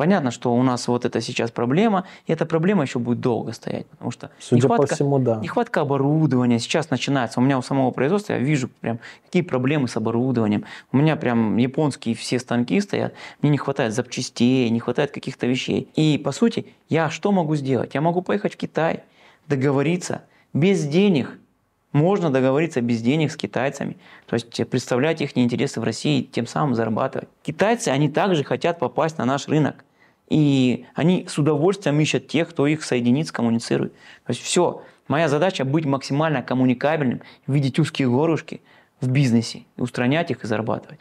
[0.00, 3.86] Понятно, что у нас вот это сейчас проблема, и эта проблема еще будет долго стоять,
[3.88, 5.36] потому что Судя нехватка, по всему, да.
[5.42, 7.38] нехватка оборудования сейчас начинается.
[7.38, 10.64] У меня у самого производства я вижу прям какие проблемы с оборудованием.
[10.90, 13.12] У меня прям японские все станки стоят,
[13.42, 15.90] мне не хватает запчастей, не хватает каких-то вещей.
[15.96, 17.90] И по сути, я что могу сделать?
[17.92, 19.04] Я могу поехать в Китай,
[19.48, 20.22] договориться
[20.54, 21.38] без денег
[21.92, 26.74] можно договориться без денег с китайцами, то есть представлять их интересы в России, тем самым
[26.74, 27.28] зарабатывать.
[27.42, 29.84] Китайцы, они также хотят попасть на наш рынок.
[30.30, 33.92] И они с удовольствием ищут тех, кто их соединит, скоммуницирует.
[33.92, 34.82] То есть все.
[35.08, 38.62] Моя задача быть максимально коммуникабельным, видеть узкие горушки
[39.00, 41.00] в бизнесе, устранять их и зарабатывать.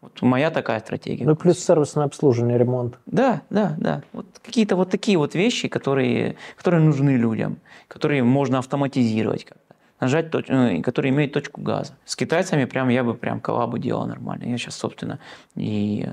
[0.00, 1.24] Вот моя такая стратегия.
[1.24, 3.00] Ну, плюс сервисное обслуживание, ремонт.
[3.06, 4.02] Да, да, да.
[4.12, 9.74] Вот какие-то вот такие вот вещи, которые, которые нужны людям, которые можно автоматизировать как-то.
[9.98, 10.46] Нажать, точ...
[10.48, 11.96] Ну, которые имеют точку газа.
[12.04, 14.44] С китайцами прям я бы прям коллабу делал нормально.
[14.44, 15.18] Я сейчас, собственно,
[15.56, 16.08] и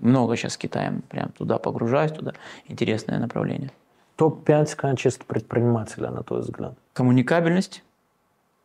[0.00, 2.34] много сейчас с Китаем прям туда погружаюсь, туда
[2.66, 3.70] интересное направление.
[4.16, 6.74] Топ-5 качеств предпринимателя, на твой взгляд?
[6.92, 7.84] Коммуникабельность,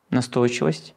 [0.09, 0.95] настойчивость,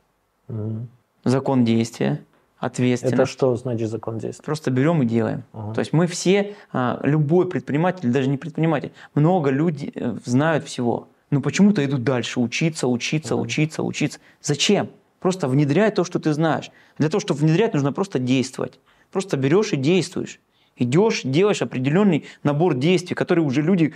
[0.49, 0.87] угу.
[1.25, 2.23] закон действия,
[2.59, 3.15] ответственность.
[3.15, 4.45] Это что значит закон действия?
[4.45, 5.45] Просто берем и делаем.
[5.53, 5.75] Угу.
[5.75, 11.09] То есть мы все, а, любой предприниматель, даже не предприниматель, много людей э, знают всего.
[11.31, 13.45] Но почему-то идут дальше, учиться, учиться, угу.
[13.45, 14.21] учиться, учиться.
[14.41, 14.89] Зачем?
[15.21, 16.71] Просто внедряй то, что ты знаешь.
[16.99, 18.79] Для того, чтобы внедрять, нужно просто действовать.
[19.17, 20.41] Просто берешь и действуешь.
[20.77, 23.95] Идешь, делаешь определенный набор действий, которые уже люди,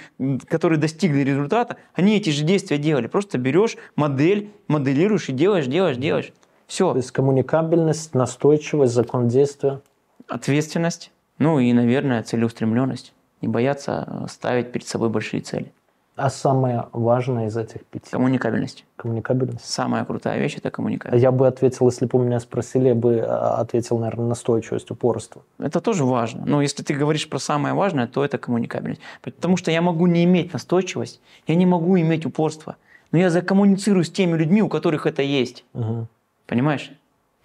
[0.48, 3.06] которые достигли результата, они эти же действия делали.
[3.06, 6.32] Просто берешь модель, моделируешь и делаешь, делаешь, делаешь.
[6.66, 6.90] Все.
[6.92, 9.82] То есть коммуникабельность, настойчивость, закон действия.
[10.26, 13.12] Ответственность, ну и, наверное, целеустремленность.
[13.42, 15.70] Не бояться э, ставить перед собой большие цели.
[16.16, 18.10] А самое важное из этих пяти?
[18.10, 18.84] Коммуникабельность.
[18.96, 19.64] Коммуникабельность.
[19.64, 21.22] Самая крутая вещь– это коммуникабельность.
[21.22, 25.42] Я бы ответил, если бы у меня спросили, я бы а, ответил, наверное, настойчивость, упорство.
[25.58, 26.42] Это тоже важно.
[26.44, 29.00] Но если ты говоришь про самое важное, то это коммуникабельность.
[29.22, 32.76] Потому что я могу не иметь настойчивость, я не могу иметь упорство.
[33.12, 35.64] Но я закоммуницирую с теми людьми, у которых это есть.
[35.72, 36.06] Угу.
[36.46, 36.92] Понимаешь?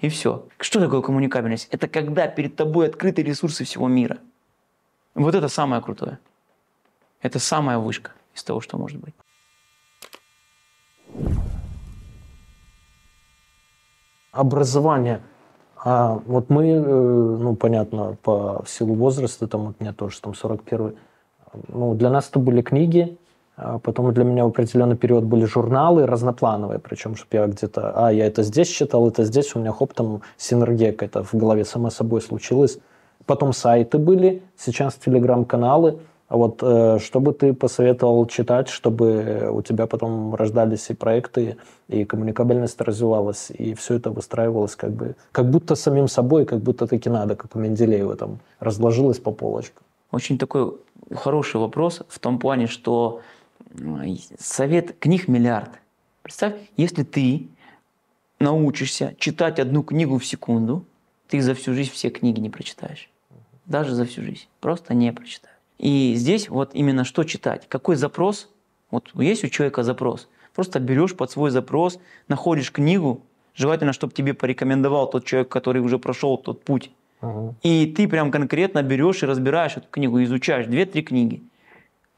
[0.01, 0.47] И все.
[0.57, 1.69] Что такое коммуникабельность?
[1.71, 4.17] Это когда перед тобой открыты ресурсы всего мира.
[5.13, 6.19] Вот это самое крутое.
[7.21, 9.13] Это самая вышка из того, что может быть.
[14.31, 15.21] Образование.
[15.83, 20.95] А вот мы, э, ну, понятно, по силу возраста, там вот мне тоже там 41
[21.67, 23.17] ну, для нас это были книги,
[23.57, 28.11] а потом для меня в определенный период были журналы разноплановые, причем, чтобы я где-то, а,
[28.11, 31.89] я это здесь читал, это здесь, у меня хоп, там синергия какая-то в голове само
[31.89, 32.79] собой случилась.
[33.25, 35.99] Потом сайты были, сейчас телеграм-каналы.
[36.27, 41.57] А вот э, что бы ты посоветовал читать, чтобы у тебя потом рождались и проекты,
[41.87, 46.87] и коммуникабельность развивалась, и все это выстраивалось как бы, как будто самим собой, как будто
[46.87, 49.83] таки надо, как у Менделеева там, разложилось по полочкам.
[50.11, 50.73] Очень такой
[51.13, 53.21] хороший вопрос в том плане, что
[54.39, 55.69] совет книг миллиард.
[56.23, 57.49] Представь, если ты
[58.39, 60.85] научишься читать одну книгу в секунду,
[61.27, 63.09] ты за всю жизнь все книги не прочитаешь.
[63.65, 64.47] Даже за всю жизнь.
[64.59, 65.54] Просто не прочитаешь.
[65.77, 68.49] И здесь вот именно что читать, какой запрос,
[68.91, 73.21] вот есть у человека запрос, просто берешь под свой запрос, находишь книгу,
[73.55, 76.91] желательно, чтобы тебе порекомендовал тот человек, который уже прошел тот путь.
[77.21, 77.55] Угу.
[77.63, 81.43] И ты прям конкретно берешь и разбираешь эту книгу, изучаешь две-три книги.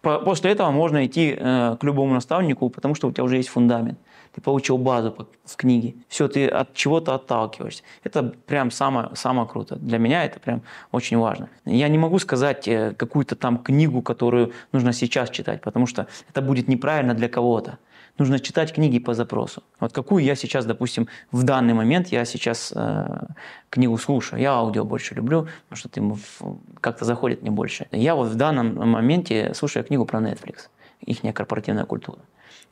[0.01, 3.99] После этого можно идти э, к любому наставнику, потому что у тебя уже есть фундамент.
[4.37, 5.15] Ты получил базу
[5.45, 5.95] в книге.
[6.09, 7.81] Все, ты от чего-то отталкиваешься.
[8.03, 9.77] Это прям самое, самое круто.
[9.77, 10.61] Для меня это прям
[10.91, 11.49] очень важно.
[11.65, 16.43] Я не могу сказать э, какую-то там книгу, которую нужно сейчас читать, потому что это
[16.43, 17.79] будет неправильно для кого-то
[18.19, 19.63] нужно читать книги по запросу.
[19.79, 23.25] Вот какую я сейчас, допустим, в данный момент я сейчас э,
[23.69, 24.41] книгу слушаю.
[24.41, 26.01] Я аудио больше люблю, потому что ты
[26.79, 27.87] как-то заходит мне больше.
[27.91, 30.69] Я вот в данном моменте слушаю книгу про Netflix,
[31.01, 32.19] их корпоративная культура.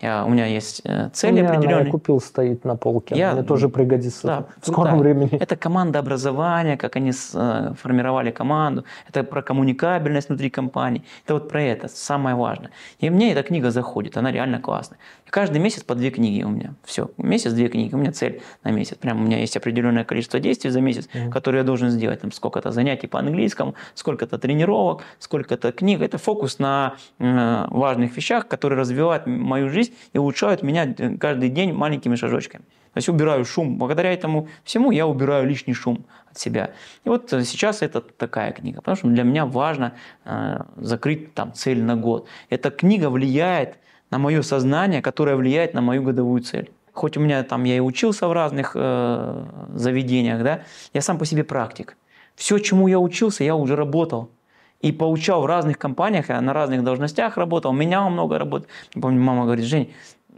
[0.02, 1.76] Я, у меня есть э, цели у меня определенные.
[1.78, 3.16] Она, я купил, стоит на полке.
[3.16, 5.00] Я, Мне тоже пригодится да, в скором да.
[5.00, 5.30] времени.
[5.40, 8.84] Это команда образования, как они э, формировали команду.
[9.08, 11.04] Это про коммуникабельность внутри компании.
[11.24, 12.72] Это вот про это, самое важное.
[13.00, 15.00] И мне эта книга заходит, она реально классная.
[15.36, 16.76] Каждый месяц по две книги у меня.
[16.86, 17.94] Все, месяц две книги.
[17.94, 18.98] У меня цель на месяц.
[18.98, 21.30] Прям у меня есть определенное количество действий за месяц, mm-hmm.
[21.30, 22.22] которые я должен сделать.
[22.22, 26.02] Там сколько-то занятий по английскому, сколько-то тренировок, сколько-то книг.
[26.02, 31.18] Это фокус на э, важных вещах, которые развивают мою жизнь жизнь и улучшают меня э,
[31.18, 32.64] каждый день маленькими шажочками.
[32.94, 33.78] То есть убираю шум.
[33.78, 36.72] Благодаря этому всему я убираю лишний шум от себя.
[37.04, 39.92] И вот э, сейчас это такая книга, потому что для меня важно
[40.26, 42.28] э, закрыть там цель на год.
[42.50, 43.78] Эта книга влияет
[44.12, 46.72] на мое сознание, которое влияет на мою годовую цель.
[46.94, 50.62] Хоть у меня там я и учился в разных э, заведениях, да,
[50.94, 51.98] я сам по себе практик.
[52.36, 54.30] Все, чему я учился, я уже работал
[54.82, 58.68] и поучал в разных компаниях, я на разных должностях работал, менял много работ.
[58.94, 59.94] Помню, мама говорит, Жень,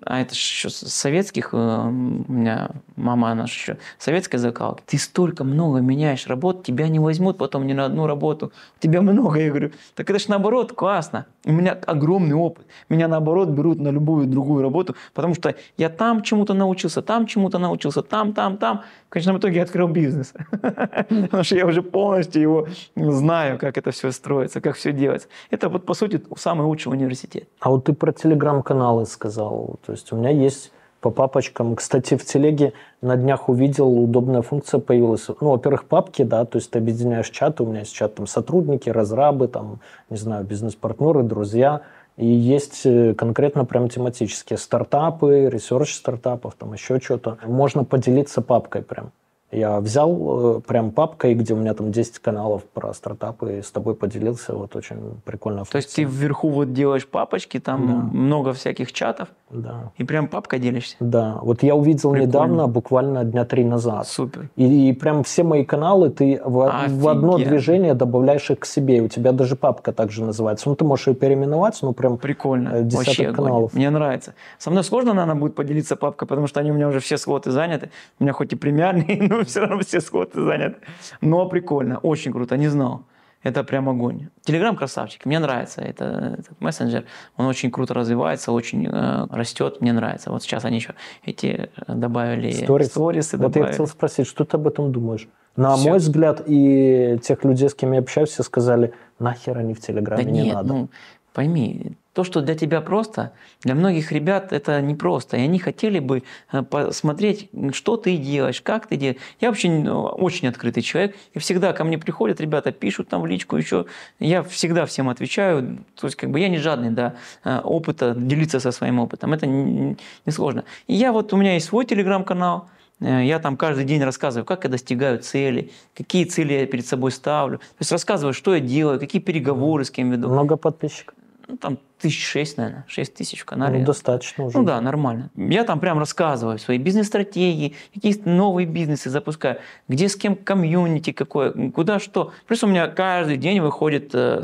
[0.05, 1.91] а это еще советских, э, у
[2.31, 4.81] меня мама наша еще советская закалка.
[4.85, 8.51] Ты столько много меняешь работ, тебя не возьмут потом ни на одну работу.
[8.79, 9.39] Тебя много.
[9.39, 11.25] Я говорю, так это же наоборот классно.
[11.47, 12.65] У меня огромный опыт.
[12.89, 17.57] Меня наоборот берут на любую другую работу, потому что я там чему-то научился, там чему-то
[17.57, 18.83] научился, там, там, там.
[19.07, 20.33] В конечном итоге я открыл бизнес.
[20.51, 25.29] Потому что я уже полностью его знаю, как это все строится, как все делается.
[25.49, 27.47] Это вот, по сути, самый лучший университет.
[27.61, 29.79] А вот ты про телеграм-каналы сказал.
[29.85, 31.75] То есть у меня есть по папочкам.
[31.75, 35.27] Кстати, в телеге на днях увидел, удобная функция появилась.
[35.27, 38.89] Ну, во-первых, папки, да, то есть ты объединяешь чаты, у меня есть чат там сотрудники,
[38.89, 39.79] разрабы, там,
[40.09, 41.81] не знаю, бизнес-партнеры, друзья.
[42.17, 47.37] И есть э, конкретно прям тематические стартапы, research стартапов, там еще что-то.
[47.45, 49.11] Можно поделиться папкой прям.
[49.51, 53.71] Я взял э, прям папкой, где у меня там 10 каналов про стартапы, и с
[53.71, 54.53] тобой поделился.
[54.53, 55.63] Вот очень прикольно.
[55.63, 57.93] То есть ты вверху вот делаешь папочки, там да.
[58.17, 59.93] много всяких чатов, да.
[59.95, 60.97] и прям папкой делишься?
[60.99, 61.39] Да.
[61.41, 62.27] Вот я увидел Прикольно.
[62.27, 64.05] недавно, буквально дня три назад.
[64.07, 64.49] Супер.
[64.57, 69.01] И, и прям все мои каналы ты в, в одно движение добавляешь их к себе.
[69.01, 70.67] У тебя даже папка также называется.
[70.67, 72.69] Ну, ты можешь ее переименовать, ну, прям Прикольно.
[72.69, 73.71] Э, десяток Вообще каналов.
[73.71, 73.79] Огонь.
[73.79, 74.33] Мне нравится.
[74.57, 77.51] Со мной сложно, наверное, будет поделиться папкой, потому что они у меня уже все слоты
[77.51, 77.91] заняты.
[78.19, 80.77] У меня хоть и премиальные, но все равно все сходы заняты.
[81.21, 83.03] Но прикольно, очень круто, не знал.
[83.43, 84.27] это прям огонь.
[84.43, 87.03] Телеграм красавчик, мне нравится это, этот мессенджер.
[87.37, 90.31] Он очень круто развивается, очень э, растет, мне нравится.
[90.31, 90.93] Вот сейчас они еще
[91.25, 92.87] эти э, добавили Сторис.
[92.87, 93.37] сторисы.
[93.37, 93.67] Вот добавили.
[93.67, 95.27] я хотел спросить, что ты об этом думаешь?
[95.55, 95.89] На Всё.
[95.89, 99.85] мой взгляд, и тех людей, с кем я общаюсь, все сказали, нахер они в Да
[99.87, 100.67] Телеграме не нет, надо.
[100.67, 100.89] ну
[101.33, 103.31] пойми, то, что для тебя просто,
[103.61, 105.37] для многих ребят это непросто.
[105.37, 109.21] И они хотели бы э, посмотреть, что ты делаешь, как ты делаешь.
[109.39, 111.15] Я вообще ну, очень открытый человек.
[111.35, 113.85] И всегда ко мне приходят ребята, пишут там в личку еще.
[114.17, 115.77] Я всегда всем отвечаю.
[115.93, 119.31] То есть как бы я не жадный до э, опыта, делиться со своим опытом.
[119.33, 119.95] Это не,
[120.25, 120.63] не сложно.
[120.87, 122.67] И я вот, у меня есть свой телеграм-канал.
[122.99, 127.11] Э, Я там каждый день рассказываю, как я достигаю цели, какие цели я перед собой
[127.11, 127.59] ставлю.
[127.59, 130.29] То есть рассказываю, что я делаю, какие переговоры с кем веду.
[130.29, 131.13] Много подписчиков?
[131.47, 133.79] Ну, там тысяч шесть, наверное, шесть тысяч в канале.
[133.79, 134.57] Ну, достаточно уже.
[134.57, 135.29] Ну да, нормально.
[135.35, 141.71] Я там прям рассказываю свои бизнес-стратегии, какие новые бизнесы запускаю, где с кем комьюнити какое,
[141.71, 142.33] куда что.
[142.47, 144.43] Плюс у меня каждый день выходит э,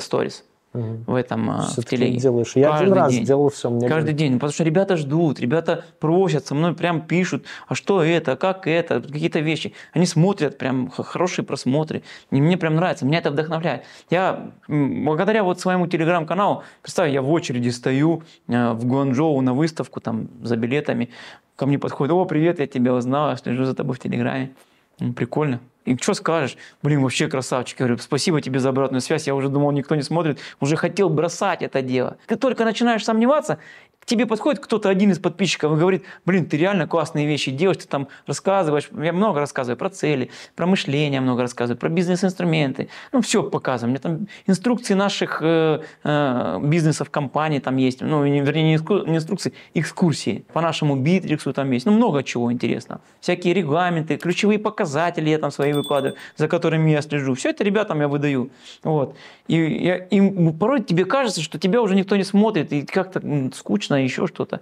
[0.73, 2.17] в этом э, в телеге.
[2.17, 2.53] делаешь.
[2.55, 3.25] Я один Каждый раз день.
[3.25, 3.69] сделал все.
[3.69, 8.03] Мне Каждый день, потому что ребята ждут, ребята просят, со мной прям пишут, а что
[8.03, 9.73] это, а как это, какие-то вещи.
[9.93, 12.03] Они смотрят, прям хорошие просмотры.
[12.31, 13.83] И мне прям нравится, меня это вдохновляет.
[14.09, 19.99] Я благодаря вот своему телеграм-каналу, представь, я в очереди стою э, в Гуанчжоу на выставку
[19.99, 21.09] там за билетами,
[21.55, 24.51] ко мне подходит, о, привет, я тебя узнал, слежу за тобой в Телеграме.
[24.99, 25.59] М, Прикольно.
[25.85, 26.55] И что скажешь?
[26.81, 27.79] Блин, вообще красавчик.
[27.81, 29.27] Я говорю, спасибо тебе за обратную связь.
[29.27, 30.39] Я уже думал, никто не смотрит.
[30.61, 32.17] Уже хотел бросать это дело.
[32.25, 33.57] Ты только начинаешь сомневаться,
[34.03, 37.77] к тебе подходит кто-то один из подписчиков и говорит, блин, ты реально классные вещи делаешь,
[37.77, 38.89] ты там рассказываешь.
[39.01, 42.89] Я много рассказываю про цели, про мышление много рассказываю, про бизнес-инструменты.
[43.13, 43.91] Ну, все показываю.
[43.91, 48.01] Меня там инструкции наших э, э, бизнесов, компаний там есть.
[48.01, 50.43] Ну, не- вернее, не инструкции, экскурсии.
[50.51, 51.85] По нашему Битриксу там есть.
[51.85, 52.99] Ну, много чего интересного.
[53.21, 57.35] Всякие регламенты, ключевые показатели я там свои выкладываю, за которыми я слежу.
[57.35, 58.49] Все это ребятам я выдаю.
[58.83, 59.15] Вот.
[59.47, 63.51] И, я, и порой тебе кажется, что тебя уже никто не смотрит, и как-то м,
[63.93, 64.61] скучно, еще что-то.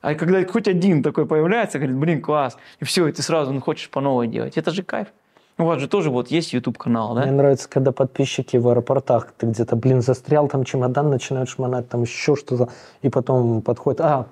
[0.00, 3.60] А когда хоть один такой появляется, говорит, блин, класс, и все, и ты сразу ну,
[3.60, 4.58] хочешь по новой делать.
[4.58, 5.08] Это же кайф.
[5.58, 7.22] У вас же тоже вот есть YouTube-канал, да?
[7.22, 12.02] Мне нравится, когда подписчики в аэропортах, ты где-то, блин, застрял, там чемодан начинают шмонать, там
[12.02, 12.68] еще что-то,
[13.02, 14.26] и потом подходит, а,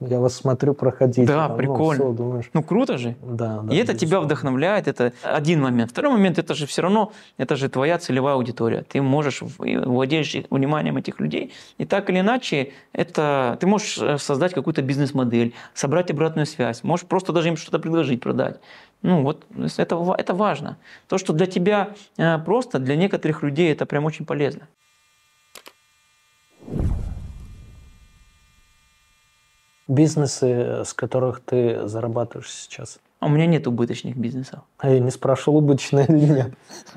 [0.00, 1.24] я вас смотрю, проходите.
[1.26, 1.94] Да, Там, ну, прикольно.
[2.04, 3.16] всё, думаешь, Ну, круто же.
[3.22, 3.74] да, да.
[3.74, 5.90] И это тебя вдохновляет, это один момент.
[5.90, 8.82] Второй момент, это же все равно, это же твоя целевая аудитория.
[8.82, 14.52] Ты можешь, владеешь вниманием этих людей, и так или иначе, это, ты можешь э, создать
[14.52, 18.60] какую-то бизнес-модель, собрать обратную связь, можешь просто даже им что-то предложить, продать.
[19.02, 19.44] Ну вот,
[19.78, 20.76] это, это важно.
[21.08, 24.68] То, что для тебя э, просто, для некоторых людей это прям очень полезно.
[29.88, 32.98] Бизнесы, с которых ты зарабатываешь сейчас.
[33.18, 34.60] А у меня нет убыточных бизнесов.
[34.76, 36.52] А я не спрашивал, убыточная или нет.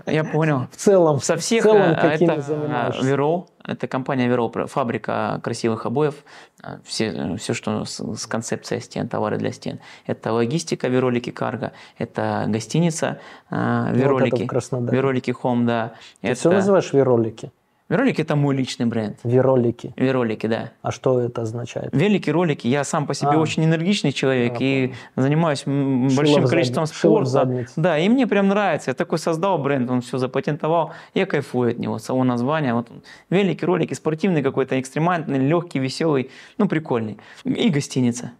[0.05, 0.67] Я понял.
[0.71, 3.05] В целом, Со всех, в целом э, какими это занимаешься?
[3.05, 6.15] Верол, это компания Верол, фабрика красивых обоев,
[6.61, 9.79] э, все, все, что с, с концепцией стен, товары для стен.
[10.07, 14.49] Это логистика Веролики Карго, это гостиница э, Ну, вот это Веролики.
[14.93, 15.93] Веролики Хом, да.
[16.21, 16.39] Ты это...
[16.39, 17.51] все называешь виролики?
[17.89, 19.17] Веролики это мой личный бренд.
[19.23, 19.93] Виролики.
[19.97, 20.71] Веролики, да.
[20.83, 21.89] А что это означает?
[21.91, 22.67] Велики, ролики.
[22.67, 23.37] Я сам по себе А.
[23.39, 27.65] очень энергичный человек А, и занимаюсь м, Шило большим количеством спорта.
[27.75, 28.91] Да, и мне прям нравится.
[28.91, 30.91] Я такой создал бренд, он все запатентовал.
[31.15, 32.75] Я кайфую от него, с его названия.
[32.75, 33.01] Вот он.
[33.31, 36.29] велики, ролики, спортивный какой-то, экстремальный, легкий, веселый,
[36.59, 37.17] ну прикольный.
[37.43, 38.33] И гостиница.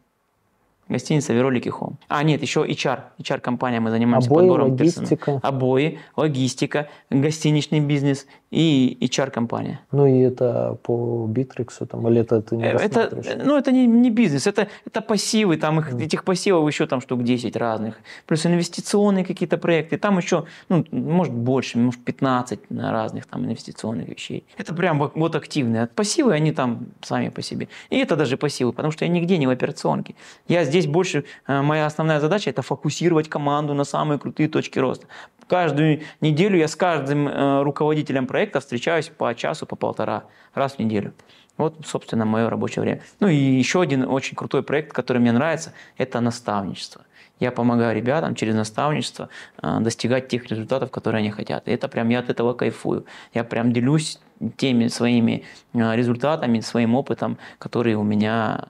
[0.90, 1.98] Гостиница Веролики Хом.
[2.07, 2.99] А, нет, еще HR.
[3.20, 5.10] HR-компания, мы занимаемся Обои, подбором персонала.
[5.10, 5.40] логистика.
[5.44, 9.80] Обои, логистика, гостиничный бизнес и HR-компания.
[9.91, 13.45] Ну и это по Битриксу там, или это ты не Э, Это, рассматриваешь?
[13.45, 17.24] ну, это не, не бизнес, это, это пассивы, там их, этих пассивов еще там штук
[17.24, 17.99] 10 разных.
[18.26, 24.44] Плюс инвестиционные какие-то проекты, там еще, ну, может больше, может 15 разных там инвестиционных вещей.
[24.57, 25.86] Это прям вот, вот активные.
[25.86, 27.68] Пассивы, они там сами по себе.
[27.91, 30.16] И это даже пассивы, потому что я нигде не в операционке.
[30.48, 35.07] Я здесь больше, э, моя основная задача это фокусировать команду на самые крутые точки роста.
[35.47, 40.80] Каждую неделю я с каждым э, руководителем проекта встречаюсь по часу, по полтора раз в
[40.80, 41.14] неделю.
[41.57, 43.01] Вот, собственно, мое рабочее время.
[43.19, 47.01] Ну и еще один очень крутой проект, который мне нравится, это наставничество.
[47.39, 49.30] Я помогаю ребятам через наставничество
[49.61, 51.68] э, достигать тех результатов, которые они хотят.
[51.68, 53.06] И это прям я от этого кайфую.
[53.34, 54.19] Я прям делюсь
[54.56, 55.43] теми своими
[55.73, 58.68] результатами, своим опытом, который у меня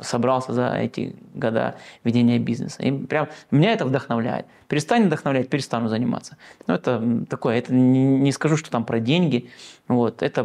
[0.00, 2.82] собрался за эти года ведения бизнеса.
[2.82, 4.46] И прям меня это вдохновляет.
[4.68, 6.36] Перестань вдохновлять, перестану заниматься.
[6.66, 9.50] Ну, это такое, это не, не скажу, что там про деньги.
[9.88, 10.44] Вот, это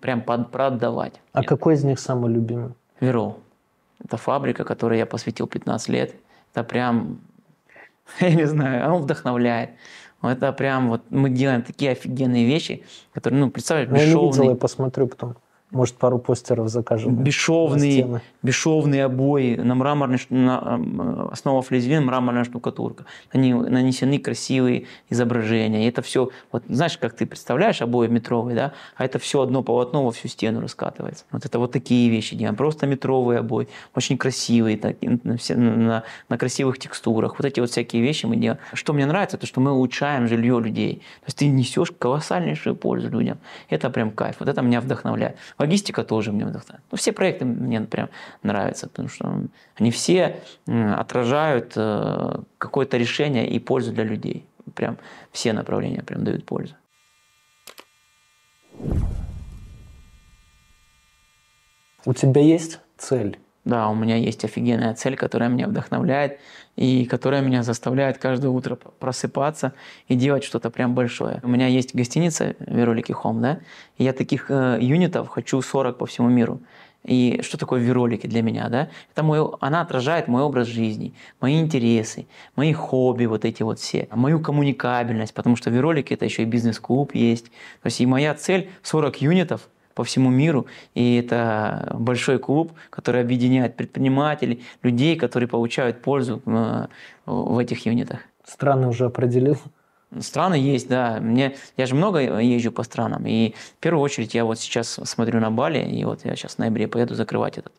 [0.00, 1.20] прям под, про отдавать.
[1.32, 2.72] А какой из них самый любимый?
[3.00, 3.38] Верол.
[4.04, 6.14] Это фабрика, которой я посвятил 15 лет.
[6.52, 7.20] Это прям,
[8.20, 9.70] я не знаю, оно вдохновляет.
[10.22, 12.82] Это прям вот мы делаем такие офигенные вещи,
[13.12, 15.36] которые, ну, представляешь, Ну, я не видел, бесшовные, я посмотрю потом.
[15.74, 17.16] Может, пару постеров закажем.
[17.16, 23.04] бесшовные, бесшовные обои на мраморной, на, основа флизелин, мраморная штукатурка.
[23.32, 25.84] Они нанесены красивые изображения.
[25.84, 28.72] И это все, вот знаешь, как ты представляешь обои метровые, да?
[28.96, 31.24] А это все одно полотно во всю стену раскатывается.
[31.32, 32.56] Вот это вот такие вещи делаем.
[32.56, 37.38] Просто метровые обои, очень красивые, так, на, на- на красивых текстурах.
[37.38, 38.60] Вот эти вот всякие вещи мы делаем.
[38.72, 41.02] Что мне нравится, то что мы улучшаем жилье людей.
[41.20, 43.38] То есть ты несешь колоссальнейшую пользу людям.
[43.68, 44.36] Это прям кайф.
[44.38, 45.36] Вот это меня вдохновляет.
[45.64, 46.84] Логистика тоже меня вдохновляет.
[46.90, 48.10] Ну, все проекты мне прям
[48.42, 49.44] нравятся, потому что
[49.76, 50.36] они все
[50.66, 54.44] отражают э, какое-то решение и пользу для людей.
[54.74, 54.98] Прям
[55.32, 56.74] все направления прям дают пользу.
[62.04, 63.38] У тебя есть цель?
[63.64, 66.38] Да, у меня есть офигенная цель, которая меня вдохновляет
[66.76, 69.72] и которая меня заставляет каждое утро просыпаться
[70.08, 71.40] и делать что-то прям большое.
[71.42, 73.60] У меня есть гостиница Веролики Home, да,
[73.96, 76.60] и я таких э, юнитов хочу 40 по всему миру.
[77.04, 78.88] И что такое веролики для меня, да?
[79.12, 82.26] Это мой, она отражает мой образ жизни, мои интересы,
[82.56, 87.14] мои хобби, вот эти вот все, мою коммуникабельность, потому что веролики это еще и бизнес-клуб
[87.14, 87.46] есть.
[87.82, 90.66] То есть и моя цель 40 юнитов по всему миру.
[90.94, 96.86] И это большой клуб, который объединяет предпринимателей, людей, которые получают пользу э,
[97.26, 98.20] в этих юнитах.
[98.44, 99.58] Страны уже определил?
[100.20, 101.18] Страны есть, да.
[101.20, 103.26] Мне, я же много езжу по странам.
[103.26, 106.58] И в первую очередь я вот сейчас смотрю на Бали, и вот я сейчас в
[106.58, 107.72] ноябре поеду закрывать этот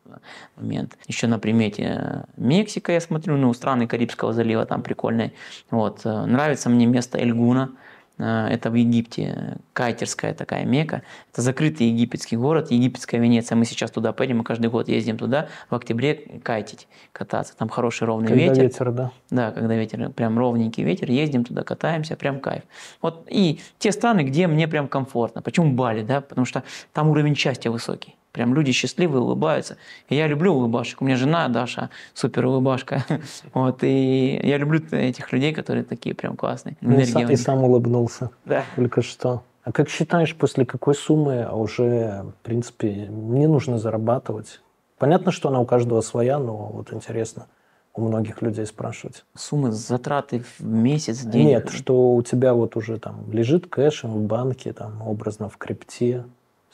[0.57, 0.97] момент.
[1.07, 5.31] Еще на примете э, Мексика я смотрю, ну, страны Карибского залива там прикольные.
[5.71, 6.01] Вот.
[6.03, 7.71] э, Нравится мне место Эльгуна.
[8.17, 11.01] Э, Это в Египте, кайтерская такая мека.
[11.31, 13.55] Это закрытый египетский город, египетская Венеция.
[13.55, 17.55] Мы сейчас туда поедем, мы каждый год ездим туда в октябре кайтить, кататься.
[17.57, 18.63] Там хороший ровный Когда ветер.
[18.63, 19.11] ветер, да.
[19.29, 22.63] Да, когда ветер, прям ровненький ветер, ездим туда, катаемся, прям кайф.
[23.01, 25.41] Вот и те страны, где мне прям комфортно.
[25.41, 26.21] Почему Бали, да?
[26.21, 26.63] Потому что
[26.93, 28.15] там уровень счастья высокий.
[28.35, 29.77] Прям люди счастливые, улыбаются.
[30.09, 31.01] И я люблю улыбашек.
[31.01, 33.05] У меня жена Даша супер улыбашка.
[33.53, 36.75] Вот, и я люблю этих людей, которые такие прям классные.
[36.81, 38.65] Ну, сам- и сам улыбнулся Да.
[38.75, 39.43] только что.
[39.63, 44.59] А как считаешь, после какой суммы уже, в принципе, не нужно зарабатывать?
[44.97, 47.47] Понятно, что она у каждого своя, но вот интересно
[47.93, 49.23] у многих людей спрашивать.
[49.37, 51.47] Суммы, затраты в месяц, денег.
[51.47, 56.25] Нет, что у тебя вот уже там лежит кэшем в банке, там образно в крипте,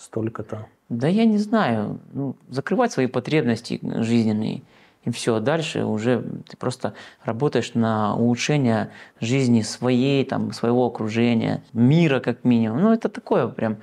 [0.02, 0.68] столько-то.
[0.90, 2.00] Да я не знаю.
[2.14, 4.64] Ну, закрывать свои потребности жизненные.
[5.04, 5.40] И все.
[5.40, 12.82] Дальше уже ты просто работаешь на улучшение жизни своей, там, своего окружения, мира как минимум.
[12.82, 13.78] Ну, это такое прям.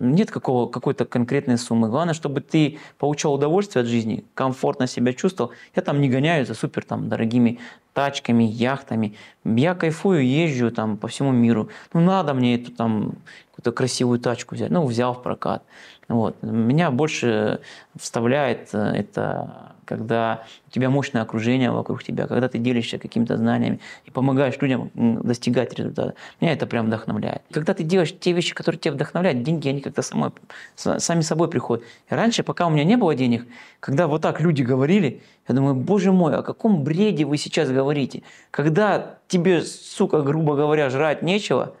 [0.00, 1.88] Нет какого, какой-то конкретной суммы.
[1.88, 5.52] Главное, чтобы ты получал удовольствие от жизни, комфортно себя чувствовал.
[5.76, 7.60] Я там не гоняю за супер там, дорогими
[8.00, 9.12] тачками, яхтами.
[9.44, 11.68] Я кайфую, езжу там по всему миру.
[11.92, 13.12] Ну, надо мне эту там
[13.50, 14.70] какую-то красивую тачку взять.
[14.70, 15.62] Ну, взял в прокат.
[16.10, 16.42] Вот.
[16.42, 17.60] Меня больше
[17.96, 23.78] вставляет э, это, когда у тебя мощное окружение вокруг тебя, когда ты делишься какими-то знаниями
[24.06, 26.14] и помогаешь людям достигать результата.
[26.40, 27.42] Меня это прям вдохновляет.
[27.52, 30.32] Когда ты делаешь те вещи, которые тебя вдохновляют, деньги, они как-то самой,
[30.74, 31.84] сами собой приходят.
[32.10, 33.46] И раньше, пока у меня не было денег,
[33.78, 38.24] когда вот так люди говорили, я думаю, боже мой, о каком бреде вы сейчас говорите?
[38.50, 41.76] Когда тебе, сука, грубо говоря, жрать нечего,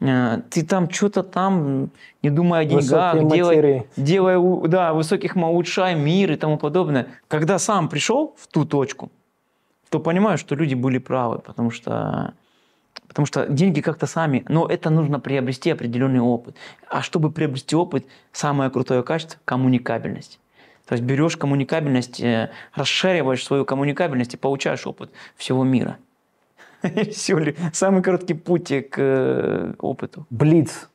[0.00, 1.90] ты там что-то там,
[2.22, 3.86] не думая о деньгах, Высокие делай, материи.
[3.96, 7.08] делай, да, высоких улучшай мир и тому подобное.
[7.26, 9.10] Когда сам пришел в ту точку,
[9.90, 12.34] то понимаю, что люди были правы, потому что,
[13.08, 16.54] потому что деньги как-то сами, но это нужно приобрести определенный опыт.
[16.88, 20.38] А чтобы приобрести опыт, самое крутое качество– коммуникабельность.
[20.86, 25.98] То есть берешь коммуникабельность, э, расшариваешь свою коммуникабельность и получаешь опыт всего мира.
[27.12, 30.26] Все, самый короткий путь к э, опыту.
[30.30, 30.88] Блиц.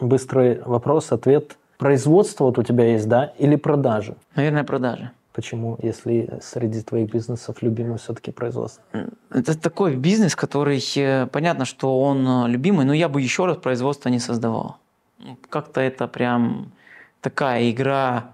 [0.00, 1.56] Быстрый вопрос, ответ.
[1.78, 4.14] Производство вот у тебя есть, да, или продажи?
[4.36, 5.10] Наверное, продажи.
[5.32, 8.84] Почему, если среди твоих бизнесов любимый все-таки производство?
[9.30, 13.56] Это такой бизнес, который, э, понятно, что он э, любимый, но я бы еще раз
[13.56, 14.76] производство не создавал.
[15.18, 16.72] Ну, Как-то это прям
[17.22, 18.32] такая игра,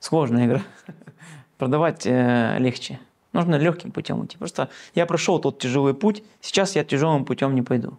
[0.00, 0.62] сложная игра.
[1.58, 2.98] Продавать легче.
[3.38, 4.36] Нужно легким путем идти.
[4.36, 7.96] Просто я прошел тот тяжелый путь, сейчас я тяжелым путем не пойду.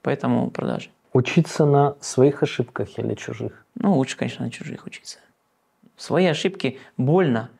[0.00, 0.88] Поэтому продажи.
[1.12, 3.66] Учиться на своих ошибках или чужих?
[3.74, 5.18] Ну, лучше, конечно, на чужих учиться.
[5.98, 7.50] Свои ошибки больно,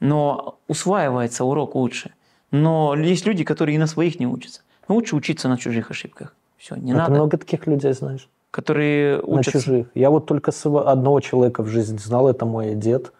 [0.00, 2.14] но усваивается урок лучше.
[2.52, 4.62] Но есть люди, которые и на своих не учатся.
[4.88, 6.34] Но лучше учиться на чужих ошибках.
[6.56, 7.12] Все, не Ты надо.
[7.12, 8.30] много таких людей знаешь?
[8.50, 9.60] Которые На учатся.
[9.60, 9.88] чужих.
[9.94, 10.52] Я вот только
[10.86, 13.12] одного человека в жизни знал, это мой дед.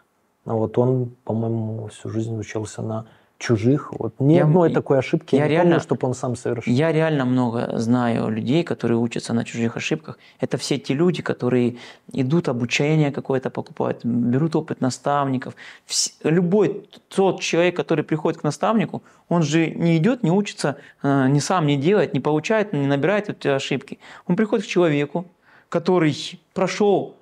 [0.46, 3.04] А вот он, по-моему, всю жизнь учился на
[3.38, 3.92] чужих.
[3.92, 6.72] Вот ни Я- одной такой ошибки я, я не реально- помню, чтобы он сам совершил.
[6.72, 10.18] Я реально много знаю людей, которые учатся на чужих ошибках.
[10.40, 11.76] Это все те люди, которые
[12.12, 15.54] идут обучение какое-то покупают, берут опыт наставников.
[15.86, 21.28] Вс- Любой тот человек, который приходит к наставнику, он же не идет, не учится, э,
[21.28, 23.98] не сам не делает, не получает, не набирает эти ошибки.
[24.26, 25.24] Он приходит к человеку,
[25.68, 26.14] который
[26.54, 27.14] прошел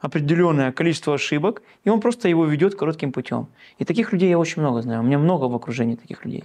[0.00, 3.48] определенное количество ошибок, и он просто его ведет коротким путем.
[3.78, 5.00] И таких людей я очень много знаю.
[5.00, 6.44] У меня много в окружении таких людей.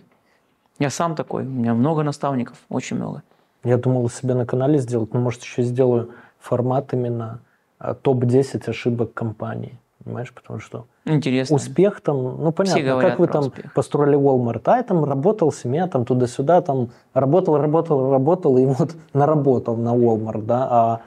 [0.79, 3.23] Я сам такой, у меня много наставников, очень много.
[3.63, 7.39] Я думал себе на канале сделать, но может еще сделаю формат именно
[7.79, 9.79] а, топ-10 ошибок компании.
[10.03, 11.55] Понимаешь, потому что Интересно.
[11.55, 13.73] успех там, ну понятно, говорят как вы там успех.
[13.73, 18.95] построили Walmart, а я там работал, семья там туда-сюда, там работал, работал, работал, и вот
[19.13, 21.01] наработал на Walmart, да, а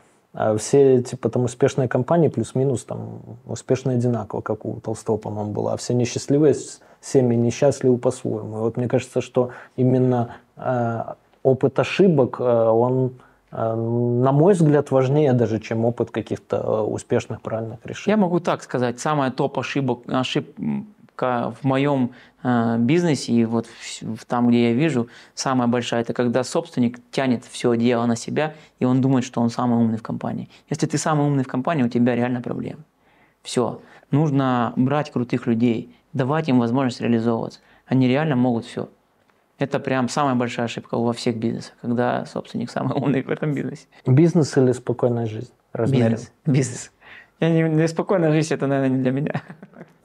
[0.59, 5.77] все типа там успешные компании плюс-минус там успешно одинаково, как у Толстого, по-моему, было, а
[5.77, 6.55] все несчастливые
[7.01, 8.59] семьи несчастливы по-своему.
[8.59, 11.03] И вот мне кажется, что именно э,
[11.43, 13.13] опыт ошибок, э, он,
[13.51, 18.13] э, на мой взгляд, важнее даже, чем опыт каких-то э, успешных правильных решений.
[18.13, 20.61] Я могу так сказать, самая топ ошибок, ошибка
[21.23, 22.13] в моем
[22.43, 23.67] э, бизнесе и вот
[24.27, 28.85] там, где я вижу, самая большая, это когда собственник тянет все дело на себя, и
[28.85, 30.49] он думает, что он самый умный в компании.
[30.71, 32.83] Если ты самый умный в компании, у тебя реально проблемы.
[33.43, 33.81] Все.
[34.11, 37.61] Нужно брать крутых людей, давать им возможность реализовываться.
[37.87, 38.89] Они реально могут все.
[39.59, 43.87] Это прям самая большая ошибка во всех бизнесах, когда собственник самый умный в этом бизнесе.
[44.07, 45.51] Бизнес или спокойная жизнь?
[45.73, 46.13] Размерен.
[46.13, 46.33] Бизнес.
[46.47, 46.93] Бизнес.
[47.41, 49.43] Я не, неспокойная жизнь, это, наверное, не для меня.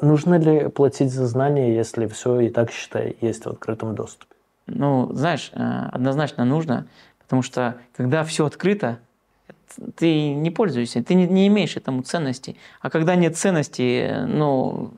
[0.03, 4.35] Нужно ли платить за знания, если все и так, считай, есть в открытом доступе?
[4.67, 6.87] Ну, знаешь, э, однозначно нужно,
[7.19, 8.99] потому что когда все открыто,
[9.95, 12.57] ты не пользуешься, ты не, не имеешь этому ценности.
[12.81, 14.91] А когда нет ценности, ну,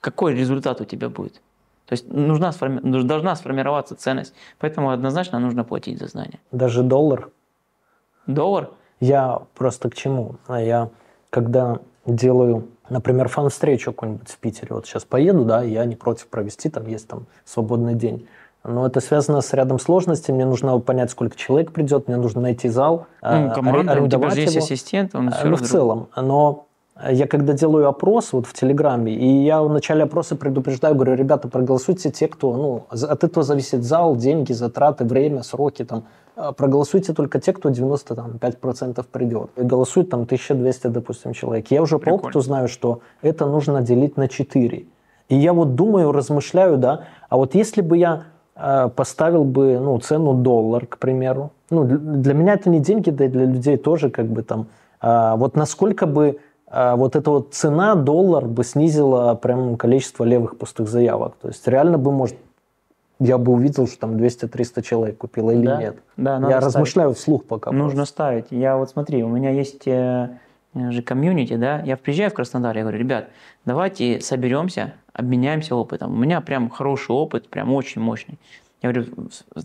[0.00, 1.40] какой результат у тебя будет?
[1.86, 4.34] То есть нужна, сформи- должна сформироваться ценность.
[4.58, 6.40] Поэтому однозначно нужно платить за знания.
[6.52, 7.30] Даже доллар?
[8.26, 8.70] Доллар?
[9.00, 10.36] Я просто к чему?
[10.46, 10.90] А Я
[11.30, 16.68] когда делаю, например, фан-встречу какую-нибудь в Питере, вот сейчас поеду, да, я не против провести,
[16.68, 18.26] там есть там свободный день.
[18.64, 20.34] Но это связано с рядом сложностей.
[20.34, 23.92] Мне нужно понять, сколько человек придет, мне нужно найти зал, Ну, э, команда, у тебя
[23.92, 24.64] арендовать же есть его.
[24.64, 26.08] ассистент, он Э, все Ну, в целом.
[26.16, 26.66] Но
[27.10, 31.48] я когда делаю опрос вот в Телеграме, и я в начале опроса предупреждаю, говорю, ребята,
[31.48, 36.04] проголосуйте те, кто, ну, от этого зависит зал, деньги, затраты, время, сроки, там,
[36.38, 39.50] А, проголосуйте только те, кто 95% придет.
[39.56, 41.70] И голосует там 1200, допустим, человек.
[41.70, 42.22] Я уже по Прикольно.
[42.22, 44.86] опыту знаю, что это нужно делить на 4.
[45.28, 48.22] И я вот думаю, размышляю, да, а вот если бы я
[48.54, 53.24] э, поставил бы, ну, цену доллар, к примеру, ну, для, меня это не деньги, да
[53.24, 54.66] и для людей тоже, как бы там,
[55.00, 56.34] а, вот насколько бы а,
[56.70, 61.34] вот эта вот цена доллар бы снизила прям количество левых пустых заявок.
[61.40, 62.36] То есть реально бы, может,
[63.20, 65.78] я бы увидел, что там 200-300 человек купило или Да?
[65.80, 65.96] нет.
[66.16, 66.74] Да, надо я ставить.
[66.74, 67.70] размышляю вслух пока.
[67.72, 68.12] Нужно просто.
[68.12, 68.46] ставить.
[68.50, 70.28] Я вот смотри, у меня есть э,
[70.74, 73.28] же комьюнити, да, я приезжаю в Краснодар, я говорю, ребят,
[73.64, 76.12] давайте соберемся, обменяемся опытом.
[76.12, 78.38] У меня прям хороший опыт, прям очень мощный.
[78.82, 79.08] Я говорю,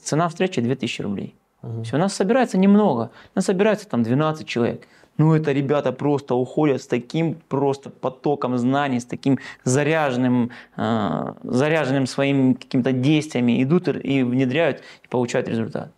[0.02, 1.36] цена встречи 2000 рублей.
[1.62, 1.84] Мгм.
[1.84, 4.88] Все, у нас собирается немного, у нас собирается там 12 человек.
[5.18, 12.08] Ну, это ребята просто уходят с таким просто потоком знаний, с таким заряженным, э, заряженным
[12.08, 15.92] своими какими-то действиями, идут и- внедряют, и получают результат.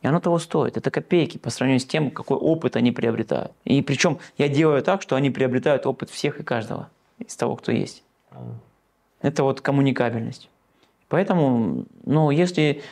[0.00, 0.76] И оно того стоит.
[0.76, 3.52] Это копейки по сравнению с тем, какой опыт они приобретают.
[3.64, 6.88] И причем я делаю так, что они приобретают опыт всех и каждого
[7.18, 8.02] из того, кто есть.
[9.20, 10.48] Это вот коммуникабельность.
[11.08, 12.82] Поэтому, ну, если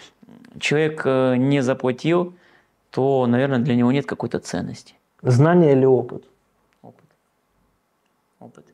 [0.58, 2.34] человек э, не заплатил,
[2.90, 4.94] то, наверное, для него нет какой-то ценности.
[5.22, 6.24] Знание или опыт?
[6.82, 7.04] Опыт.
[8.40, 8.64] Опыт.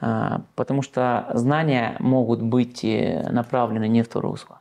[0.00, 4.60] А, Потому что знания могут быть э, направлены не в то русло.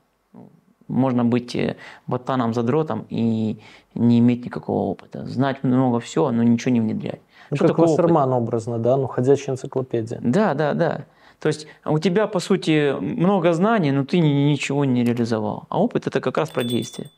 [0.87, 1.75] Можно быть э,
[2.07, 3.59] ботаном-задротом и
[3.93, 5.25] не иметь никакого опыта.
[5.25, 7.21] Знать много всего, но ничего не внедрять.
[7.51, 7.77] Ну, Что как?
[7.79, 10.19] Вассерман образно, да, ну, ходячая энциклопедия.
[10.23, 11.05] Да, да, да.
[11.39, 15.65] То есть у тебя, по сути, много знаний, но ты ни- ничего не реализовал.
[15.69, 17.11] А опыт это как раз про действие.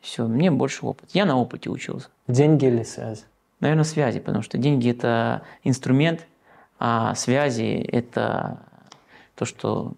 [0.00, 1.10] Все, мне больше опыт.
[1.12, 2.08] Я на опыте учился.
[2.28, 3.24] Деньги или связь?
[3.62, 6.26] Наверное, связи, потому что деньги это инструмент,
[6.80, 8.58] а связи это
[9.36, 9.92] то, что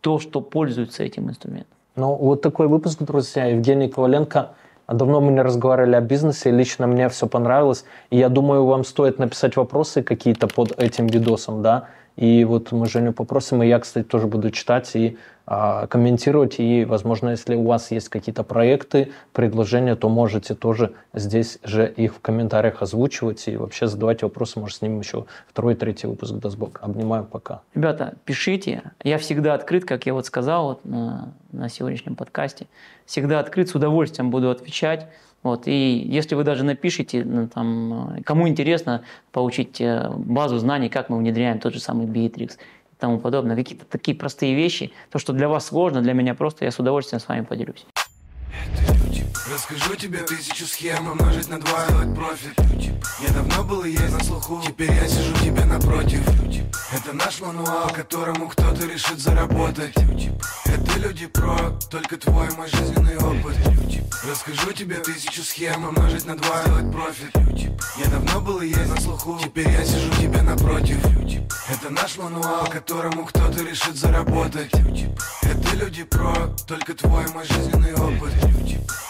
[0.00, 1.76] то, что пользуется этим инструментом.
[1.96, 3.44] Ну, вот такой выпуск, друзья.
[3.44, 4.54] Евгений Коваленко.
[4.88, 7.84] Давно мы не разговаривали о бизнесе, лично мне все понравилось.
[8.08, 11.88] И я думаю, вам стоит написать вопросы какие-то под этим видосом, да.
[12.16, 16.58] И вот мы Женю попросим, и я, кстати, тоже буду читать и комментировать.
[16.58, 22.14] И, возможно, если у вас есть какие-то проекты, предложения, то можете тоже здесь же их
[22.14, 24.58] в комментариях озвучивать и вообще задавать вопросы.
[24.58, 26.78] Может, снимем еще второй, третий выпуск Дасбок.
[26.82, 27.62] Обнимаю, пока.
[27.74, 28.92] Ребята, пишите.
[29.02, 32.66] Я всегда открыт, как я вот сказал вот на, на сегодняшнем подкасте.
[33.04, 35.08] Всегда открыт, с удовольствием буду отвечать.
[35.44, 41.10] Вот, и если вы даже напишите, ну, там, кому интересно получить э, базу знаний, как
[41.10, 42.48] мы внедряем тот же самый и
[42.98, 46.70] тому подобное, какие-то такие простые вещи, то, что для вас сложно, для меня просто, я
[46.70, 47.86] с удовольствием с вами поделюсь.
[49.50, 52.58] Расскажу тебе тысячу схем, умножить на два, сделать профит.
[53.20, 56.20] Я давно был и есть на слуху, теперь я сижу тебе напротив.
[56.92, 59.94] Это наш мануал, которому кто-то решит заработать.
[60.64, 61.56] Это люди про,
[61.90, 63.56] только твой мой жизненный опыт.
[64.28, 67.36] Расскажу тебе тысячу схем, умножить на два, сделать профит.
[67.96, 70.98] Я давно был и есть на слуху, теперь я сижу тебе напротив.
[71.68, 74.72] Это наш мануал, которому кто-то решит заработать.
[75.42, 79.03] Это люди про, только твой мой жизненный опыт Império de